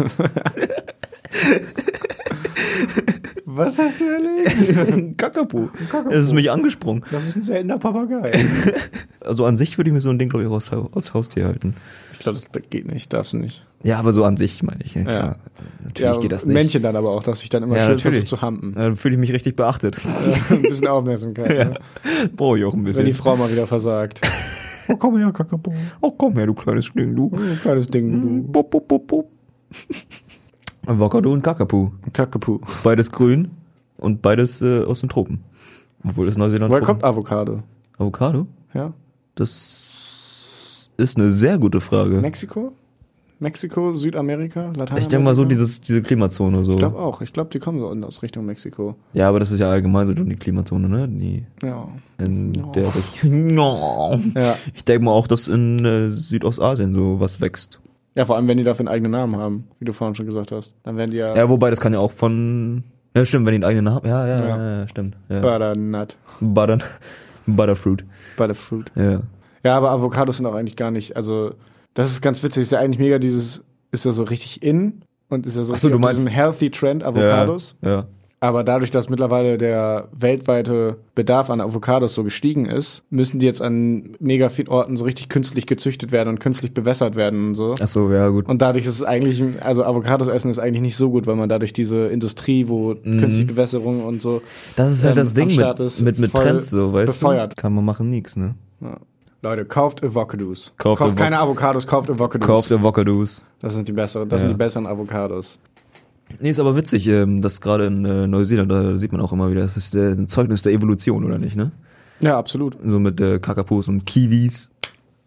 Was 3.64 3.78
hast 3.78 4.00
du 4.00 4.04
erlebt? 4.04 4.92
Ein 4.92 5.16
Kakapo. 5.16 5.68
Es 6.10 6.24
ist 6.24 6.32
mich 6.32 6.50
angesprungen. 6.50 7.04
Das 7.10 7.26
ist 7.26 7.36
ein 7.36 7.42
seltener 7.42 7.78
Papagei. 7.78 8.44
Also 9.22 9.44
an 9.44 9.54
sich 9.58 9.76
würde 9.76 9.90
ich 9.90 9.94
mir 9.94 10.00
so 10.00 10.08
ein 10.08 10.18
Ding, 10.18 10.30
glaube 10.30 10.44
ich, 10.46 10.50
aus, 10.50 10.70
aus 10.72 11.12
Haustier 11.12 11.44
halten. 11.44 11.74
Ich 12.14 12.20
glaube, 12.20 12.38
das, 12.38 12.70
geht 12.70 12.90
nicht, 12.90 13.12
darfst 13.12 13.34
du 13.34 13.36
nicht. 13.36 13.66
Ja, 13.82 13.98
aber 13.98 14.12
so 14.12 14.24
an 14.24 14.38
sich 14.38 14.62
meine 14.62 14.80
ich. 14.82 14.94
Ja, 14.94 15.02
klar. 15.02 15.14
Ja. 15.14 15.36
Natürlich 15.84 16.20
geht 16.20 16.32
das 16.32 16.46
nicht. 16.46 16.54
Männchen 16.54 16.82
dann 16.82 16.96
aber 16.96 17.10
auch, 17.10 17.22
dass 17.22 17.42
ich 17.42 17.50
dann 17.50 17.62
immer 17.62 17.76
Ja, 17.76 17.82
schön 17.84 17.96
natürlich. 17.96 18.20
versuche 18.20 18.24
zu 18.38 18.40
hampen. 18.40 18.72
Ja, 18.74 18.84
Dann 18.84 18.96
fühle 18.96 19.16
ich 19.16 19.20
mich 19.20 19.32
richtig 19.34 19.56
beachtet. 19.56 19.98
ein 20.50 20.62
bisschen 20.62 20.88
Aufmerksamkeit. 20.88 21.50
Ne? 21.50 21.74
Brauche 22.34 22.58
ich 22.58 22.64
auch 22.64 22.72
ein 22.72 22.78
Wenn 22.78 22.84
bisschen. 22.84 23.04
die 23.04 23.12
Frau 23.12 23.36
mal 23.36 23.52
wieder 23.52 23.66
versagt. 23.66 24.22
Oh, 24.88 24.96
komm 24.96 25.18
her, 25.18 25.30
Kakapo. 25.32 25.70
oh, 26.00 26.10
komm 26.12 26.32
her, 26.38 26.46
du 26.46 26.54
kleines 26.54 26.90
Ding, 26.94 27.14
du. 27.14 27.30
Oh, 27.34 27.38
kleines 27.60 27.88
Ding, 27.88 28.10
du. 28.10 28.52
Bup, 28.52 28.70
bup, 28.70 28.88
bup, 28.88 29.06
bup. 29.06 29.30
Avocado 30.90 31.32
und 31.32 31.42
Kakapu. 31.42 31.90
Kakapu. 32.12 32.58
Beides 32.82 33.12
grün 33.12 33.50
und 33.96 34.22
beides 34.22 34.60
äh, 34.60 34.82
aus 34.84 35.00
den 35.00 35.08
Tropen. 35.08 35.40
Obwohl 36.04 36.26
es 36.28 36.36
Neuseeland 36.36 36.72
Woher 36.72 36.82
kommt 36.82 37.04
Avocado? 37.04 37.62
Avocado? 37.98 38.46
Ja? 38.74 38.92
Das 39.36 40.90
ist 40.96 41.16
eine 41.16 41.30
sehr 41.30 41.58
gute 41.58 41.80
Frage. 41.80 42.16
Mexiko? 42.20 42.72
Mexiko, 43.38 43.94
Südamerika, 43.94 44.60
Lateinamerika? 44.66 44.98
Ich 44.98 45.08
denke 45.08 45.24
mal 45.24 45.34
so 45.34 45.44
dieses, 45.46 45.80
diese 45.80 46.02
Klimazone 46.02 46.62
so. 46.64 46.72
Ich 46.72 46.78
glaube 46.78 46.98
auch. 46.98 47.22
Ich 47.22 47.32
glaube, 47.32 47.48
die 47.50 47.58
kommen 47.58 47.78
so 47.78 47.88
aus 48.06 48.22
Richtung 48.22 48.44
Mexiko. 48.44 48.96
Ja, 49.14 49.28
aber 49.28 49.38
das 49.40 49.50
ist 49.52 49.60
ja 49.60 49.70
allgemein 49.70 50.06
so 50.06 50.12
die 50.12 50.34
Klimazone, 50.36 50.88
ne? 50.88 51.08
Die 51.08 51.46
Ja. 51.62 51.88
in 52.18 52.52
Ja. 52.54 52.66
der 52.72 52.92
Region. 52.94 54.32
Ja. 54.36 54.56
Ich 54.74 54.84
denke 54.84 55.04
mal 55.04 55.12
auch, 55.12 55.26
dass 55.26 55.46
in 55.48 55.84
äh, 55.84 56.10
Südostasien 56.10 56.92
so 56.94 57.20
was 57.20 57.40
wächst. 57.40 57.80
Ja, 58.14 58.24
vor 58.26 58.36
allem, 58.36 58.48
wenn 58.48 58.56
die 58.58 58.64
dafür 58.64 58.80
einen 58.80 58.88
eigenen 58.88 59.12
Namen 59.12 59.36
haben, 59.36 59.68
wie 59.78 59.84
du 59.84 59.92
vorhin 59.92 60.14
schon 60.14 60.26
gesagt 60.26 60.50
hast. 60.52 60.74
Dann 60.82 60.96
werden 60.96 61.10
die 61.12 61.18
ja, 61.18 61.34
Ja, 61.36 61.48
wobei 61.48 61.70
das 61.70 61.80
kann 61.80 61.92
ja 61.92 61.98
auch 62.00 62.10
von. 62.10 62.82
Ja, 63.16 63.24
stimmt, 63.26 63.46
wenn 63.46 63.52
die 63.52 63.56
einen 63.56 63.64
eigenen 63.64 63.84
Namen. 63.84 64.06
Ja, 64.06 64.26
ja, 64.26 64.38
Ja. 64.40 64.48
ja, 64.56 64.78
ja 64.80 64.88
stimmt. 64.88 65.16
Ja. 65.28 65.40
Butternut. 65.40 66.16
Butter, 66.40 66.78
Butterfruit. 67.46 68.04
Butterfruit. 68.36 68.92
Ja. 68.94 69.20
Ja, 69.62 69.76
aber 69.76 69.90
Avocados 69.90 70.38
sind 70.38 70.46
auch 70.46 70.54
eigentlich 70.54 70.76
gar 70.76 70.90
nicht, 70.90 71.16
also, 71.16 71.52
das 71.94 72.10
ist 72.10 72.20
ganz 72.22 72.42
witzig. 72.42 72.62
Ist 72.62 72.72
ja 72.72 72.78
eigentlich 72.80 72.98
mega 72.98 73.18
dieses, 73.18 73.62
ist 73.92 74.04
ja 74.04 74.12
so 74.12 74.22
richtig 74.24 74.62
in 74.62 75.02
und 75.28 75.46
ist 75.46 75.56
ja 75.56 75.62
so, 75.62 75.74
Ach 75.74 75.78
so, 75.78 75.88
richtig 75.88 76.00
du 76.00 76.06
meinst- 76.06 76.18
diesem 76.20 76.32
Healthy 76.32 76.70
Trend 76.70 77.04
Avocados. 77.04 77.76
Ja. 77.82 77.90
ja. 77.90 78.06
Aber 78.42 78.64
dadurch, 78.64 78.90
dass 78.90 79.10
mittlerweile 79.10 79.58
der 79.58 80.08
weltweite 80.12 80.96
Bedarf 81.14 81.50
an 81.50 81.60
Avocados 81.60 82.14
so 82.14 82.24
gestiegen 82.24 82.64
ist, 82.64 83.02
müssen 83.10 83.38
die 83.38 83.44
jetzt 83.44 83.60
an 83.60 84.14
mega 84.18 84.48
vielen 84.48 84.68
Orten 84.68 84.96
so 84.96 85.04
richtig 85.04 85.28
künstlich 85.28 85.66
gezüchtet 85.66 86.10
werden 86.10 86.30
und 86.30 86.40
künstlich 86.40 86.72
bewässert 86.72 87.16
werden 87.16 87.48
und 87.48 87.54
so. 87.54 87.74
Ach 87.78 87.86
so, 87.86 88.10
ja, 88.10 88.28
gut. 88.28 88.48
Und 88.48 88.62
dadurch 88.62 88.86
ist 88.86 88.94
es 88.94 89.04
eigentlich, 89.04 89.44
also 89.60 89.84
Avocados 89.84 90.28
essen 90.28 90.50
ist 90.50 90.58
eigentlich 90.58 90.80
nicht 90.80 90.96
so 90.96 91.10
gut, 91.10 91.26
weil 91.26 91.36
man 91.36 91.50
dadurch 91.50 91.74
diese 91.74 92.06
Industrie, 92.06 92.66
wo 92.66 92.94
künstliche 92.94 93.44
Bewässerung 93.44 94.04
und 94.04 94.22
so. 94.22 94.40
Das 94.74 94.90
ist 94.90 95.04
halt 95.04 95.16
ähm, 95.16 95.22
das 95.22 95.34
Ding 95.34 95.54
mit, 95.54 95.78
ist, 95.80 96.00
mit, 96.00 96.18
mit 96.18 96.32
Trends, 96.32 96.70
so, 96.70 96.94
weißt 96.94 97.20
befeuert. 97.20 97.52
du? 97.52 97.56
Kann 97.60 97.74
man 97.74 97.84
machen, 97.84 98.08
nix, 98.08 98.36
ne? 98.36 98.54
Leute, 99.42 99.66
kauft 99.66 100.02
Avocados. 100.02 100.72
Kauft 100.78 101.00
Kauft, 101.00 101.12
Avo- 101.12 101.18
keine 101.18 101.38
Avocados, 101.40 101.86
kauft 101.86 102.08
Avocados. 102.08 102.46
Kauft 102.46 102.72
Avocados. 102.72 103.44
Das 103.60 103.74
sind 103.74 103.86
die 103.86 103.92
besseren, 103.92 104.30
das 104.30 104.40
Ja. 104.40 104.48
sind 104.48 104.54
die 104.56 104.58
besseren 104.64 104.86
Avocados. 104.86 105.58
Nee, 106.40 106.50
ist 106.50 106.58
aber 106.60 106.74
witzig, 106.76 107.06
ähm, 107.06 107.42
dass 107.42 107.60
gerade 107.60 107.86
in 107.86 108.04
äh, 108.04 108.26
Neuseeland, 108.26 108.70
da 108.70 108.96
sieht 108.96 109.12
man 109.12 109.20
auch 109.20 109.32
immer 109.32 109.50
wieder, 109.50 109.60
das 109.60 109.76
ist 109.76 109.94
äh, 109.94 110.12
ein 110.12 110.26
Zeugnis 110.26 110.62
der 110.62 110.72
Evolution, 110.72 111.24
oder 111.24 111.38
nicht, 111.38 111.56
ne? 111.56 111.70
Ja, 112.22 112.38
absolut. 112.38 112.76
So 112.84 112.98
mit 112.98 113.20
äh, 113.20 113.38
Kakapos 113.38 113.88
und 113.88 114.06
Kiwis. 114.06 114.70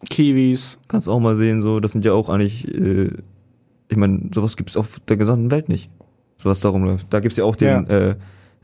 Kiwis. 0.09 0.79
Kannst 0.87 1.07
auch 1.07 1.19
mal 1.19 1.35
sehen, 1.35 1.61
so, 1.61 1.79
das 1.79 1.91
sind 1.91 2.03
ja 2.05 2.13
auch 2.13 2.29
eigentlich, 2.29 2.67
äh, 2.73 3.09
ich 3.89 3.97
meine, 3.97 4.29
sowas 4.33 4.57
gibt's 4.57 4.75
auf 4.75 4.99
der 5.07 5.17
gesamten 5.17 5.51
Welt 5.51 5.69
nicht. 5.69 5.89
Sowas 6.37 6.59
darum 6.59 6.83
läuft. 6.83 7.07
Da 7.13 7.19
gibt's 7.19 7.37
ja 7.37 7.43
auch 7.45 7.55
den, 7.55 7.67
Ja. 7.67 7.81
äh, 7.83 8.15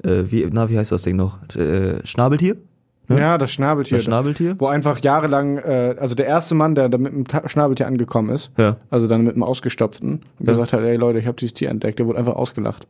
äh, 0.03 0.31
wie, 0.31 0.47
na, 0.51 0.69
wie 0.69 0.77
heißt 0.77 0.91
das 0.91 1.03
Ding 1.03 1.15
noch? 1.15 1.37
Äh, 1.55 2.05
Schnabeltier? 2.05 2.57
Ja, 3.09 3.37
das 3.37 3.51
Schnabeltier. 3.51 3.97
Das 3.97 4.05
Schnabeltier? 4.05 4.55
Wo 4.59 4.67
einfach 4.67 4.99
jahrelang, 4.99 5.57
äh, 5.57 5.95
also 5.99 6.15
der 6.15 6.27
erste 6.27 6.55
Mann, 6.55 6.75
der 6.75 6.89
da 6.89 6.97
mit 6.97 7.11
dem 7.11 7.27
Ta- 7.27 7.47
Schnabeltier 7.49 7.87
angekommen 7.87 8.29
ist, 8.29 8.51
Ja. 8.57 8.77
also 8.89 9.07
dann 9.07 9.23
mit 9.23 9.35
dem 9.35 9.43
ausgestopften, 9.43 10.11
und 10.11 10.21
Ja. 10.39 10.45
gesagt 10.45 10.73
hat, 10.73 10.81
ey 10.81 10.95
Leute, 10.95 11.19
ich 11.19 11.25
habe 11.25 11.35
dieses 11.37 11.53
Tier 11.53 11.69
entdeckt, 11.69 11.99
der 11.99 12.05
wurde 12.05 12.19
einfach 12.19 12.35
ausgelacht. 12.35 12.87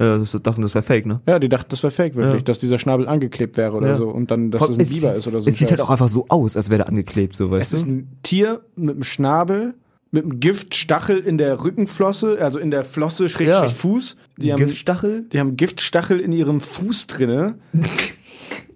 Ja, 0.00 0.18
das 0.18 0.32
dachten, 0.42 0.62
das 0.62 0.74
wäre 0.74 0.82
fake, 0.82 1.06
ne? 1.06 1.20
Ja, 1.26 1.38
die 1.38 1.48
dachten, 1.48 1.68
das 1.70 1.82
wäre 1.82 1.90
fake 1.92 2.16
wirklich, 2.16 2.34
Ja. 2.36 2.40
dass 2.42 2.58
dieser 2.58 2.78
Schnabel 2.78 3.06
angeklebt 3.08 3.56
wäre 3.56 3.72
oder 3.76 3.88
Ja. 3.88 3.94
so 3.94 4.08
und 4.08 4.30
dann, 4.30 4.50
dass 4.50 4.60
das 4.60 4.70
ein 4.70 4.80
Es- 4.80 4.90
Biber 4.90 5.14
ist 5.14 5.26
oder 5.28 5.40
so. 5.40 5.46
ein 5.46 5.52
Es 5.52 5.58
sieht 5.58 5.70
halt 5.70 5.80
auch 5.80 5.90
einfach 5.90 6.08
so 6.08 6.26
aus, 6.28 6.56
als 6.56 6.70
wäre 6.70 6.78
der 6.78 6.88
angeklebt, 6.88 7.36
so, 7.36 7.50
weißt 7.50 7.72
Es 7.72 7.78
ist 7.80 7.86
du? 7.86 7.90
ein 7.92 8.08
Tier 8.22 8.60
mit 8.74 8.94
einem 8.96 9.04
Schnabel, 9.04 9.74
mit 10.10 10.24
einem 10.24 10.40
Giftstachel 10.40 11.18
in 11.18 11.38
der 11.38 11.64
Rückenflosse, 11.64 12.36
also 12.40 12.58
in 12.58 12.70
der 12.70 12.84
Flosse, 12.84 13.28
Schrägstrich. 13.28 13.72
Fuß. 13.74 14.16
Die 14.38 14.52
haben, 14.52 14.58
Giftstachel? 14.58 15.24
die 15.32 15.38
haben 15.38 15.56
Giftstachel 15.56 16.18
in 16.20 16.32
ihrem 16.32 16.60
Fuß 16.60 17.06
drinne. 17.06 17.54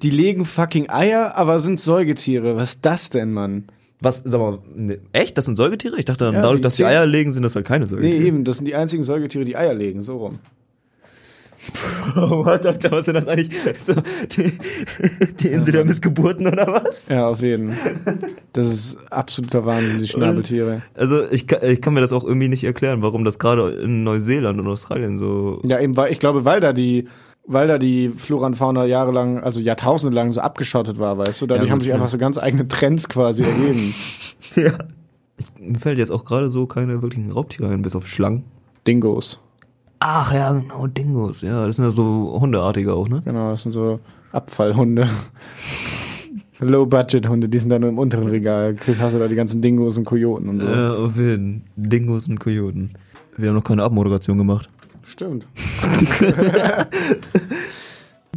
die 0.03 0.11
legen 0.11 0.45
fucking 0.45 0.89
Eier, 0.91 1.37
aber 1.37 1.61
sind 1.61 1.81
Säugetiere. 1.81 2.57
Was 2.57 2.71
ist 2.75 2.85
das 2.87 3.11
denn, 3.11 3.33
Mann? 3.33 3.65
Was, 4.01 4.23
sag 4.25 4.39
mal, 4.41 4.59
ne, 4.75 4.99
echt? 5.13 5.39
Das 5.39 5.47
sind 5.47 5.57
Säugetiere? 5.57 5.99
Ich 5.99 6.05
dachte, 6.05 6.25
Ja, 6.27 6.33
dadurch, 6.33 6.57
die 6.57 6.63
dass 6.63 6.77
die 6.77 6.85
Eier 6.85 7.07
legen, 7.07 7.31
sind 7.33 7.43
das 7.43 7.55
halt 7.57 7.67
keine 7.67 7.87
Nee, 7.87 7.91
Säugetiere. 7.91 8.25
eben, 8.25 8.45
das 8.45 8.59
sind 8.59 8.67
die 8.69 8.75
einzigen 8.75 9.03
Säugetiere, 9.05 9.45
die 9.45 9.57
Eier 9.57 9.75
legen, 9.75 10.03
so 10.03 10.19
rum. 10.19 10.39
Oh, 12.17 12.43
Alter, 12.45 12.77
was 12.93 13.07
sind 13.07 13.15
das 13.15 13.27
eigentlich? 13.27 13.51
So, 13.79 13.95
die, 14.37 14.53
die 15.41 15.49
Insel 15.49 15.73
der 15.73 15.85
Missgeburten 15.85 16.47
oder 16.47 16.69
was? 16.69 17.09
Ja, 17.09 17.27
auf 17.27 17.43
jeden. 17.43 17.75
Das 18.53 18.67
ist 18.67 18.99
absoluter 19.11 19.65
Wahnsinn, 19.65 19.99
die 19.99 20.07
Schnabeltiere. 20.07 20.83
Also 20.95 21.29
ich 21.31 21.51
ich 21.51 21.81
kann 21.81 21.95
mir 21.95 22.01
das 22.01 22.13
auch 22.13 22.25
irgendwie 22.25 22.49
nicht 22.49 22.63
erklären, 22.65 23.03
warum 23.03 23.25
das 23.25 23.39
gerade 23.41 23.71
in 23.71 24.05
Neuseeland 24.05 24.61
und 24.61 24.69
Australien 24.69 25.19
so. 25.19 25.61
Ja, 25.65 25.81
eben, 25.81 25.97
weil 25.97 26.13
ich 26.13 26.21
glaube, 26.21 26.45
weil 26.45 26.61
da 26.61 26.73
die, 26.73 27.09
weil 27.47 27.69
da 27.69 27.79
die 27.79 28.09
Flora 28.09 28.47
und 28.47 28.55
Fauna 28.57 28.85
jahrelang, 28.85 29.41
also 29.43 29.61
Jahrtausende 29.61 30.15
lang 30.15 30.33
so 30.33 30.41
abgeschottet 30.41 30.99
war, 30.99 31.17
weißt 31.19 31.43
du, 31.43 31.47
dadurch 31.47 31.67
Ja, 31.69 31.73
haben 31.73 31.81
sich 31.81 31.89
ja. 31.91 31.95
einfach 31.95 32.09
so 32.09 32.19
ganz 32.19 32.39
eigene 32.39 32.67
Trends 32.69 33.09
quasi 33.09 33.43
ergeben. 33.45 33.95
Ja. 34.57 34.73
Ich, 35.39 35.47
mir 35.61 35.79
fällt 35.79 35.99
jetzt 35.99 36.11
auch 36.11 36.25
gerade 36.25 36.49
so 36.51 36.67
keine 36.67 37.03
wirklichen 37.03 37.31
Raubtiere 37.31 37.69
ein, 37.69 37.83
bis 37.83 37.95
auf 37.95 38.07
Schlangen. 38.09 38.45
Dingos. 38.87 39.39
Ach 39.99 40.33
ja, 40.33 40.53
genau, 40.53 40.87
Dingos. 40.87 41.43
Ja, 41.43 41.67
das 41.67 41.77
sind 41.77 41.85
ja 41.85 41.91
so 41.91 42.39
Hundeartige 42.41 42.93
auch, 42.95 43.09
ne? 43.09 43.23
Genau, 43.25 43.51
das 43.51 43.63
sind 43.63 43.73
so 43.73 44.01
Abfallhunde. 44.33 45.09
Low-Budget-Hunde, 46.59 47.49
die 47.49 47.59
sind 47.59 47.71
dann 47.71 47.83
nur 47.83 47.91
im 47.91 47.99
unteren 47.99 48.29
Regal. 48.29 48.75
Kriegst- 48.75 49.01
Hast 49.01 49.15
du 49.15 49.19
da 49.19 49.29
die 49.29 49.35
ganzen 49.35 49.61
Dingos 49.61 49.99
und 49.99 50.05
Kojoten 50.05 50.49
und 50.49 50.61
so. 50.61 50.67
Ja, 50.67 50.95
auf 50.95 51.17
jeden 51.17 51.65
Dingos 51.77 52.29
und 52.29 52.41
Kojoten. 52.41 52.93
Wir 53.37 53.49
haben 53.51 53.57
noch 53.57 53.65
keine 53.65 53.83
Abmoderation 53.83 54.39
gemacht. 54.39 54.71
Stimmt. 55.07 55.47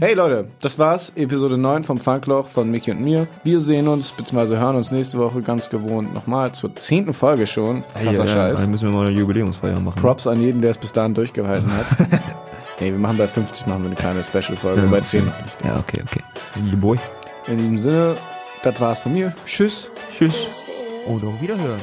Hey 0.02 0.14
Leute, 0.14 0.48
das 0.62 0.80
war's. 0.80 1.12
Episode 1.18 1.58
9 1.58 1.84
vom 1.84 1.98
Funkloch 1.98 2.48
von 2.48 2.72
Mickey 2.72 2.92
und 2.92 3.02
mir. 3.02 3.28
Wir 3.44 3.60
sehen 3.60 3.90
uns 3.90 4.14
bzw. 4.14 4.56
hören 4.56 4.78
uns 4.78 4.92
nächste 4.92 5.20
Woche 5.20 5.42
ganz 5.42 5.70
gewohnt 5.70 6.14
nochmal 6.14 6.54
zur 6.54 6.74
zehnten 6.74 7.12
Folge 7.12 7.46
schon. 7.46 7.84
Krasser 8.02 8.24
ja, 8.24 8.28
Scheiß. 8.28 8.62
Dann 8.62 8.72
müssen 8.72 8.88
wir 8.90 8.98
mal 8.98 9.08
eine 9.08 9.18
Jubiläumsfeier 9.18 9.78
machen. 9.82 10.00
Props 10.00 10.26
an 10.26 10.40
jeden, 10.42 10.62
der 10.62 10.72
es 10.72 10.78
bis 10.78 10.94
dahin 10.94 11.14
durchgehalten 11.16 11.70
hat. 11.70 11.86
nee, 12.80 12.92
wir 12.92 12.98
machen 12.98 13.18
bei 13.18 13.28
50 13.28 13.68
machen 13.68 13.82
wir 13.82 13.88
eine 13.88 13.96
kleine 13.96 14.24
Special-Folge, 14.24 14.84
bei 14.84 15.02
10 15.02 15.26
noch 15.26 15.42
nicht. 15.44 15.66
Ja, 15.66 15.76
okay, 15.78 16.02
okay. 16.06 16.24
Your 16.72 16.78
boy. 16.78 16.98
In 17.48 17.58
diesem 17.58 17.78
Sinne, 17.78 18.16
das 18.64 18.80
war's 18.80 19.02
von 19.02 19.12
mir. 19.12 19.36
Tschüss. 19.46 19.92
Tschüss. 20.18 20.48
Und 21.08 21.22
auf 21.26 21.42
Wiederhören. 21.42 21.82